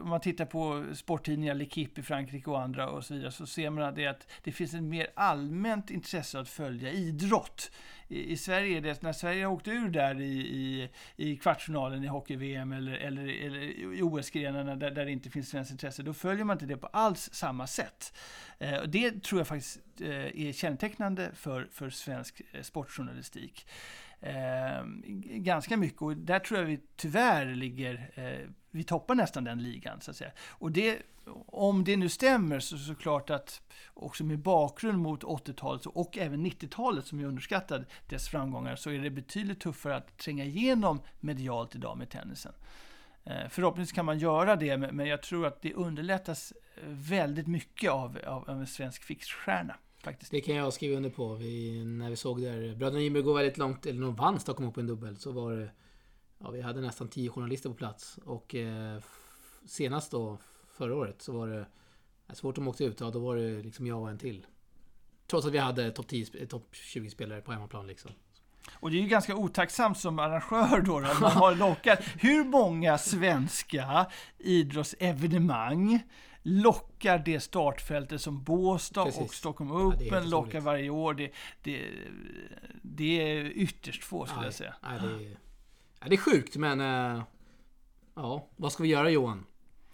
Om 0.00 0.08
man 0.08 0.20
tittar 0.20 0.44
på 0.44 0.84
sporttidningar, 0.94 1.54
L'Equipe 1.54 2.00
i 2.00 2.02
Frankrike 2.02 2.50
och 2.50 2.60
andra 2.60 2.88
och 2.88 3.04
så 3.04 3.14
vidare, 3.14 3.32
så 3.32 3.46
ser 3.46 3.70
man 3.70 3.84
att 3.84 3.96
det, 3.96 4.06
att 4.06 4.26
det 4.42 4.52
finns 4.52 4.74
ett 4.74 4.82
mer 4.82 5.06
allmänt 5.14 5.90
intresse 5.90 6.40
att 6.40 6.48
följa 6.48 6.90
idrott. 6.90 7.70
I, 8.08 8.32
i 8.32 8.36
Sverige, 8.36 8.80
det, 8.80 9.02
när 9.02 9.12
Sverige 9.12 9.44
har 9.44 9.52
åkt 9.52 9.68
ur 9.68 9.88
där 9.88 10.20
i, 10.20 10.38
i, 10.38 10.90
i 11.16 11.36
kvartsfinalen 11.36 12.04
i 12.04 12.06
hockey-VM 12.06 12.72
eller, 12.72 12.92
eller, 12.92 13.22
eller 13.22 13.60
i 13.94 14.02
OS-grenarna 14.02 14.76
där, 14.76 14.90
där 14.90 15.04
det 15.04 15.12
inte 15.12 15.30
finns 15.30 15.48
svenskt 15.48 15.72
intresse, 15.72 16.02
då 16.02 16.14
följer 16.14 16.44
man 16.44 16.54
inte 16.54 16.66
det 16.66 16.76
på 16.76 16.86
alls 16.86 17.30
samma 17.32 17.66
sätt. 17.66 18.12
Eh, 18.58 18.78
och 18.78 18.88
det 18.88 19.22
tror 19.22 19.40
jag 19.40 19.48
faktiskt 19.48 19.80
eh, 20.00 20.46
är 20.46 20.52
kännetecknande 20.52 21.30
för, 21.34 21.68
för 21.72 21.90
svensk 21.90 22.42
sportjournalistik. 22.62 23.66
Eh, 24.22 24.84
ganska 25.24 25.76
mycket 25.76 26.02
och 26.02 26.16
där 26.16 26.38
tror 26.38 26.60
jag 26.60 26.66
vi 26.66 26.80
tyvärr 26.96 27.54
ligger, 27.54 28.10
eh, 28.14 28.48
vi 28.70 28.84
toppar 28.84 29.14
nästan 29.14 29.44
den 29.44 29.62
ligan 29.62 30.00
så 30.00 30.10
att 30.10 30.16
säga. 30.16 30.30
Och 30.48 30.72
det, 30.72 30.98
om 31.46 31.84
det 31.84 31.96
nu 31.96 32.08
stämmer 32.08 32.60
så 32.60 32.78
såklart 32.78 33.30
att 33.30 33.62
också 33.94 34.24
med 34.24 34.38
bakgrund 34.38 34.98
mot 34.98 35.22
80-talet 35.22 35.86
och 35.86 36.18
även 36.18 36.46
90-talet 36.46 37.06
som 37.06 37.20
är 37.20 37.24
underskattad 37.24 37.84
dess 38.08 38.28
framgångar 38.28 38.76
så 38.76 38.90
är 38.90 38.98
det 38.98 39.10
betydligt 39.10 39.60
tuffare 39.60 39.96
att 39.96 40.18
tränga 40.18 40.44
igenom 40.44 41.00
medialt 41.20 41.74
idag 41.74 41.98
med 41.98 42.10
tennisen. 42.10 42.52
Eh, 43.24 43.48
förhoppningsvis 43.48 43.94
kan 43.94 44.04
man 44.04 44.18
göra 44.18 44.56
det, 44.56 44.76
men 44.76 44.96
men 44.96 45.06
jag 45.06 45.22
tror 45.22 45.46
att 45.46 45.62
det 45.62 45.74
underlättas 45.74 46.52
eh, 46.76 46.82
väldigt 46.88 47.46
mycket 47.46 47.90
av, 47.90 48.18
av, 48.26 48.50
av 48.50 48.60
en 48.60 48.66
svensk 48.66 49.02
fixstjärna. 49.02 49.76
Faktiskt. 50.02 50.30
Det 50.30 50.40
kan 50.40 50.54
jag 50.54 50.72
skriva 50.72 50.96
under 50.96 51.10
på. 51.10 51.34
Vi, 51.34 51.84
när 51.84 52.10
vi 52.10 52.16
såg 52.16 52.42
där 52.42 52.74
bröderna 52.74 53.00
Gimberg 53.00 53.22
gå 53.22 53.32
väldigt 53.32 53.58
långt, 53.58 53.86
eller 53.86 54.00
de 54.00 54.14
vann 54.14 54.40
Stockholm 54.40 54.68
Open 54.68 54.86
dubbel, 54.86 55.16
så 55.16 55.32
var 55.32 55.52
det... 55.52 55.70
Ja, 56.38 56.50
vi 56.50 56.60
hade 56.60 56.80
nästan 56.80 57.08
10 57.08 57.30
journalister 57.30 57.68
på 57.68 57.74
plats. 57.74 58.18
Och 58.24 58.54
eh, 58.54 59.00
senast 59.66 60.10
då, 60.10 60.38
förra 60.76 60.96
året, 60.96 61.22
så 61.22 61.32
var 61.32 61.48
det... 61.48 61.66
Så 62.32 62.40
fort 62.40 62.54
de 62.54 62.68
åkte 62.68 62.84
ut, 62.84 63.00
ja 63.00 63.10
då 63.10 63.18
var 63.18 63.36
det 63.36 63.62
liksom 63.62 63.86
jag 63.86 64.00
och 64.00 64.10
en 64.10 64.18
till. 64.18 64.46
Trots 65.26 65.46
att 65.46 65.52
vi 65.52 65.58
hade 65.58 65.90
topp 65.90 66.06
10, 66.08 66.24
sp- 66.24 66.46
topp 66.46 66.68
20 66.72 67.10
spelare 67.10 67.40
på 67.40 67.52
hemmaplan 67.52 67.86
liksom. 67.86 68.10
Och 68.72 68.90
det 68.90 68.96
är 68.96 69.02
ju 69.02 69.08
ganska 69.08 69.36
otacksamt 69.36 69.98
som 69.98 70.18
arrangör 70.18 70.80
då, 70.80 71.00
då 71.00 71.06
att 71.06 71.20
man 71.20 71.32
har 71.32 71.54
lockat. 71.54 71.98
Hur 72.18 72.44
många 72.44 72.98
svenska 72.98 74.06
idrottsevenemang 74.38 76.00
lockar 76.42 77.18
det 77.18 77.40
startfältet 77.40 78.20
som 78.20 78.42
Båstad 78.42 79.04
Precis. 79.04 79.20
och 79.20 79.34
Stockholm 79.34 79.72
Open 79.72 80.30
lockar 80.30 80.48
otroligt. 80.48 80.64
varje 80.64 80.90
år? 80.90 81.14
Det, 81.14 81.30
det, 81.62 81.84
det 82.82 83.32
är 83.32 83.44
ytterst 83.44 84.04
få 84.04 84.26
skulle 84.26 84.44
jag 84.44 84.54
säga. 84.54 84.74
Nej, 84.82 84.98
det, 85.00 85.24
är, 85.24 85.36
ja, 86.00 86.06
det 86.08 86.14
är 86.14 86.18
sjukt, 86.18 86.56
men... 86.56 86.80
eh, 86.80 87.22
ja, 88.14 88.48
vad 88.56 88.72
ska 88.72 88.82
vi 88.82 88.88
göra 88.88 89.10
Johan? 89.10 89.46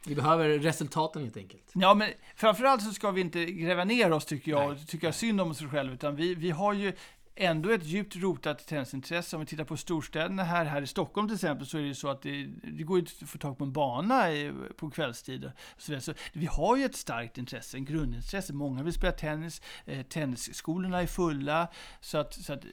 Vi 0.07 0.15
behöver 0.15 0.49
resultaten 0.49 1.23
helt 1.23 1.37
enkelt. 1.37 1.71
Ja, 1.75 1.95
men 1.95 2.11
framförallt 2.37 2.83
så 2.83 2.91
ska 2.91 3.11
vi 3.11 3.21
inte 3.21 3.45
gräva 3.45 3.85
ner 3.85 4.13
oss 4.13 4.25
tycker 4.25 4.51
jag, 4.51 4.61
Nej. 4.61 4.83
och 4.83 4.89
tycka 4.89 5.13
synd 5.13 5.41
om 5.41 5.51
oss 5.51 5.63
själva, 5.71 5.95
utan 5.95 6.17
vi, 6.17 6.35
vi 6.35 6.51
har 6.51 6.73
ju 6.73 6.93
ändå 7.39 7.71
ett 7.71 7.85
djupt 7.85 8.17
rotat 8.17 8.67
tennisintresse. 8.67 9.37
Om 9.37 9.41
vi 9.41 9.47
tittar 9.47 9.65
på 9.65 9.77
storstäderna 9.77 10.45
här, 10.45 10.65
här 10.65 10.83
i 10.83 10.87
Stockholm 10.87 11.29
till 11.29 11.35
exempel, 11.35 11.67
så 11.67 11.79
är 11.79 11.83
det 11.83 11.89
ju 11.89 11.95
så 11.95 12.09
att 12.09 12.23
det, 12.23 12.47
det 12.63 12.83
går 12.83 12.99
inte 12.99 13.13
att 13.23 13.29
få 13.29 13.39
tag 13.39 13.59
på 13.59 13.65
en 13.65 13.73
bana 13.73 14.33
i, 14.33 14.53
på 14.77 14.91
kvällstid. 14.91 15.53
Så, 15.77 16.01
så 16.01 16.15
vi 16.33 16.47
har 16.47 16.77
ju 16.77 16.85
ett 16.85 16.97
starkt 16.97 17.39
intresse, 17.39 17.77
en 17.77 17.85
grundintresse. 17.85 18.53
Många 18.53 18.83
vill 18.83 18.93
spela 18.93 19.13
tennis, 19.13 19.63
eh, 19.87 20.03
tennisskolorna 20.03 21.03
är 21.03 21.07
fulla, 21.07 21.69
så 22.01 22.19
att, 22.19 22.35
så 22.35 22.53
att 22.53 22.65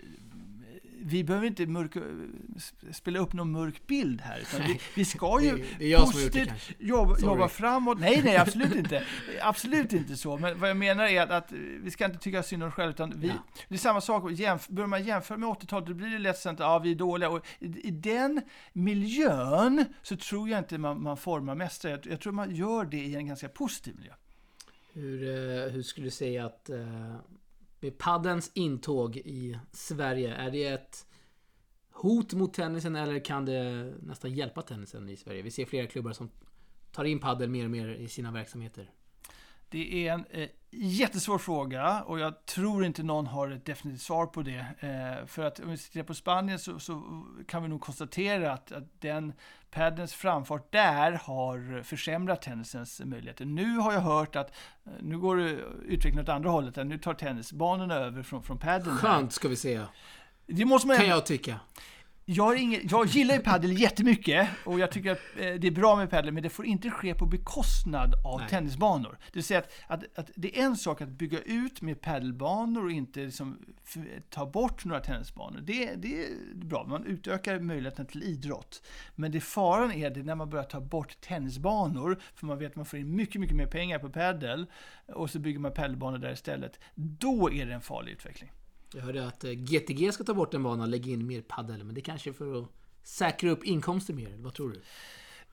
vi 1.08 1.24
behöver 1.24 1.48
inte 1.48 1.66
mörka, 1.66 2.00
spela 2.92 3.20
upp 3.20 3.34
någon 3.34 3.52
mörk 3.52 3.88
bild 3.88 4.22
här, 4.22 4.44
vi, 4.68 4.80
vi 4.96 5.06
ska 5.06 5.42
ju 5.42 5.52
Det, 5.52 5.64
det 5.80 5.98
positivt 5.98 6.72
jobba, 6.80 7.20
jobba 7.20 7.48
framåt. 7.48 8.00
Nej, 8.00 8.22
nej, 8.24 8.38
absolut 8.38 8.76
inte. 8.76 9.04
Absolut 9.42 9.94
inte 9.94 10.16
så. 10.18 10.38
Men 10.38 10.60
vad 10.60 10.70
jag 10.70 10.78
menar 10.78 11.04
är 11.04 11.22
att, 11.22 11.32
att 11.32 11.52
vi 11.82 11.92
ska 11.92 12.06
inte 12.06 12.18
tycka 12.18 12.44
synd 12.44 12.64
om 12.64 12.70
oss 12.70 12.76
själva, 12.76 12.92
utan 12.92 13.14
vi, 13.20 13.28
Ja. 13.28 13.34
det 13.70 13.76
är 13.76 13.80
samma 13.80 14.02
sak. 14.02 14.32
Jämf, 14.32 14.68
börjar 14.68 14.88
man 14.88 15.04
jämföra 15.04 15.38
med 15.38 15.50
80-talet, 15.50 15.88
då 15.88 15.94
blir 15.94 16.10
det 16.10 16.20
lätt 16.20 16.38
så 16.38 16.50
att 16.50 16.60
ja, 16.60 16.80
vi 16.80 16.92
är 16.92 16.96
dåliga. 16.96 17.30
Och 17.30 17.46
i, 17.60 17.88
I 17.88 17.92
den 17.92 18.42
miljön 18.74 19.86
så 20.02 20.18
tror 20.18 20.50
jag 20.50 20.60
inte 20.60 20.78
man, 20.78 21.04
man 21.04 21.18
formar 21.18 21.56
mästare. 21.56 21.92
Jag, 21.92 22.08
jag 22.08 22.20
tror 22.22 22.34
man 22.34 22.56
gör 22.56 22.86
det 22.86 22.98
i 22.98 23.16
en 23.16 23.28
ganska 23.28 23.50
positiv 23.50 23.96
miljö. 23.96 24.14
Hur, 24.94 25.24
eh, 25.24 25.72
hur 25.72 25.84
skulle 25.84 26.08
du 26.08 26.12
säga 26.12 26.46
att 26.46 26.70
eh, 26.70 27.16
med 27.86 27.98
paddens 27.98 28.52
intåg 28.54 29.18
i 29.18 29.60
Sverige, 29.72 30.36
är 30.36 30.52
det 30.52 30.66
ett 30.66 31.06
hot 31.92 32.34
mot 32.34 32.54
tennisen 32.54 32.96
eller 32.96 33.20
kan 33.20 33.46
det 33.46 33.94
nästan 34.02 34.34
hjälpa 34.34 34.62
tennisen 34.62 35.10
i 35.10 35.18
Sverige? 35.18 35.42
Vi 35.42 35.52
ser 35.52 35.66
flera 35.66 35.88
klubbar 35.88 36.12
som 36.12 36.30
tar 36.92 37.06
in 37.06 37.20
paddel 37.20 37.50
mer 37.50 37.64
och 37.66 37.72
mer 37.72 37.88
i 37.88 38.08
sina 38.08 38.32
verksamheter. 38.32 38.92
Det 39.70 40.08
är 40.08 40.14
en 40.14 40.26
eh, 40.30 40.50
jättesvår 40.72 41.38
fråga 41.38 42.04
och 42.04 42.20
jag 42.20 42.46
tror 42.46 42.86
inte 42.86 43.04
någon 43.04 43.28
har 43.28 43.50
ett 43.50 43.66
definitivt 43.66 44.02
svar 44.02 44.26
på 44.26 44.42
det. 44.42 44.66
Eh, 44.80 45.28
för 45.28 45.44
att 45.44 45.60
om 45.60 45.70
vi 45.70 45.78
tittar 45.78 46.04
på 46.04 46.14
Spanien 46.14 46.60
så, 46.60 46.80
så 46.80 47.24
kan 47.48 47.64
vi 47.64 47.70
nog 47.70 47.82
konstatera 47.82 48.54
att, 48.54 48.72
att 48.72 49.02
den 49.02 49.34
paddens 49.76 50.14
framfart 50.14 50.72
där 50.72 51.12
har 51.12 51.84
försämrat 51.84 52.42
tennisens 52.42 53.02
möjligheter. 53.06 53.46
Nu 53.46 53.78
har 53.78 53.94
jag 53.94 54.02
hört 54.02 54.36
att 54.36 54.52
eh, 54.86 54.92
nu 55.02 55.18
går 55.20 55.40
utvecklingen 55.42 56.20
åt 56.20 56.30
andra 56.30 56.50
hållet. 56.50 56.76
Nu 56.76 56.98
tar 56.98 57.14
tennisbanorna 57.14 57.96
över 57.96 58.24
från, 58.24 58.44
från 58.44 58.58
padden. 58.58 58.98
Skönt 58.98 59.34
ska 59.34 59.48
vi 59.48 59.56
säga, 59.56 59.88
Det 60.48 60.66
måste 60.66 60.88
man 60.88 60.98
kan 60.98 61.08
jag 61.08 61.26
tycka. 61.26 61.60
Jag, 62.28 62.58
ingen, 62.58 62.82
jag 62.90 63.06
gillar 63.06 63.36
ju 63.36 63.42
padel 63.42 63.82
jättemycket 63.82 64.50
och 64.64 64.80
jag 64.80 64.92
tycker 64.92 65.12
att 65.12 65.22
eh, 65.40 65.54
det 65.54 65.68
är 65.68 65.72
bra 65.72 65.96
med 65.96 66.10
padel, 66.10 66.34
men 66.34 66.44
det 66.44 66.50
får 66.50 66.66
inte 66.66 66.90
ske 66.90 67.14
på 67.16 67.26
bekostnad 67.26 68.14
av 68.26 68.40
Nej. 68.40 68.50
tennisbanor. 68.50 69.18
Det 69.26 69.34
vill 69.34 69.44
säga 69.44 69.60
att, 69.60 69.72
att, 69.88 70.20
att 70.20 70.30
det 70.36 70.60
är 70.60 70.66
en 70.66 70.78
sak 70.78 71.02
att 71.02 71.10
bygga 71.10 71.40
ut 71.40 71.82
med 71.82 72.02
padelbanor 72.02 72.86
och 72.86 72.92
inte 72.92 73.20
liksom 73.20 73.60
ta 74.30 74.46
bort 74.46 74.86
några 74.86 75.02
tennisbanor. 75.02 75.60
Det, 75.62 75.96
det 75.96 76.26
är 76.26 76.30
bra, 76.56 76.86
man 76.88 77.06
utökar 77.06 77.60
möjligheten 77.60 78.06
till 78.06 78.24
idrott. 78.24 78.82
Men 79.16 79.32
det 79.32 79.42
faran 79.42 79.92
är 79.92 80.10
det 80.10 80.24
när 80.24 80.36
man 80.36 80.50
börjar 80.50 80.66
ta 80.66 80.80
bort 80.80 81.22
tennisbanor, 81.22 82.20
för 82.36 82.46
man 82.46 82.58
vet 82.58 82.70
att 82.72 82.76
man 82.76 82.86
får 82.86 83.00
in 83.00 83.16
mycket, 83.16 83.42
mycket 83.42 83.58
mer 83.58 83.68
pengar 83.68 84.00
på 84.00 84.10
padel, 84.10 84.66
och 85.08 85.30
så 85.30 85.40
bygger 85.40 85.60
man 85.60 85.72
padelbanor 85.72 86.18
där 86.18 86.32
istället. 86.32 86.80
Då 86.96 87.52
är 87.52 87.66
det 87.66 87.74
en 87.74 87.82
farlig 87.82 88.12
utveckling. 88.12 88.52
Jag 88.94 89.02
hörde 89.02 89.28
att 89.28 89.44
eh, 89.44 89.52
GTG 89.52 90.12
ska 90.12 90.24
ta 90.24 90.34
bort 90.34 90.54
en 90.54 90.64
bana 90.64 90.84
och 90.84 90.90
lägga 90.90 91.12
in 91.12 91.28
mer 91.28 91.42
paddel, 91.42 91.84
men 91.84 91.96
det 91.96 92.02
kanske 92.02 92.30
är 92.30 92.34
för 92.34 92.62
att 92.62 92.70
säkra 93.04 93.50
upp 93.50 93.64
inkomster 93.64 94.14
mer. 94.14 94.36
Vad 94.38 94.54
tror 94.54 94.70
du? 94.70 94.82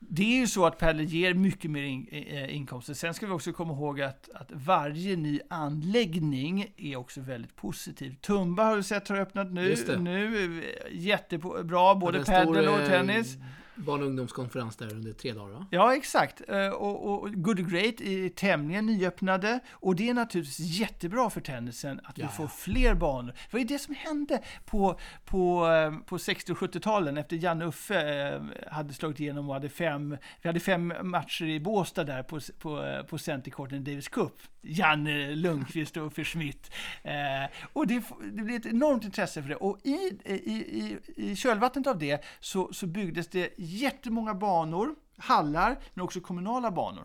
Det 0.09 0.23
är 0.23 0.41
ju 0.41 0.47
så 0.47 0.67
att 0.67 0.79
padel 0.79 1.05
ger 1.05 1.35
mycket 1.35 1.71
mer 1.71 1.83
in, 1.83 2.09
eh, 2.11 2.57
inkomster. 2.57 2.95
Sen 2.95 3.15
ska 3.15 3.27
vi 3.27 3.33
också 3.33 3.53
komma 3.53 3.73
ihåg 3.73 4.01
att, 4.01 4.31
att 4.35 4.51
varje 4.53 5.17
ny 5.17 5.41
anläggning 5.51 6.75
är 6.77 6.97
också 6.97 7.21
väldigt 7.21 7.57
positiv. 7.57 8.15
Tumba 8.21 8.65
har 8.65 8.77
du 8.77 8.83
sett 8.83 9.09
har 9.09 9.17
öppnat 9.17 9.53
nu. 9.53 9.77
Nu 9.99 10.59
eh, 10.59 10.75
jättebra, 10.93 11.95
både 11.95 12.23
stor, 12.23 12.33
padel 12.33 12.69
och 12.69 12.81
eh, 12.81 12.87
tennis. 12.87 13.37
Barn 13.75 14.01
och 14.01 14.07
ungdomskonferens 14.07 14.77
där 14.77 14.93
under 14.93 15.13
tre 15.13 15.33
dagar 15.33 15.53
va? 15.55 15.67
Ja, 15.71 15.97
exakt. 15.97 16.43
Eh, 16.49 16.69
Och, 16.69 17.23
och 17.23 17.33
Good 17.35 17.71
Great 17.71 18.01
är 18.01 18.29
tämligen 18.29 18.87
nyöppnade. 18.87 19.61
Och 19.73 19.97
det 19.97 20.09
är 20.09 20.15
naturligtvis 20.15 20.59
jättebra 20.81 21.31
för 21.31 21.41
tennisen 21.41 22.01
att 22.05 22.19
vi 22.19 22.23
Ja, 22.23 22.29
får 22.29 22.45
ja. 22.45 22.49
fler 22.49 22.95
banor. 22.95 23.35
Var 23.51 23.59
ju 23.61 23.65
det 23.67 23.79
som 23.79 23.95
hände 23.95 24.43
på, 24.65 24.99
på, 25.25 25.67
eh, 25.67 25.99
på 26.07 26.19
60 26.19 26.53
och 26.53 26.59
70-talen 26.59 27.17
efter 27.17 27.37
Janne 27.37 27.65
Uffe 27.65 28.29
eh, 28.35 28.43
hade 28.73 28.93
slagit 28.95 29.21
igenom 29.21 29.49
och 29.49 29.55
hade 29.55 29.69
fem, 29.69 30.17
vi 30.43 30.49
hade 30.49 30.61
fem 30.61 30.93
matcher 31.03 31.45
i 31.45 31.61
Båstad 31.61 32.05
där 32.05 32.23
på, 32.23 32.41
på, 32.59 33.03
på 33.09 33.19
Centercourten 33.19 33.79
i 33.79 33.81
Davis 33.81 34.09
Cup. 34.09 34.33
Janne 34.65 35.35
Lundqvist 35.35 35.97
och 35.97 36.07
Uffe 36.07 36.25
Schmidt. 36.25 36.71
Och 37.73 37.87
det, 37.87 38.03
det 38.33 38.43
blev 38.43 38.57
ett 38.57 38.67
enormt 38.67 39.05
intresse 39.05 39.43
för 39.43 39.49
det. 39.49 39.57
Och 39.57 39.79
i, 39.85 40.19
i, 40.25 40.33
i, 40.35 40.99
i 41.17 41.37
kölvattnet 41.37 41.87
av 41.87 41.99
det 41.99 42.25
så, 42.41 42.73
så 42.73 42.87
byggdes 42.87 43.29
det 43.29 43.49
jättemånga 43.65 44.35
banor, 44.35 44.95
hallar, 45.17 45.79
men 45.95 46.05
också 46.05 46.21
kommunala 46.21 46.71
banor. 46.71 47.05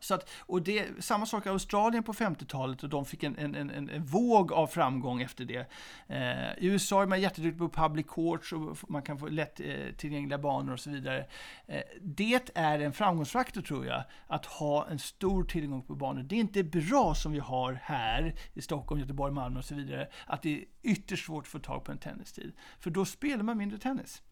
Så 0.00 0.14
att, 0.14 0.30
och 0.38 0.62
det, 0.62 1.04
samma 1.04 1.26
sak 1.26 1.46
i 1.46 1.48
Australien 1.48 2.02
på 2.02 2.12
50-talet 2.12 2.82
och 2.82 2.88
de 2.88 3.04
fick 3.04 3.22
en, 3.22 3.38
en, 3.38 3.54
en, 3.54 3.70
en 3.70 4.04
våg 4.04 4.52
av 4.52 4.66
framgång 4.66 5.22
efter 5.22 5.44
det. 5.44 5.66
Eh, 6.06 6.64
I 6.64 6.66
USA 6.66 7.02
är 7.02 7.06
man 7.06 7.20
jätteduktig 7.20 7.58
på 7.58 7.68
public 7.68 8.06
courts 8.08 8.52
och 8.52 8.90
man 8.90 9.02
kan 9.02 9.18
få 9.18 9.28
lätt 9.28 9.60
eh, 9.60 9.92
tillgängliga 9.96 10.38
banor 10.38 10.72
och 10.72 10.80
så 10.80 10.90
vidare. 10.90 11.26
Eh, 11.66 11.82
det 12.00 12.50
är 12.54 12.78
en 12.78 12.92
framgångsfaktor 12.92 13.62
tror 13.62 13.86
jag, 13.86 14.04
att 14.26 14.46
ha 14.46 14.86
en 14.88 14.98
stor 14.98 15.44
tillgång 15.44 15.82
på 15.82 15.94
banor. 15.94 16.22
Det 16.22 16.34
är 16.34 16.40
inte 16.40 16.64
bra 16.64 17.14
som 17.14 17.32
vi 17.32 17.38
har 17.38 17.80
här 17.82 18.34
i 18.54 18.62
Stockholm, 18.62 19.00
Göteborg, 19.00 19.32
Malmö 19.32 19.58
och 19.58 19.64
så 19.64 19.74
vidare, 19.74 20.08
att 20.26 20.42
det 20.42 20.58
är 20.58 20.64
ytterst 20.82 21.26
svårt 21.26 21.44
att 21.44 21.48
få 21.48 21.58
tag 21.58 21.84
på 21.84 21.92
en 21.92 21.98
tennistid. 21.98 22.52
För 22.78 22.90
då 22.90 23.04
spelar 23.04 23.42
man 23.42 23.58
mindre 23.58 23.78
tennis. 23.78 24.22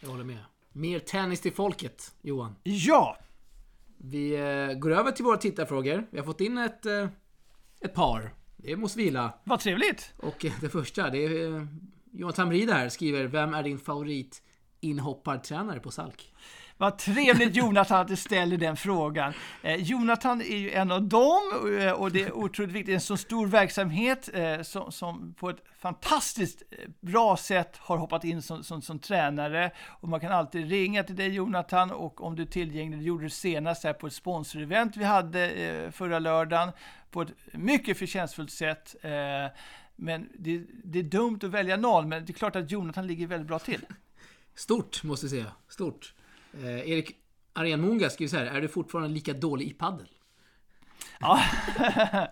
Jag 0.00 0.08
håller 0.08 0.24
med. 0.24 0.44
Mer 0.72 0.98
tennis 0.98 1.40
till 1.40 1.52
folket, 1.52 2.14
Johan. 2.20 2.56
Ja! 2.62 3.18
Vi 3.96 4.34
eh, 4.34 4.78
går 4.78 4.90
över 4.92 5.12
till 5.12 5.24
våra 5.24 5.36
tittarfrågor. 5.36 6.06
Vi 6.10 6.18
har 6.18 6.24
fått 6.24 6.40
in 6.40 6.58
ett, 6.58 6.86
eh, 6.86 7.08
ett 7.80 7.94
par. 7.94 8.34
Det 8.56 8.76
måste 8.76 8.98
vi 8.98 9.04
gilla. 9.04 9.32
Vad 9.44 9.60
trevligt! 9.60 10.12
Och 10.16 10.44
eh, 10.44 10.52
det 10.60 10.68
första, 10.68 11.10
det 11.10 11.24
är 11.24 11.68
Johan 12.12 12.32
Tamrida 12.32 12.74
här 12.74 12.88
skriver 12.88 13.24
Vem 13.24 13.54
är 13.54 13.62
din 13.62 13.78
favorit 13.78 14.42
inhoppartränare 14.80 15.80
på 15.80 15.90
Salk? 15.90 16.34
Vad 16.80 16.98
trevligt 16.98 17.56
Jonathan 17.56 18.00
att 18.00 18.08
du 18.08 18.16
ställer 18.16 18.56
den 18.56 18.76
frågan. 18.76 19.32
Eh, 19.62 19.74
Jonathan 19.74 20.40
är 20.40 20.56
ju 20.56 20.70
en 20.70 20.92
av 20.92 21.02
dem 21.02 21.40
eh, 21.80 21.92
och 21.92 22.12
det 22.12 22.22
är 22.22 22.32
otroligt 22.32 22.72
viktigt. 22.72 22.94
En 22.94 23.00
så 23.00 23.16
stor 23.16 23.46
verksamhet 23.46 24.30
eh, 24.32 24.62
som, 24.62 24.92
som 24.92 25.34
på 25.34 25.50
ett 25.50 25.64
fantastiskt 25.78 26.62
eh, 26.70 26.78
bra 27.00 27.36
sätt 27.36 27.76
har 27.76 27.96
hoppat 27.96 28.24
in 28.24 28.42
som, 28.42 28.64
som, 28.64 28.82
som 28.82 28.98
tränare. 28.98 29.70
Och 29.88 30.08
man 30.08 30.20
kan 30.20 30.32
alltid 30.32 30.68
ringa 30.68 31.02
till 31.02 31.16
dig 31.16 31.28
Jonathan 31.28 31.90
och 31.90 32.24
om 32.24 32.36
du 32.36 32.42
är 32.42 32.46
tillgänglig, 32.46 32.98
det 32.98 33.04
gjorde 33.04 33.24
du 33.24 33.30
senast 33.30 33.84
här 33.84 33.92
på 33.92 34.06
ett 34.06 34.12
sponsorevent 34.12 34.96
vi 34.96 35.04
hade 35.04 35.50
eh, 35.50 35.90
förra 35.90 36.18
lördagen 36.18 36.72
på 37.10 37.22
ett 37.22 37.32
mycket 37.52 37.98
förtjänstfullt 37.98 38.50
sätt. 38.50 38.96
Eh, 39.02 39.10
men 39.96 40.28
det, 40.38 40.64
det 40.84 40.98
är 40.98 41.02
dumt 41.02 41.40
att 41.42 41.50
välja 41.50 41.76
noll, 41.76 42.06
men 42.06 42.24
det 42.24 42.32
är 42.32 42.34
klart 42.34 42.56
att 42.56 42.70
Jonathan 42.70 43.06
ligger 43.06 43.26
väldigt 43.26 43.48
bra 43.48 43.58
till. 43.58 43.86
Stort, 44.54 45.02
måste 45.02 45.26
jag 45.26 45.30
säga. 45.30 45.46
Stort. 45.68 46.14
Eh, 46.54 46.90
Erik 46.90 47.16
Arenmunga 47.52 48.10
skriver 48.10 48.30
så 48.30 48.36
här. 48.36 48.46
Är 48.46 48.60
du 48.60 48.68
fortfarande 48.68 49.10
lika 49.10 49.32
dålig 49.32 49.66
i 49.66 49.72
paddel? 49.72 50.08
Ja. 51.20 51.42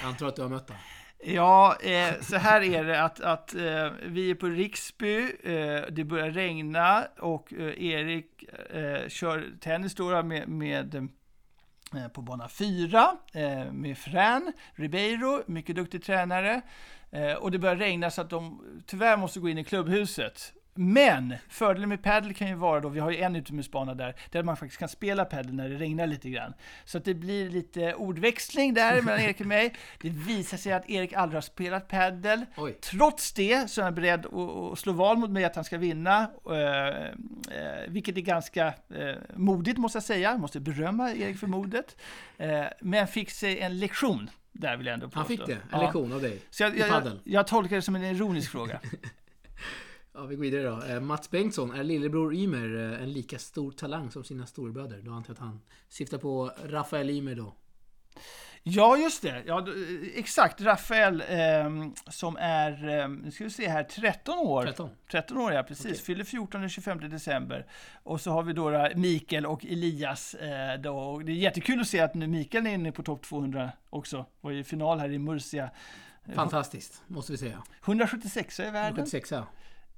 Jag 0.00 0.08
antar 0.08 0.26
att 0.26 0.36
du 0.36 0.42
har 0.42 0.48
mött 0.48 0.68
honom. 0.68 0.82
Ja, 1.24 1.76
eh, 1.80 2.20
så 2.20 2.36
här 2.36 2.62
är 2.62 2.84
det 2.84 3.02
att, 3.02 3.20
att 3.20 3.54
eh, 3.54 3.90
vi 4.02 4.30
är 4.30 4.34
på 4.34 4.46
Riksby, 4.46 5.18
eh, 5.42 5.82
det 5.90 6.04
börjar 6.04 6.30
regna 6.30 7.06
och 7.18 7.52
eh, 7.52 7.84
Erik 7.84 8.42
eh, 8.70 9.08
kör 9.08 9.58
tennis 9.60 9.94
då 9.94 10.22
med, 10.22 10.48
med 10.48 10.94
eh, 10.94 12.08
på 12.08 12.22
bana 12.22 12.48
4 12.48 13.16
eh, 13.32 13.72
med 13.72 13.98
Fran 13.98 14.52
Ribeiro, 14.74 15.42
mycket 15.46 15.76
duktig 15.76 16.04
tränare. 16.04 16.62
Och 17.38 17.50
det 17.50 17.58
börjar 17.58 17.76
regna 17.76 18.10
så 18.10 18.20
att 18.20 18.30
de 18.30 18.62
tyvärr 18.86 19.16
måste 19.16 19.40
gå 19.40 19.48
in 19.48 19.58
i 19.58 19.64
klubbhuset. 19.64 20.52
Men 20.76 21.34
fördelen 21.48 21.88
med 21.88 22.02
padel 22.02 22.34
kan 22.34 22.48
ju 22.48 22.54
vara 22.54 22.80
då, 22.80 22.88
vi 22.88 23.00
har 23.00 23.10
ju 23.10 23.16
en 23.16 23.36
utomhusbana 23.36 23.94
där, 23.94 24.14
där 24.30 24.42
man 24.42 24.56
faktiskt 24.56 24.78
kan 24.78 24.88
spela 24.88 25.24
padel 25.24 25.54
när 25.54 25.68
det 25.68 25.76
regnar 25.76 26.06
lite 26.06 26.30
grann. 26.30 26.54
Så 26.84 26.98
att 26.98 27.04
det 27.04 27.14
blir 27.14 27.50
lite 27.50 27.94
ordväxling 27.94 28.74
där 28.74 29.02
mellan 29.02 29.20
Erik 29.20 29.40
och 29.40 29.46
mig. 29.46 29.74
Det 30.00 30.10
visar 30.10 30.56
sig 30.56 30.72
att 30.72 30.90
Erik 30.90 31.12
aldrig 31.12 31.36
har 31.36 31.42
spelat 31.42 31.88
padel. 31.88 32.44
Oj. 32.56 32.78
Trots 32.80 33.32
det 33.32 33.70
så 33.70 33.80
är 33.80 33.84
han 33.84 33.94
beredd 33.94 34.26
att, 34.26 34.78
slå 34.78 34.92
val 34.92 35.16
mot 35.16 35.30
mig 35.30 35.44
att 35.44 35.54
han 35.54 35.64
ska 35.64 35.78
vinna, 35.78 36.30
eh, 36.50 36.88
eh, 36.96 37.88
vilket 37.88 38.16
är 38.16 38.20
ganska 38.20 38.66
eh, 38.66 39.14
modigt 39.36 39.78
måste 39.78 39.96
jag 39.96 40.02
säga. 40.02 40.30
Jag 40.30 40.40
måste 40.40 40.60
berömma 40.60 41.10
Erik 41.12 41.38
för 41.38 41.46
modet. 41.46 41.96
Men 42.80 43.06
fick 43.06 43.30
sig 43.30 43.60
en 43.60 43.78
lektion 43.78 44.30
där 44.52 44.76
vill 44.76 44.86
jag 44.86 44.94
ändå 44.94 45.06
påstå. 45.06 45.18
Han 45.18 45.26
fick 45.26 45.46
det? 45.46 45.52
En 45.52 45.60
Ja. 45.70 45.82
lektion 45.82 46.12
av 46.12 46.22
dig? 46.22 46.38
Så 46.50 46.62
jag, 46.62 46.78
jag, 46.78 46.88
jag, 46.88 47.18
jag 47.24 47.46
tolkar 47.46 47.76
det 47.76 47.82
som 47.82 47.96
en 47.96 48.04
ironisk 48.04 48.50
fråga. 48.50 48.80
Ja, 50.16 50.22
vi 50.26 50.34
går 50.36 50.42
vidare 50.42 50.62
då. 50.62 50.82
Eh, 50.94 51.00
Mats 51.00 51.30
Bengtsson, 51.30 51.70
är 51.74 51.84
lillebror 51.84 52.34
Ymer 52.34 52.92
eh, 52.92 53.02
en 53.02 53.12
lika 53.12 53.38
stor 53.38 53.72
talang 53.72 54.10
som 54.10 54.24
sina 54.24 54.46
storebröder? 54.46 55.00
Då 55.02 55.12
antar 55.12 55.30
jag 55.30 55.34
att 55.34 55.38
han 55.40 55.60
syftar 55.88 56.18
på 56.18 56.52
Rafael 56.64 57.10
Ymer 57.10 57.34
då. 57.34 57.54
Ja, 58.62 58.96
just 58.96 59.22
det. 59.22 59.42
Ja, 59.46 59.60
d- 59.60 59.70
exakt. 60.14 60.60
Rafael 60.60 61.22
ehm, 61.28 61.94
som 62.10 62.36
är, 62.40 62.88
ehm, 62.88 63.14
nu 63.16 63.30
ska 63.30 63.44
vi 63.44 63.50
se 63.50 63.68
här, 63.68 63.82
13 63.84 64.38
år. 64.38 64.62
13. 64.62 64.90
13 65.10 65.38
år, 65.38 65.52
ja 65.52 65.62
precis. 65.62 65.86
Okej. 65.86 65.98
Fyller 65.98 66.24
14 66.24 66.60
den 66.60 66.70
25 66.70 67.10
december. 67.10 67.66
Och 68.02 68.20
så 68.20 68.30
har 68.30 68.42
vi 68.42 68.52
då, 68.52 68.88
Mikael 68.94 69.46
och 69.46 69.64
Elias. 69.64 70.34
Eh, 70.34 70.80
då. 70.80 70.98
Och 70.98 71.24
Det 71.24 71.32
är 71.32 71.36
jättekul 71.36 71.80
att 71.80 71.88
se 71.88 72.00
att 72.00 72.14
nu 72.14 72.26
Mikael 72.26 72.66
är 72.66 72.70
inne 72.70 72.92
på 72.92 73.02
topp 73.02 73.22
200 73.22 73.72
också. 73.90 74.26
Var 74.40 74.52
i 74.52 74.64
final 74.64 74.98
här 74.98 75.12
i 75.12 75.18
Murcia. 75.18 75.70
Fantastiskt, 76.34 77.02
måste 77.06 77.32
vi 77.32 77.38
säga. 77.38 77.62
176 77.84 78.60
i 78.60 78.62
världen. 78.70 78.96
76 78.96 79.30
ja. 79.30 79.46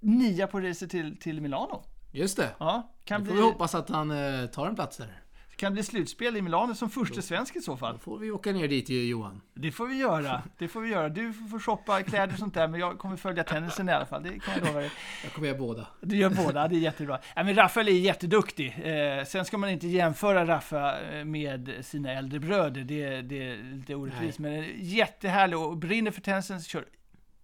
Nia 0.00 0.46
på 0.46 0.60
racet 0.60 0.90
till, 0.90 1.16
till 1.16 1.40
Milano. 1.40 1.84
Just 2.12 2.36
det. 2.36 2.50
Ja, 2.58 2.94
kan 3.04 3.20
Nu 3.20 3.26
får 3.26 3.32
bli, 3.32 3.42
vi 3.42 3.48
hoppas 3.48 3.74
att 3.74 3.88
han 3.88 4.10
eh, 4.10 4.46
tar 4.46 4.66
en 4.66 4.74
plats 4.74 4.96
där. 4.96 5.22
kan 5.56 5.72
bli 5.72 5.82
slutspel 5.82 6.36
i 6.36 6.42
Milano 6.42 6.74
som 6.74 6.90
första 6.90 7.22
svensk 7.22 7.56
i 7.56 7.60
så 7.60 7.76
fall. 7.76 7.92
Då 7.92 7.98
får 7.98 8.18
vi 8.18 8.30
åka 8.30 8.52
ner 8.52 8.68
dit 8.68 8.88
ju 8.88 9.08
Johan. 9.08 9.40
Det 9.54 9.72
får 9.72 9.86
vi 9.86 9.96
göra. 9.96 10.42
Det 10.58 10.68
får 10.68 10.80
vi 10.80 10.90
göra. 10.90 11.08
Du 11.08 11.32
får 11.32 11.58
shoppa 11.58 12.02
kläder 12.02 12.32
och 12.32 12.38
sånt 12.38 12.54
där, 12.54 12.68
men 12.68 12.80
jag 12.80 12.98
kommer 12.98 13.16
följa 13.16 13.44
tennisen 13.44 13.88
i 13.88 13.92
alla 13.92 14.06
fall. 14.06 14.22
Det 14.22 14.38
kan 14.38 14.54
jag 14.54 14.66
lova 14.66 14.80
dig. 14.80 14.90
Jag 15.24 15.32
kommer 15.32 15.48
göra 15.48 15.58
båda. 15.58 15.86
Du 16.00 16.16
gör 16.16 16.30
båda, 16.30 16.68
det 16.68 16.76
är 16.76 16.80
jättebra. 16.80 17.18
Ja, 17.36 17.44
men 17.44 17.54
Rafael 17.54 17.88
är 17.88 17.92
jätteduktig. 17.92 18.78
Eh, 18.84 19.24
sen 19.24 19.44
ska 19.44 19.58
man 19.58 19.70
inte 19.70 19.88
jämföra 19.88 20.46
Raffa 20.46 21.00
eh, 21.00 21.24
med 21.24 21.74
sina 21.80 22.12
äldre 22.12 22.40
bröder. 22.40 22.80
Det, 22.80 23.22
det 23.22 23.48
är 23.48 23.74
lite 23.76 23.94
orättvist. 23.94 24.38
Men 24.38 24.52
är 24.52 24.72
jättehärlig 24.76 25.58
och 25.58 25.76
brinner 25.76 26.10
för 26.10 26.20
tennisen. 26.20 26.60
Kör 26.60 26.84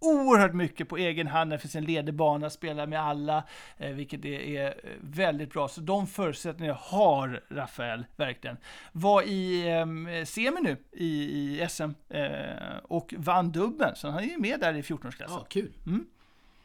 oerhört 0.05 0.55
mycket 0.55 0.89
på 0.89 0.97
egen 0.97 1.27
hand 1.27 1.61
för 1.61 1.69
sin 1.69 1.85
lederbana, 1.85 2.51
spelar 2.51 2.87
med 2.87 3.01
alla, 3.01 3.45
eh, 3.77 3.91
vilket 3.91 4.25
är, 4.25 4.41
är 4.41 4.67
eh, 4.67 4.91
väldigt 5.01 5.53
bra. 5.53 5.69
Så 5.69 5.81
de 5.81 6.07
förutsättningarna 6.07 6.79
har 6.83 7.43
Rafael 7.49 8.05
verkligen. 8.17 8.57
Var 8.93 9.23
i 9.23 9.69
eh, 9.69 10.25
semi 10.25 10.61
nu 10.61 10.77
i, 10.93 11.09
i 11.09 11.67
SM 11.69 11.91
eh, 12.09 12.77
och 12.83 13.15
vann 13.17 13.53
dubbeln, 13.53 13.97
så 13.97 14.09
han 14.09 14.25
är 14.25 14.29
ju 14.29 14.39
med 14.39 14.61
där 14.61 14.75
i 14.75 14.83
14-årsklassen. 14.83 15.39
Ja, 15.39 15.47
kul. 15.49 15.73
Mm. 15.87 16.07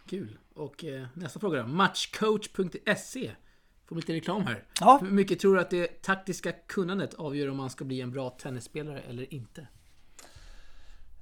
Kul. 0.10 0.38
Och 0.54 0.84
eh, 0.84 1.08
nästa 1.14 1.40
fråga 1.40 1.62
då. 1.62 1.68
Matchcoach.se. 1.68 3.32
Får 3.86 3.96
lite 3.96 4.14
reklam 4.14 4.46
här. 4.46 4.64
Ja. 4.80 5.00
Hur 5.02 5.12
mycket 5.12 5.40
tror 5.40 5.56
du 5.56 5.62
att 5.62 5.70
det 5.70 6.02
taktiska 6.02 6.52
kunnandet 6.52 7.14
avgör 7.14 7.50
om 7.50 7.58
man 7.58 7.70
ska 7.70 7.86
bli 7.86 8.02
en 8.02 8.12
bra 8.12 8.30
tennisspelare 8.30 9.02
eller 9.02 9.34
inte? 9.34 9.68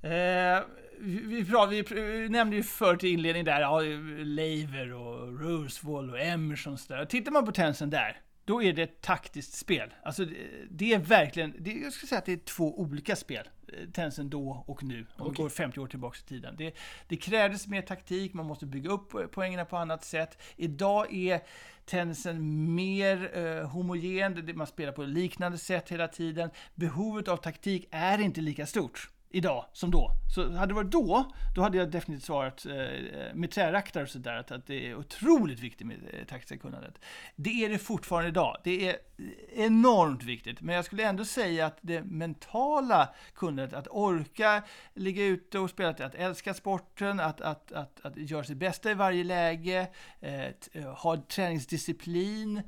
Eh, 0.01 0.63
vi, 0.99 1.43
vi, 1.69 1.81
vi, 1.81 2.29
nämnde 2.29 2.55
ju 2.55 2.63
förut 2.63 3.03
i 3.03 3.09
inledningen 3.09 3.45
där, 3.45 3.61
ja, 3.61 3.79
Lever 4.23 4.93
och 4.93 5.41
Rosewall 5.41 6.09
och 6.09 6.19
Emerson 6.19 6.77
där. 6.87 7.05
Tittar 7.05 7.31
man 7.31 7.45
på 7.45 7.51
tensen 7.51 7.89
där, 7.89 8.21
då 8.45 8.63
är 8.63 8.73
det 8.73 8.83
ett 8.83 9.01
taktiskt 9.01 9.53
spel. 9.53 9.93
Alltså 10.03 10.25
det 10.69 10.93
är 10.93 10.99
verkligen, 10.99 11.53
det, 11.59 11.71
jag 11.71 11.93
skulle 11.93 12.07
säga 12.07 12.19
att 12.19 12.25
det 12.25 12.33
är 12.33 12.37
två 12.37 12.79
olika 12.79 13.15
spel. 13.15 13.49
Eh, 13.67 13.89
tensen 13.89 14.29
då 14.29 14.63
och 14.67 14.83
nu, 14.83 15.05
om 15.15 15.27
okay. 15.27 15.43
går 15.43 15.49
50 15.49 15.79
år 15.79 15.87
tillbaka 15.87 16.17
i 16.25 16.27
tiden. 16.27 16.55
Det, 16.57 16.75
det 17.07 17.17
krävdes 17.17 17.67
mer 17.67 17.81
taktik, 17.81 18.33
man 18.33 18.45
måste 18.45 18.65
bygga 18.65 18.89
upp 18.89 19.31
poängerna 19.31 19.65
på 19.65 19.77
annat 19.77 20.05
sätt. 20.05 20.37
Idag 20.55 21.13
är 21.13 21.41
tensen 21.85 22.75
mer 22.75 23.37
eh, 23.37 23.69
homogen, 23.69 24.51
man 24.55 24.67
spelar 24.67 24.91
på 24.91 25.03
liknande 25.03 25.57
sätt 25.57 25.89
hela 25.89 26.07
tiden. 26.07 26.49
Behovet 26.75 27.27
av 27.27 27.37
taktik 27.37 27.87
är 27.91 28.21
inte 28.21 28.41
lika 28.41 28.65
stort 28.65 29.09
idag 29.29 29.65
som 29.73 29.91
då. 29.91 30.11
Så 30.35 30.51
hade 30.51 30.67
det 30.67 30.73
varit 30.73 30.91
då, 30.91 31.31
då 31.55 31.61
hade 31.61 31.77
jag 31.77 31.91
definitivt 31.91 32.25
svarat 32.25 32.65
eh, 32.65 32.75
eh 32.75 33.33
med 33.33 33.51
träraktar 33.51 34.01
och 34.01 34.09
sådär 34.09 34.35
att, 34.35 34.51
att 34.51 34.67
det 34.67 34.89
är 34.89 34.95
otroligt 34.95 35.59
viktigt 35.59 35.87
med 35.87 35.97
eh, 36.13 36.25
taktiska 36.25 36.57
kunnandet. 36.57 36.99
Det 37.35 37.65
är 37.65 37.69
det 37.69 37.77
fortfarande 37.77 38.29
idag. 38.29 38.57
Det 38.63 38.89
är 38.89 38.97
eh, 39.17 39.65
enormt 39.65 40.23
viktigt. 40.23 40.61
Men 40.61 40.75
jag 40.75 40.85
skulle 40.85 41.03
ändå 41.03 41.25
säga 41.25 41.65
att 41.65 41.77
det 41.81 42.03
mentala 42.03 43.09
kunnandet, 43.33 43.73
att 43.73 43.87
orka 43.87 44.63
ligga 44.93 45.25
ute 45.25 45.59
och 45.59 45.69
spela, 45.69 45.89
att 45.89 46.15
älska 46.15 46.53
sporten, 46.53 47.19
att, 47.19 47.41
att, 47.41 47.71
att, 47.71 48.05
att 48.05 48.17
göra 48.17 48.43
sitt 48.43 48.57
bästa 48.57 48.91
i 48.91 48.93
varje 48.93 49.23
läge, 49.23 49.87
eh, 50.19 50.45
eh, 50.45 50.93
ha 50.95 51.17
träningsdisciplin. 51.17 52.61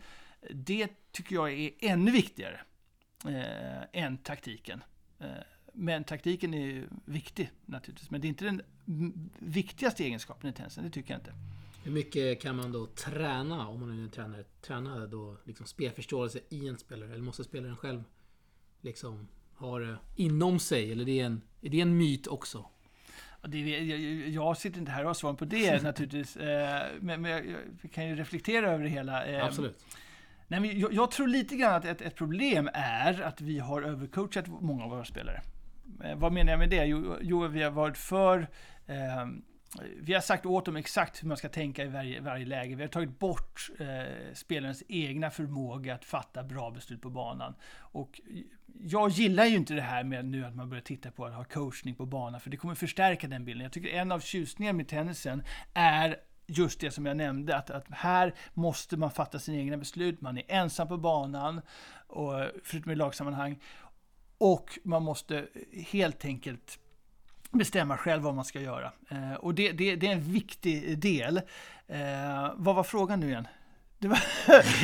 Det 0.52 1.12
tycker 1.12 1.36
jag 1.36 1.52
är 1.52 1.72
ännu 1.80 2.12
viktigare 2.12 2.60
eh, 3.26 4.04
än 4.04 4.18
taktiken. 4.18 4.84
Eh, 5.20 5.28
men 5.80 6.04
taktiken 6.04 6.54
är 6.54 6.88
viktig 7.06 7.52
naturligtvis. 7.66 8.12
Men 8.12 8.22
det 8.22 8.28
är 8.28 8.30
inte 8.30 8.46
den 8.46 8.62
viktigaste 9.40 10.04
egenskapen 10.04 10.50
i 10.50 10.54
tennisen, 10.54 10.84
det 10.84 10.90
tycker 10.90 11.14
jag 11.14 11.20
inte. 11.20 11.34
Hur 11.84 11.92
mycket 11.92 12.42
kan 12.42 12.56
man 12.56 12.72
då 12.72 12.86
träna, 12.86 13.68
om 13.68 13.80
man 13.80 14.00
är 14.00 14.04
en 14.04 14.10
tränare, 14.10 14.44
träna 14.62 15.08
då 15.08 15.38
liksom 15.44 15.66
spelförståelse 15.66 16.40
i 16.50 16.68
en 16.68 16.78
spelare? 16.78 17.14
Eller 17.14 17.24
måste 17.24 17.44
spelaren 17.44 17.78
själv 17.78 18.04
liksom 18.82 19.28
ha 19.56 19.80
det 19.80 19.98
inom 20.16 20.60
sig? 20.60 20.92
Eller 20.92 21.02
är 21.02 21.06
det 21.06 21.20
en, 21.20 21.42
är 21.62 21.70
det 21.70 21.82
en 21.82 21.98
myt 21.98 22.28
också? 22.28 22.66
Det, 23.48 23.60
jag, 23.60 24.30
jag 24.30 24.58
sitter 24.58 24.80
inte 24.80 24.92
här 24.92 25.02
och 25.02 25.08
har 25.08 25.14
svar 25.14 25.34
på 25.34 25.46
det 25.46 25.84
naturligtvis. 25.84 26.38
Eh, 26.38 26.88
men, 27.00 27.22
men 27.22 27.32
jag, 27.32 27.46
jag, 27.82 27.92
kan 27.92 28.08
ju 28.08 28.16
reflektera 28.16 28.72
över 28.72 28.84
det 28.84 28.90
hela. 28.90 29.26
Eh, 29.26 29.46
Absolut. 29.46 29.86
Nej, 30.48 30.60
men 30.60 30.80
jag, 30.80 30.94
jag, 30.94 31.12
tror 31.12 31.28
lite 31.28 31.56
grann 31.56 31.76
att 31.76 31.86
ett, 31.86 32.02
ett 32.02 32.16
problem 32.16 32.70
är 32.74 33.22
att 33.22 33.42
vi 33.42 33.60
har 33.60 33.82
övercoachat 33.82 34.48
många 34.48 34.84
av 34.84 34.90
våra 34.90 35.06
spelare. 35.06 35.42
Eh, 36.04 36.16
vad 36.16 36.32
menar 36.32 36.52
jag 36.52 36.60
med 36.60 36.70
det? 36.70 36.86
Jo, 36.86 37.18
jo 37.22 37.48
vi 37.48 37.64
har 37.64 37.72
varit 37.72 37.98
för 37.98 38.48
eh, 38.88 39.26
vi 40.02 40.14
har 40.14 40.22
sagt 40.22 40.46
åt 40.46 40.66
dem 40.66 40.76
exakt 40.76 41.24
hur 41.24 41.28
man 41.28 41.38
ska 41.38 41.50
tänka 41.50 41.84
i 41.84 41.88
varje, 41.88 42.22
varje 42.22 42.46
läge. 42.46 42.76
Vi 42.76 42.84
har 42.84 42.90
tagit 42.90 43.20
bort 43.20 43.70
eh, 43.80 44.34
spelarens 44.34 44.84
egna 44.88 45.30
förmåga 45.30 45.96
att 45.96 46.06
fatta 46.06 46.44
bra 46.44 46.72
beslut 46.72 47.02
på 47.02 47.10
banan. 47.10 47.56
Och 47.78 48.22
jag 48.80 49.10
gillar 49.10 49.46
ju 49.46 49.56
inte 49.56 49.74
det 49.74 49.82
här 49.82 50.04
med 50.04 50.26
nu 50.26 50.46
att 50.46 50.56
man 50.56 50.70
börjar 50.70 50.82
titta 50.82 51.12
på 51.12 51.26
att 51.26 51.34
ha 51.34 51.44
coachning 51.44 51.96
på 51.96 52.06
banan, 52.06 52.40
för 52.40 52.50
det 52.50 52.58
kommer 52.58 52.76
förstärka 52.76 53.28
den 53.28 53.46
bilden. 53.46 53.64
Jag 53.64 53.72
tycker 53.72 53.90
en 53.90 54.12
av 54.12 54.20
tjusningarna 54.20 54.78
med 54.78 54.88
tennisen 54.88 55.44
är 55.74 56.16
just 56.48 56.80
det 56.80 56.92
som 56.92 57.06
jag 57.06 57.18
nämnde, 57.18 57.58
att, 57.58 57.70
att 57.70 57.86
här 57.92 58.34
måste 58.54 58.98
man 58.98 59.12
fatta 59.12 59.40
sina 59.40 59.58
egna 59.58 59.78
beslut, 59.78 60.22
man 60.22 60.38
är 60.38 60.44
ensam 60.48 60.88
på 60.88 60.98
banan, 60.98 61.62
och, 62.08 62.34
förutom 62.64 62.92
i 62.92 62.96
lagsammanhang, 62.96 63.60
och 64.40 64.80
man 64.84 65.04
måste 65.04 65.48
helt 65.92 66.26
enkelt 66.26 66.80
bestämma 67.52 67.98
själv 67.98 68.24
vad 68.24 68.36
man 68.36 68.46
ska 68.46 68.62
göra. 68.62 68.92
Eh, 69.10 69.34
och 69.34 69.56
det, 69.56 69.72
det, 69.72 69.96
det, 69.96 70.08
är 70.08 70.12
en 70.12 70.32
viktig 70.32 71.00
del. 71.00 71.38
Eh, 71.88 72.54
vad 72.56 72.76
var 72.76 72.84
frågan 72.84 73.20
nu 73.20 73.28
igen? 73.28 73.48
Det 74.02 74.08
var, 74.08 74.20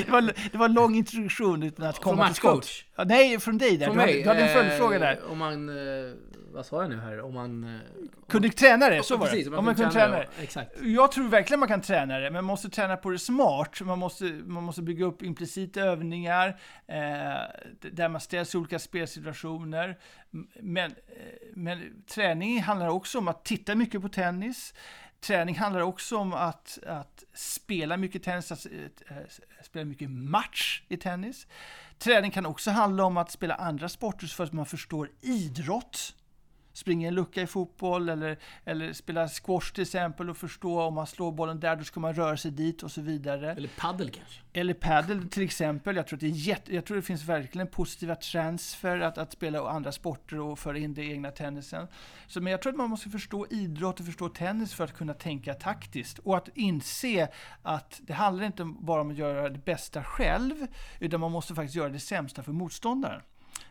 det 0.05 0.11
var, 0.11 0.21
det 0.51 0.57
var 0.57 0.65
en 0.65 0.73
lång 0.73 0.95
introduktion 0.95 1.63
utan 1.63 1.85
att 1.85 1.99
komma 1.99 2.25
till 2.25 2.35
skott. 2.35 2.69
Ja, 2.95 3.03
nej, 3.03 3.39
från 3.39 3.57
dig 3.57 3.77
där. 3.77 3.85
Från 3.85 3.95
du, 3.95 4.01
hade, 4.01 4.13
du 4.13 4.27
hade 4.27 4.41
en 4.41 4.53
följdfråga 4.53 4.99
där. 4.99 5.19
Eh, 5.25 5.31
om 5.31 5.37
man, 5.37 5.69
eh, 5.69 6.13
vad 6.51 6.65
sa 6.65 6.81
jag 6.81 6.89
nu 6.89 6.99
här? 6.99 7.21
Om 7.21 7.33
man... 7.33 7.63
Eh, 7.63 7.79
kunde 8.27 8.49
träna 8.49 8.89
det, 8.89 9.03
så 9.03 9.17
var 9.17 9.25
precis, 9.25 9.45
det. 9.45 9.49
Om 9.49 9.51
man, 9.51 9.59
om 9.59 9.65
man 9.65 9.75
kunde 9.75 9.91
träna 9.91 10.17
det. 10.17 10.27
Exakt. 10.41 10.71
Jag 10.81 11.11
tror 11.11 11.27
verkligen 11.29 11.59
man 11.59 11.69
kan 11.69 11.81
träna 11.81 12.17
det, 12.17 12.23
men 12.23 12.33
man 12.33 12.43
måste 12.43 12.69
träna 12.69 12.97
på 12.97 13.09
det 13.09 13.19
smart. 13.19 13.81
Man 13.81 13.99
måste, 13.99 14.23
man 14.25 14.63
måste 14.63 14.81
bygga 14.81 15.05
upp 15.05 15.21
implicita 15.21 15.81
övningar, 15.81 16.47
eh, 16.87 16.95
där 17.91 18.09
man 18.09 18.21
ställs 18.21 18.55
i 18.55 18.57
olika 18.57 18.79
spelsituationer. 18.79 19.97
Men, 20.61 20.95
men 21.53 22.03
träning 22.07 22.61
handlar 22.61 22.87
också 22.87 23.17
om 23.17 23.27
att 23.27 23.45
titta 23.45 23.75
mycket 23.75 24.01
på 24.01 24.09
tennis, 24.09 24.73
Träning 25.25 25.55
handlar 25.57 25.81
också 25.81 26.17
om 26.17 26.33
att, 26.33 26.79
att 26.87 27.23
spela 27.33 27.97
mycket 27.97 28.23
tennis, 28.23 28.51
att, 28.51 28.65
äh, 28.65 29.17
spela 29.63 29.85
mycket 29.85 30.09
match 30.09 30.83
i 30.87 30.97
tennis. 30.97 31.47
Träning 31.99 32.31
kan 32.31 32.45
också 32.45 32.71
handla 32.71 33.03
om 33.03 33.17
att 33.17 33.31
spela 33.31 33.55
andra 33.55 33.89
sporter 33.89 34.27
för 34.27 34.43
att 34.43 34.53
man 34.53 34.65
förstår 34.65 35.09
idrott 35.21 36.14
springa 36.75 37.07
en 37.07 37.15
lucka 37.15 37.41
i 37.41 37.47
fotboll 37.47 38.09
eller, 38.09 38.37
eller 38.65 38.93
spela 38.93 39.27
squash 39.27 39.73
till 39.73 39.81
exempel 39.81 40.29
och 40.29 40.37
förstå 40.37 40.81
om 40.81 40.93
man 40.93 41.07
slår 41.07 41.31
bollen 41.31 41.59
där, 41.59 41.75
då 41.75 41.83
ska 41.83 41.99
man 41.99 42.13
röra 42.13 42.37
sig 42.37 42.51
dit 42.51 42.83
och 42.83 42.91
så 42.91 43.01
vidare. 43.01 43.51
Eller 43.51 43.69
paddel 43.77 44.09
kanske? 44.09 44.41
Eller 44.53 44.73
paddel 44.73 45.29
till 45.29 45.43
exempel. 45.43 45.95
Jag 45.95 46.07
tror, 46.07 46.17
att 46.17 46.21
det, 46.21 46.27
är 46.27 46.29
jätte, 46.29 46.75
jag 46.75 46.85
tror 46.85 46.97
det 46.97 47.03
finns 47.03 47.23
verkligen 47.23 47.67
positiva 47.67 48.15
transfer 48.15 48.99
att, 48.99 49.17
att 49.17 49.31
spela 49.31 49.69
andra 49.69 49.91
sporter 49.91 50.39
och 50.39 50.59
föra 50.59 50.77
in 50.77 50.93
det 50.93 51.03
i 51.03 51.11
egna 51.11 51.31
tennisen. 51.31 51.87
Så, 52.27 52.41
men 52.41 52.51
jag 52.51 52.61
tror 52.61 52.73
att 52.73 52.77
man 52.77 52.89
måste 52.89 53.09
förstå 53.09 53.47
idrott 53.49 53.99
och 53.99 54.05
förstå 54.05 54.29
tennis 54.29 54.73
för 54.73 54.83
att 54.83 54.93
kunna 54.93 55.13
tänka 55.13 55.53
taktiskt. 55.53 56.19
Och 56.19 56.37
att 56.37 56.49
inse 56.55 57.27
att 57.61 58.01
det 58.03 58.13
handlar 58.13 58.45
inte 58.45 58.63
bara 58.65 59.01
om 59.01 59.11
att 59.11 59.17
göra 59.17 59.49
det 59.49 59.65
bästa 59.65 60.03
själv, 60.03 60.67
utan 60.99 61.19
man 61.19 61.31
måste 61.31 61.55
faktiskt 61.55 61.75
göra 61.75 61.89
det 61.89 61.99
sämsta 61.99 62.43
för 62.43 62.51
motståndaren. 62.51 63.21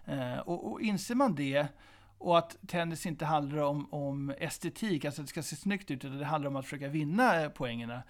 Eh, 0.05 0.39
och, 0.39 0.73
och 0.73 0.81
inser 0.81 1.15
man 1.15 1.35
det 1.35 1.67
och 2.25 2.39
att 2.39 2.57
tennis 2.67 3.07
inte 3.07 3.25
handlar 3.25 3.59
om, 3.59 3.95
om 3.95 4.35
estetik, 4.39 5.05
alltså 5.05 5.23
att 5.23 5.27
det 5.27 5.31
ska 5.31 5.43
se 5.43 5.57
snyggt 5.57 5.91
ut, 5.91 6.05
utan 6.05 6.19
det 6.19 6.25
handlar 6.25 6.51
om 6.51 6.57
att 6.57 6.65
försöka 6.65 6.89
vinna 6.89 7.43
eh, 7.43 7.49
poängerna. 7.49 8.03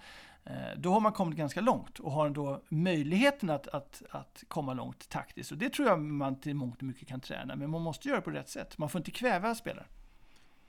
Eh, 0.45 0.53
då 0.77 0.91
har 0.91 0.99
man 0.99 1.11
kommit 1.11 1.37
ganska 1.37 1.61
långt 1.61 1.99
och 1.99 2.11
har 2.11 2.29
då 2.29 2.61
möjligheten 2.69 3.49
att, 3.49 3.67
att, 3.67 4.03
att 4.09 4.43
komma 4.47 4.73
långt 4.73 5.09
taktiskt. 5.09 5.51
Och 5.51 5.57
det 5.57 5.69
tror 5.69 5.87
jag 5.87 6.01
man 6.01 6.39
till 6.39 6.55
mångt 6.55 6.77
och 6.77 6.83
mycket 6.83 7.07
kan 7.07 7.19
träna, 7.19 7.55
men 7.55 7.69
man 7.69 7.81
måste 7.81 8.07
göra 8.07 8.19
det 8.19 8.23
på 8.23 8.31
rätt 8.31 8.49
sätt. 8.49 8.77
Man 8.77 8.89
får 8.89 8.99
inte 8.99 9.11
kväva 9.11 9.55
spelare. 9.55 9.85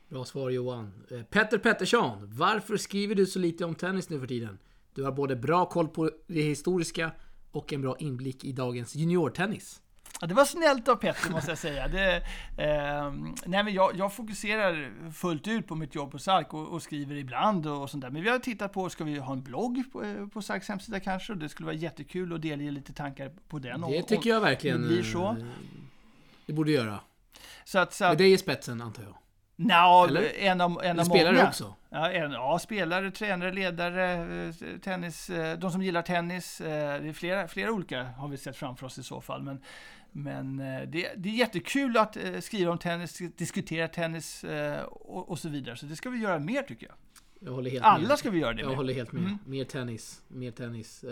Bra 0.09 0.25
svar 0.25 0.51
Johan. 0.51 0.93
Eh, 1.11 1.23
Petter 1.23 1.59
Pettersson, 1.59 2.35
varför 2.37 2.77
skriver 2.77 3.15
du 3.15 3.27
så 3.27 3.39
lite 3.39 3.65
om 3.65 3.75
tennis 3.75 4.11
nu 4.11 4.21
för 4.21 4.27
tiden? 4.27 4.59
Du 4.95 5.05
har 5.05 5.13
både 5.13 5.37
bra 5.37 5.67
koll 5.67 5.89
på 5.89 6.11
det 6.27 6.43
historiska 6.43 7.11
och 7.51 7.73
en 7.73 7.83
bra 7.83 7.97
inblick 7.99 8.45
i 8.45 8.53
dagens 8.53 8.95
juniortennis. 8.95 9.83
Ja, 10.21 10.27
det 10.27 10.35
var 10.35 10.45
snällt 10.45 10.89
av 10.89 10.97
Petter 10.97 11.31
måste 11.31 11.51
jag 11.51 11.59
säga. 11.59 11.89
Det, 11.89 12.17
eh, 12.57 13.13
nej, 13.45 13.65
men 13.65 13.75
jag, 13.75 13.97
jag, 13.97 14.13
fokuserar 14.13 14.93
fullt 15.13 15.49
ut 15.49 15.67
på 15.67 15.75
mitt 15.75 15.95
jobb 15.95 16.11
på 16.13 16.19
Sark 16.19 16.55
och, 16.55 16.69
och, 16.69 16.83
skriver 16.83 17.15
ibland 17.15 17.67
och 17.67 17.91
sånt 17.91 18.03
där. 18.03 18.11
Men 18.11 18.23
vi 18.23 18.31
har 18.31 18.39
tittat 18.39 18.73
på, 18.73 18.91
ska 18.91 19.05
vi 19.05 19.19
ha 19.19 19.33
en 19.33 19.43
blogg 19.43 19.83
på, 19.93 20.03
eh, 20.03 20.27
på 20.27 20.43
Sarks 20.43 20.69
hemsida 20.69 21.01
kanske? 21.01 21.35
Det 21.35 21.49
skulle 21.49 21.67
vara 21.67 21.77
jättekul 21.77 22.33
att 22.33 22.43
delge 22.43 22.71
lite 22.71 22.93
tankar 22.93 23.33
på 23.49 23.59
den. 23.59 23.81
Det 23.81 24.01
och, 24.01 24.09
tycker 24.09 24.31
jag 24.31 24.41
verkligen. 24.41 24.83
Det 24.83 24.89
blir 24.89 25.03
så. 25.03 25.29
Eh, 25.29 25.37
det 26.47 26.53
borde 26.53 26.71
göra. 26.71 27.01
Så 27.65 27.79
att, 27.79 27.93
så 27.93 28.05
att, 28.05 28.11
Med 28.11 28.19
dig 28.19 28.33
i 28.33 28.39
spetsen 28.39 28.83
antar 28.83 29.03
jag? 29.03 29.15
Nja, 29.59 30.21
en 30.39 30.61
av, 30.61 30.81
en 30.85 31.01
av 31.01 31.05
spelare 31.05 31.33
många. 31.33 31.49
också? 31.49 31.75
Ja, 31.91 32.11
en, 32.11 32.33
ja, 32.33 32.59
spelare, 32.59 33.11
tränare, 33.11 33.53
ledare, 33.53 34.13
eh, 34.47 34.79
tennis, 34.85 35.31
de 35.59 35.73
som 35.73 35.83
gillar 35.83 36.03
tennis. 36.03 36.59
Det 36.59 36.69
är 36.69 37.13
flera, 37.13 37.49
flera 37.49 37.73
olika 37.73 38.03
har 38.03 38.29
vi 38.29 38.37
sett 38.37 38.57
framför 38.57 38.87
oss 38.87 38.99
i 38.99 39.03
så 39.03 39.21
fall. 39.21 39.43
Men, 39.43 39.61
men 40.17 40.61
eh, 40.61 40.89
det, 40.89 41.13
det, 41.17 41.29
är 41.29 41.33
jättekul 41.33 41.97
att 41.97 42.17
eh, 42.17 42.41
skriva 42.41 42.73
om 42.73 42.79
tennis, 42.79 43.23
diskutera 43.37 43.89
tennis 43.89 44.45
eh, 44.45 44.83
och, 44.83 45.31
och, 45.31 45.39
så 45.39 45.49
vidare. 45.49 45.77
Så 45.77 45.87
det 45.87 45.97
ska 45.97 46.11
vi 46.11 46.19
göra 46.19 46.39
mer 46.39 46.63
tycker 46.63 46.87
jag. 46.87 46.97
jag 47.41 47.53
håller 47.53 47.71
helt 47.71 47.85
Alla 47.85 48.09
med. 48.09 48.19
ska 48.19 48.31
vi 48.31 48.39
göra 48.39 48.53
det 48.53 48.61
Jag 48.61 48.69
med. 48.69 48.77
håller 48.77 48.95
helt 48.95 49.13
med. 49.13 49.23
Mm. 49.23 49.39
Mer 49.47 49.65
tennis. 49.65 50.23
Mer 50.29 50.51
tennis. 50.51 51.05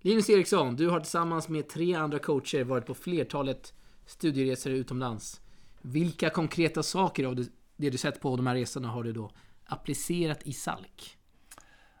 Linus 0.00 0.30
Eriksson, 0.30 0.76
du 0.76 0.88
har 0.88 1.00
tillsammans 1.00 1.48
med 1.48 1.68
tre 1.68 1.94
andra 1.94 2.18
coacher 2.18 2.64
varit 2.64 2.86
på 2.86 2.94
flertalet 2.94 3.74
studieresor 4.06 4.72
utomlands. 4.72 5.40
Vilka 5.82 6.30
konkreta 6.30 6.82
saker 6.82 7.24
av 7.24 7.36
det, 7.36 7.48
det 7.76 7.90
du 7.90 7.98
sett 7.98 8.20
på 8.20 8.36
de 8.36 8.46
här 8.46 8.54
resorna 8.54 8.88
har 8.88 9.04
du 9.04 9.12
då 9.12 9.30
applicerat 9.66 10.42
i 10.42 10.52
SALK? 10.52 11.18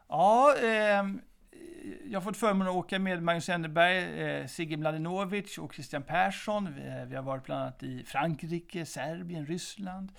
Ja, 0.08 0.54
eh, 0.56 1.04
jag 2.04 2.20
har 2.20 2.24
fått 2.24 2.36
förmånen 2.36 2.68
att 2.68 2.74
åka 2.74 2.98
med 2.98 3.22
Magnus 3.22 3.48
Enneberg, 3.48 4.20
eh, 4.20 4.46
Sigge 4.46 4.76
Mladenovic 4.76 5.58
och 5.58 5.74
Christian 5.74 6.02
Persson. 6.02 6.74
Vi, 6.74 6.86
eh, 6.86 7.04
vi, 7.04 7.16
har 7.16 7.22
varit 7.22 7.44
bland 7.44 7.62
annat 7.62 7.82
i 7.82 8.04
Frankrike, 8.04 8.86
Serbien, 8.86 9.46
Ryssland 9.46 10.12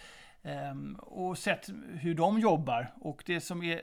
eh, 0.44 1.00
och 1.00 1.38
sett 1.38 1.70
hur 1.94 2.16
de 2.16 2.40
jobbar. 2.40 2.94
Och 3.02 3.24
det 3.26 3.42
som 3.42 3.64
är, 3.64 3.82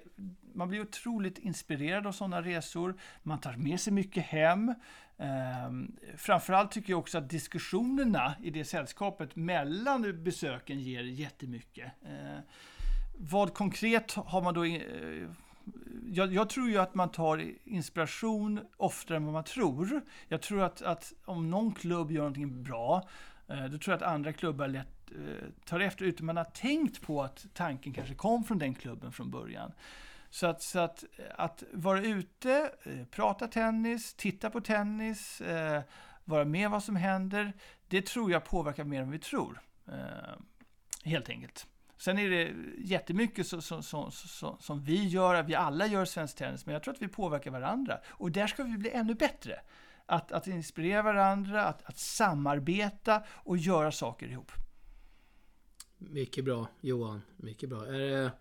man 0.54 0.68
blir 0.68 0.80
otroligt 0.80 1.38
inspirerad 1.38 2.06
av 2.06 2.12
sådana 2.12 2.42
resor. 2.42 2.94
Man 3.22 3.38
tar 3.40 3.52
med 3.52 3.80
sig 3.80 3.92
mycket 3.92 4.24
hem. 4.24 4.74
Eh, 5.18 5.70
framförallt 6.16 6.70
tycker 6.70 6.92
jag 6.92 7.00
också 7.00 7.18
att 7.18 7.30
diskussionerna 7.30 8.34
i 8.42 8.50
det 8.50 8.64
sällskapet 8.64 9.36
mellan 9.36 10.24
besöken 10.24 10.80
ger 10.80 11.02
jättemycket. 11.02 11.92
Eh, 12.04 12.38
vad 13.18 13.54
konkret 13.54 14.14
har 14.14 14.42
man 14.42 14.54
då... 14.54 14.64
eh, 14.64 15.28
jag, 16.06 16.32
jag 16.32 16.48
tror 16.50 16.68
ju 16.68 16.78
att 16.78 16.94
man 16.94 17.10
tar 17.10 17.52
inspiration 17.64 18.60
oftare 18.76 19.16
än 19.16 19.24
vad 19.24 19.32
man 19.32 19.44
tror. 19.44 20.00
Jag 20.28 20.42
tror 20.42 20.62
att, 20.62 20.82
att 20.82 21.12
om 21.24 21.50
någon 21.50 21.74
klubb 21.74 22.10
gör 22.10 22.18
någonting 22.18 22.62
bra, 22.62 23.08
eh, 23.48 23.64
då 23.64 23.78
tror 23.78 23.92
jag 23.92 23.96
att 23.96 24.12
andra 24.12 24.32
klubbar 24.32 24.68
lätt 24.68 25.10
eh, 25.10 25.48
tar 25.64 25.80
efter 25.80 26.04
utan 26.04 26.26
man 26.26 26.36
har 26.36 26.44
tänkt 26.44 27.02
på 27.02 27.22
att 27.22 27.46
tanken 27.54 27.92
kanske 27.92 28.14
kom 28.14 28.44
från 28.44 28.58
den 28.58 28.74
klubben 28.74 29.12
från 29.12 29.30
början. 29.30 29.72
Så 30.30 30.46
att, 30.46 30.62
så 30.62 30.78
att, 30.78 31.04
att 31.36 31.62
vara 31.72 32.00
ute, 32.00 32.70
eh, 32.82 33.04
prata 33.10 33.48
tennis, 33.48 34.14
titta 34.14 34.50
på 34.50 34.60
tennis, 34.60 35.40
eh, 35.40 35.82
vara 36.24 36.44
med 36.44 36.70
vad 36.70 36.82
som 36.82 36.96
händer, 36.96 37.52
det 37.88 38.06
tror 38.06 38.32
jag 38.32 38.44
påverkar 38.44 38.84
mer 38.84 39.02
än 39.02 39.10
vi 39.10 39.18
tror. 39.18 39.60
Eh, 39.86 40.34
helt 41.04 41.28
enkelt. 41.28 41.66
Sen 42.04 42.18
är 42.18 42.30
det 42.30 42.54
jättemycket 42.78 43.46
så, 43.46 43.60
så, 43.60 43.82
så, 43.82 44.10
så, 44.10 44.56
som 44.60 44.80
vi 44.82 45.06
gör, 45.06 45.42
vi 45.42 45.54
alla 45.54 45.86
gör 45.86 46.04
svensk 46.04 46.36
tennis, 46.36 46.66
men 46.66 46.72
jag 46.72 46.82
tror 46.82 46.94
att 46.94 47.02
vi 47.02 47.08
påverkar 47.08 47.50
varandra. 47.50 47.98
Och 48.08 48.30
där 48.30 48.46
ska 48.46 48.62
vi 48.62 48.78
bli 48.78 48.90
ännu 48.90 49.14
bättre. 49.14 49.60
Att, 50.06 50.32
att 50.32 50.46
inspirera 50.46 51.02
varandra, 51.02 51.64
att, 51.64 51.84
att 51.84 51.98
samarbeta 51.98 53.22
och 53.30 53.56
göra 53.56 53.92
saker 53.92 54.26
ihop. 54.26 54.52
Mycket 55.98 56.44
bra 56.44 56.68
Johan, 56.80 57.22
mycket 57.36 57.68
bra. 57.68 57.86
Är 57.86 57.98
det 57.98 58.32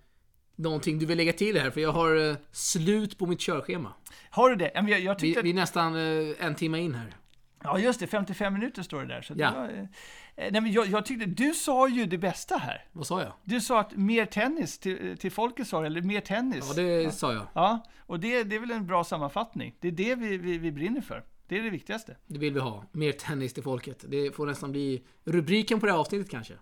någonting 0.56 1.00
du 1.00 1.06
vill 1.06 1.18
lägga 1.18 1.34
till 1.34 1.60
här? 1.60 1.70
För 1.70 1.82
jag 1.82 1.92
har 1.92 2.30
eh, 2.30 2.36
slut 2.52 3.18
på 3.18 3.26
mitt 3.26 3.40
körschema. 3.40 3.94
Har 4.30 4.50
du 4.50 4.56
det? 4.56 4.72
Jag, 4.74 5.00
jag 5.00 5.22
Vi, 5.22 5.38
vi 5.44 5.50
är 5.50 5.54
nästan 5.54 5.96
eh, 5.96 6.46
en 6.46 6.56
timme 6.56 6.80
in 6.80 6.96
här. 6.96 7.16
Ja, 7.64 7.80
just 7.80 8.00
det. 8.00 8.08
55 8.08 8.54
minuter 8.54 8.84
står 8.84 9.02
det 9.02 9.08
där. 9.08 9.22
Så 9.22 9.34
det 9.34 9.42
Ja. 9.44 9.52
var, 9.54 9.64
eh, 9.70 10.52
nej, 10.52 10.62
men 10.62 10.72
jag, 10.72 10.88
jag 10.88 11.06
tyckte, 11.06 11.26
du 11.26 11.54
sa 11.54 11.88
ju 11.90 12.06
det 12.06 12.18
bästa 12.18 12.58
här. 12.58 12.86
Vad 12.92 13.08
sa 13.08 13.22
jag? 13.22 13.34
Du 13.44 13.62
sa 13.62 13.80
att 13.80 13.96
mer 13.96 14.26
tennis 14.26 14.80
till, 14.80 15.18
till 15.18 15.32
folket, 15.32 15.68
sa 15.68 15.86
eller 15.86 16.02
mer 16.02 16.22
tennis. 16.22 16.66
Ja, 16.68 16.84
det 16.84 17.12
sa 17.12 17.34
jag. 17.34 17.48
Ja, 17.54 17.86
och 18.00 18.20
det, 18.20 18.44
det 18.44 18.56
är 18.56 18.60
väl 18.60 18.72
en 18.72 18.88
bra 18.88 19.04
sammanfattning. 19.04 19.76
Det 19.80 19.88
är 19.88 19.92
det 19.92 20.16
vi, 20.16 20.38
vi, 20.38 20.58
vi 20.58 20.72
brinner 20.72 21.02
för. 21.02 21.24
Det 21.48 21.58
är 21.60 21.64
det 21.64 21.70
viktigaste. 21.70 22.18
Det 22.28 22.40
vill 22.40 22.54
vi 22.54 22.60
ha. 22.60 22.84
Mer 22.92 23.12
tennis 23.12 23.54
till 23.54 23.64
folket. 23.64 24.06
Det 24.08 24.36
får 24.36 24.46
nästan 24.46 24.72
bli 24.72 25.04
rubriken 25.26 25.80
på 25.80 25.86
det 25.86 25.92
här 25.92 26.00
avsnittet 26.00 26.30
kanske. 26.32 26.54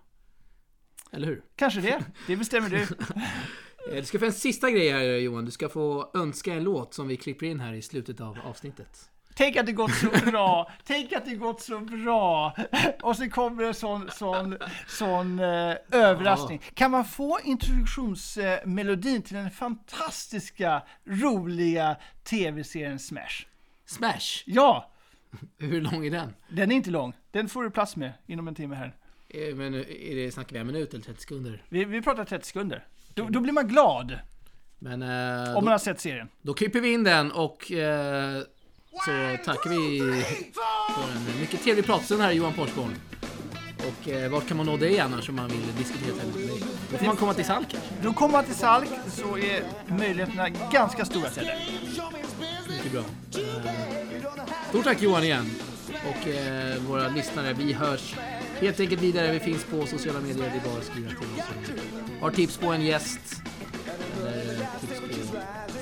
Eller 1.12 1.26
hur? 1.26 1.42
Kanske 1.56 1.80
det. 1.80 2.04
Det 2.26 2.36
bestämmer 2.36 2.68
du. 2.70 2.86
Eh, 3.90 3.96
Du 3.96 4.04
ska 4.04 4.18
få 4.18 4.24
en 4.24 4.32
sista 4.32 4.70
grej 4.70 4.90
här 4.92 5.02
Johan. 5.02 5.44
Du 5.44 5.50
ska 5.50 5.68
få 5.68 6.10
önska 6.14 6.54
en 6.54 6.64
låt 6.64 6.94
som 6.94 7.08
vi 7.08 7.16
klipper 7.16 7.46
in 7.46 7.60
här 7.60 7.72
i 7.72 7.82
slutet 7.82 8.20
av 8.20 8.38
avsnittet. 8.44 9.10
Tänk 9.34 9.56
att 9.56 9.66
det 9.66 9.72
gått 9.72 9.94
så 9.94 10.30
bra. 10.30 10.70
Tänk 10.84 11.12
att 11.12 11.24
det 11.24 11.34
gått 11.34 11.60
så 11.60 11.78
bra. 11.80 12.54
Och 13.02 13.16
så 13.16 13.30
kommer 13.30 13.64
en 13.64 13.74
sån, 13.74 14.10
sån, 14.12 14.58
sån 14.88 15.38
eh, 15.38 15.74
överraskning. 15.92 16.60
Kan 16.74 16.90
man 16.90 17.04
få 17.04 17.38
introduktionsmelodin 17.44 19.22
till 19.22 19.36
den 19.36 19.50
fantastiska, 19.50 20.82
roliga 21.04 21.96
tv-serien 22.24 22.98
Smash? 22.98 23.46
Smash! 23.86 24.42
Ja, 24.46 24.90
Hur 25.58 25.80
lång 25.80 26.06
är 26.06 26.10
den? 26.10 26.34
den 26.48 26.70
är 26.72 26.76
inte 26.76 26.90
lång. 26.90 27.12
Den 27.30 27.48
får 27.48 27.62
du 27.62 27.70
plats 27.70 27.96
med 27.96 28.12
inom 28.26 28.48
en 28.48 28.54
timme 28.54 28.74
här. 28.76 28.94
Eh, 29.28 29.54
Men 29.54 29.74
är 29.74 30.14
det, 30.16 30.32
snackar 30.32 30.52
vi 30.52 30.58
en 30.58 30.66
minut 30.66 30.94
eller 30.94 31.04
30 31.04 31.20
sekunder? 31.20 31.62
Vi, 31.68 31.84
vi 31.84 32.02
pratar 32.02 32.24
30 32.24 32.46
sekunder. 32.46 32.84
Då, 33.14 33.28
då 33.28 33.40
blir 33.40 33.52
man 33.52 33.68
glad 33.68 34.18
Men 34.78 35.02
eh, 35.02 35.48
om 35.48 35.54
då, 35.54 35.60
man 35.60 35.70
har 35.72 35.78
sett 35.78 36.00
serien. 36.00 36.28
då 36.42 36.54
klipper 36.54 36.80
vi 36.80 36.92
in 36.92 37.04
den 37.04 37.32
och 37.32 37.72
eh, 37.72 38.42
så 38.92 39.44
tackar 39.44 39.70
vi 39.70 39.98
för 40.94 41.02
en 41.02 41.40
mycket 41.40 41.62
trevlig 41.62 41.84
pratstund 41.86 42.22
här 42.22 42.32
Johan 42.32 42.52
Porsborn. 42.52 42.94
Och 43.78 44.08
eh, 44.08 44.30
vart 44.30 44.48
kan 44.48 44.56
man 44.56 44.66
nå 44.66 44.76
dig 44.76 45.00
annars 45.00 45.28
om 45.28 45.36
man 45.36 45.48
vill 45.48 45.76
diskutera 45.78 46.16
tennis 46.16 46.34
med 46.36 46.48
dig? 46.48 46.62
Då 46.90 46.98
får 46.98 47.06
man 47.06 47.16
komma 47.16 47.34
till 47.34 47.44
Salk 47.44 47.66
kanske. 47.70 47.90
Då 48.02 48.12
kommer 48.12 48.32
man 48.32 48.44
till 48.44 48.54
Salk 48.54 48.88
så 49.08 49.38
är 49.38 49.62
möjligheterna 49.86 50.48
ganska 50.72 51.04
stora 51.04 51.28
till 51.30 51.44
det. 51.46 51.58
Mycket 52.68 52.92
bra. 52.92 53.00
Eh, 53.00 54.68
Stort 54.68 54.84
tack 54.84 55.02
Johan 55.02 55.22
igen. 55.24 55.50
Och 56.10 56.28
eh, 56.28 56.78
våra 56.82 57.08
lyssnare, 57.08 57.52
vi 57.52 57.72
hörs 57.72 58.14
helt 58.60 58.80
enkelt 58.80 59.02
vidare. 59.02 59.32
Vi 59.32 59.40
finns 59.40 59.64
på 59.64 59.86
sociala 59.86 60.20
medier. 60.20 60.50
Det 60.54 60.68
är 60.68 60.70
bara 60.70 60.78
att 60.78 60.86
skriva 60.86 61.08
till 61.08 61.18
oss. 61.18 61.46
Har 62.20 62.30
tips 62.30 62.56
på 62.56 62.66
en 62.66 62.82
gäst. 62.82 63.20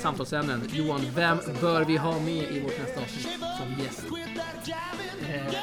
Samtalsämnen. 0.01 0.63
Johan, 0.73 1.01
vem 1.15 1.39
bör 1.61 1.85
vi 1.85 1.97
ha 1.97 2.21
med 2.21 2.45
i 2.57 2.61
vårt 2.61 2.79
nästa 2.79 3.01
avsnitt 3.01 3.29
som 3.59 3.85
gäst? 3.85 4.05
Eh, 5.29 5.55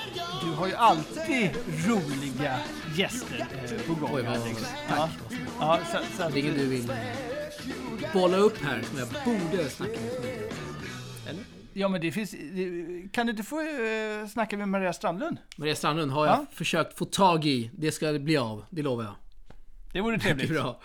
Du 0.46 0.52
har 0.56 0.68
ju 0.68 0.74
alltid 0.76 1.50
roliga 1.88 2.60
gäster 2.96 3.48
eh, 3.64 3.82
på 3.88 3.94
gång. 3.94 4.10
Oj, 4.14 4.22
vad, 4.24 4.36
Alex. 4.36 4.62
tack. 4.88 5.10
Ja, 5.60 5.80
ja, 5.92 6.00
så, 6.18 6.30
så 6.32 6.38
ingen 6.38 6.54
du 6.58 6.66
vill 6.68 6.92
bolla 8.14 8.38
upp 8.38 8.58
här 8.64 8.82
som 8.82 8.98
jag 9.00 9.08
borde 9.26 9.70
snacka 9.70 9.92
med 9.92 10.02
mycket. 10.22 10.54
Eller? 11.30 11.44
ja, 11.74 11.88
men 11.88 12.02
det 12.02 12.12
finns... 12.12 12.32
Kan 13.12 13.26
du 13.26 13.32
inte 13.32 13.44
få 13.44 13.60
eh, 13.62 14.28
snacka 14.28 14.58
med 14.58 14.70
Maria 14.70 14.94
Strandlund? 14.94 15.38
Maria 15.58 15.76
Strandlund 15.76 16.12
har 16.12 16.26
jag 16.26 16.36
Ja. 16.36 16.46
försökt 16.52 16.98
få 16.98 17.06
tag 17.06 17.46
i. 17.46 17.72
Det 17.74 17.92
ska 17.92 18.14
bli 18.20 18.38
av, 18.38 18.66
det 18.70 18.82
lovar 18.82 19.04
jag. 19.04 19.14
Det 19.94 20.02
vore 20.02 20.12
Mycket 20.18 20.28
trevligt. 20.38 20.50
bra. 20.50 20.82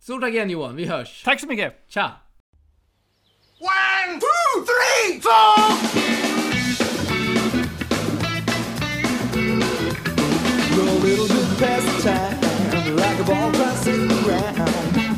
Stort 0.00 0.20
tack 0.20 0.30
igen 0.32 0.50
Johan, 0.50 0.76
vi 0.76 0.86
hörs. 0.86 1.22
Tack 1.24 1.40
så 1.40 1.46
mycket! 1.46 1.84
Tja! 1.88 2.10
One, 3.60 4.20
two, 4.20 4.66
three, 4.70 5.18
four. 5.18 5.56
Go 10.76 10.82
a 10.84 10.98
little 11.02 11.26
bit 11.26 11.58
past 11.58 11.84
the 11.90 12.02
time, 12.08 12.96
like 12.96 13.18
a 13.18 13.24
ball 13.24 13.50
crossing 13.50 14.12
around. 14.12 14.70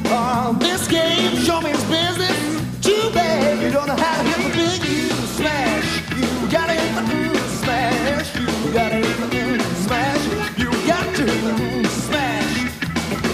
Oh, 0.07 0.57
this 0.59 0.89
game 0.89 1.37
show 1.37 1.61
me 1.61 1.73
its 1.73 1.85
business. 1.85 2.33
Too 2.81 3.11
bad 3.13 3.63
you 3.63 3.71
don't 3.71 3.87
know 3.87 3.95
how 3.95 4.23
to 4.23 4.29
hit 4.31 4.39
the 4.39 4.57
big 4.57 4.89
U 4.89 5.11
smash. 5.37 6.01
You 6.17 6.51
gotta 6.51 6.73
hit 6.73 6.95
the 6.95 7.39
smash. 7.61 8.35
You 8.37 8.73
gotta 8.73 8.97
hit 8.97 9.17
the 9.19 9.65
smash. 9.85 10.57
You 10.57 10.71
got 10.87 11.15
to 11.17 11.25
ooh 11.25 11.85
smash. 11.85 12.57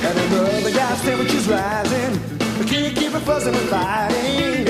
And 0.03 0.19
another 0.19 0.73
guy's 0.73 1.01
temperature's 1.03 1.47
rising. 1.47 2.21
I 2.59 2.65
can't 2.65 2.97
keep 2.97 3.15
it 3.15 3.21
fussing 3.21 3.55
and 3.55 3.69
fighting 3.69 4.66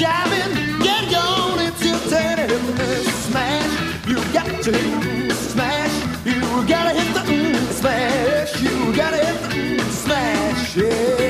jiving, 0.00 0.82
get 0.82 1.14
on! 1.14 1.58
it's 1.60 1.84
your 1.84 1.98
turn 2.08 2.36
to 2.36 2.46
hit 2.46 2.76
the 2.78 3.04
smash. 3.26 4.08
You 4.08 4.16
got 4.32 4.46
to 4.64 4.72
hit 4.72 5.28
the 5.28 5.34
smash. 5.34 5.94
You 6.24 6.40
gotta 6.66 6.98
hit 6.98 7.12
the 7.14 7.72
smash. 7.74 8.62
You 8.62 8.96
gotta 8.96 9.18
hit 9.26 9.78
the 9.78 9.92
smash. 9.92 10.76
Yeah. 10.76 11.29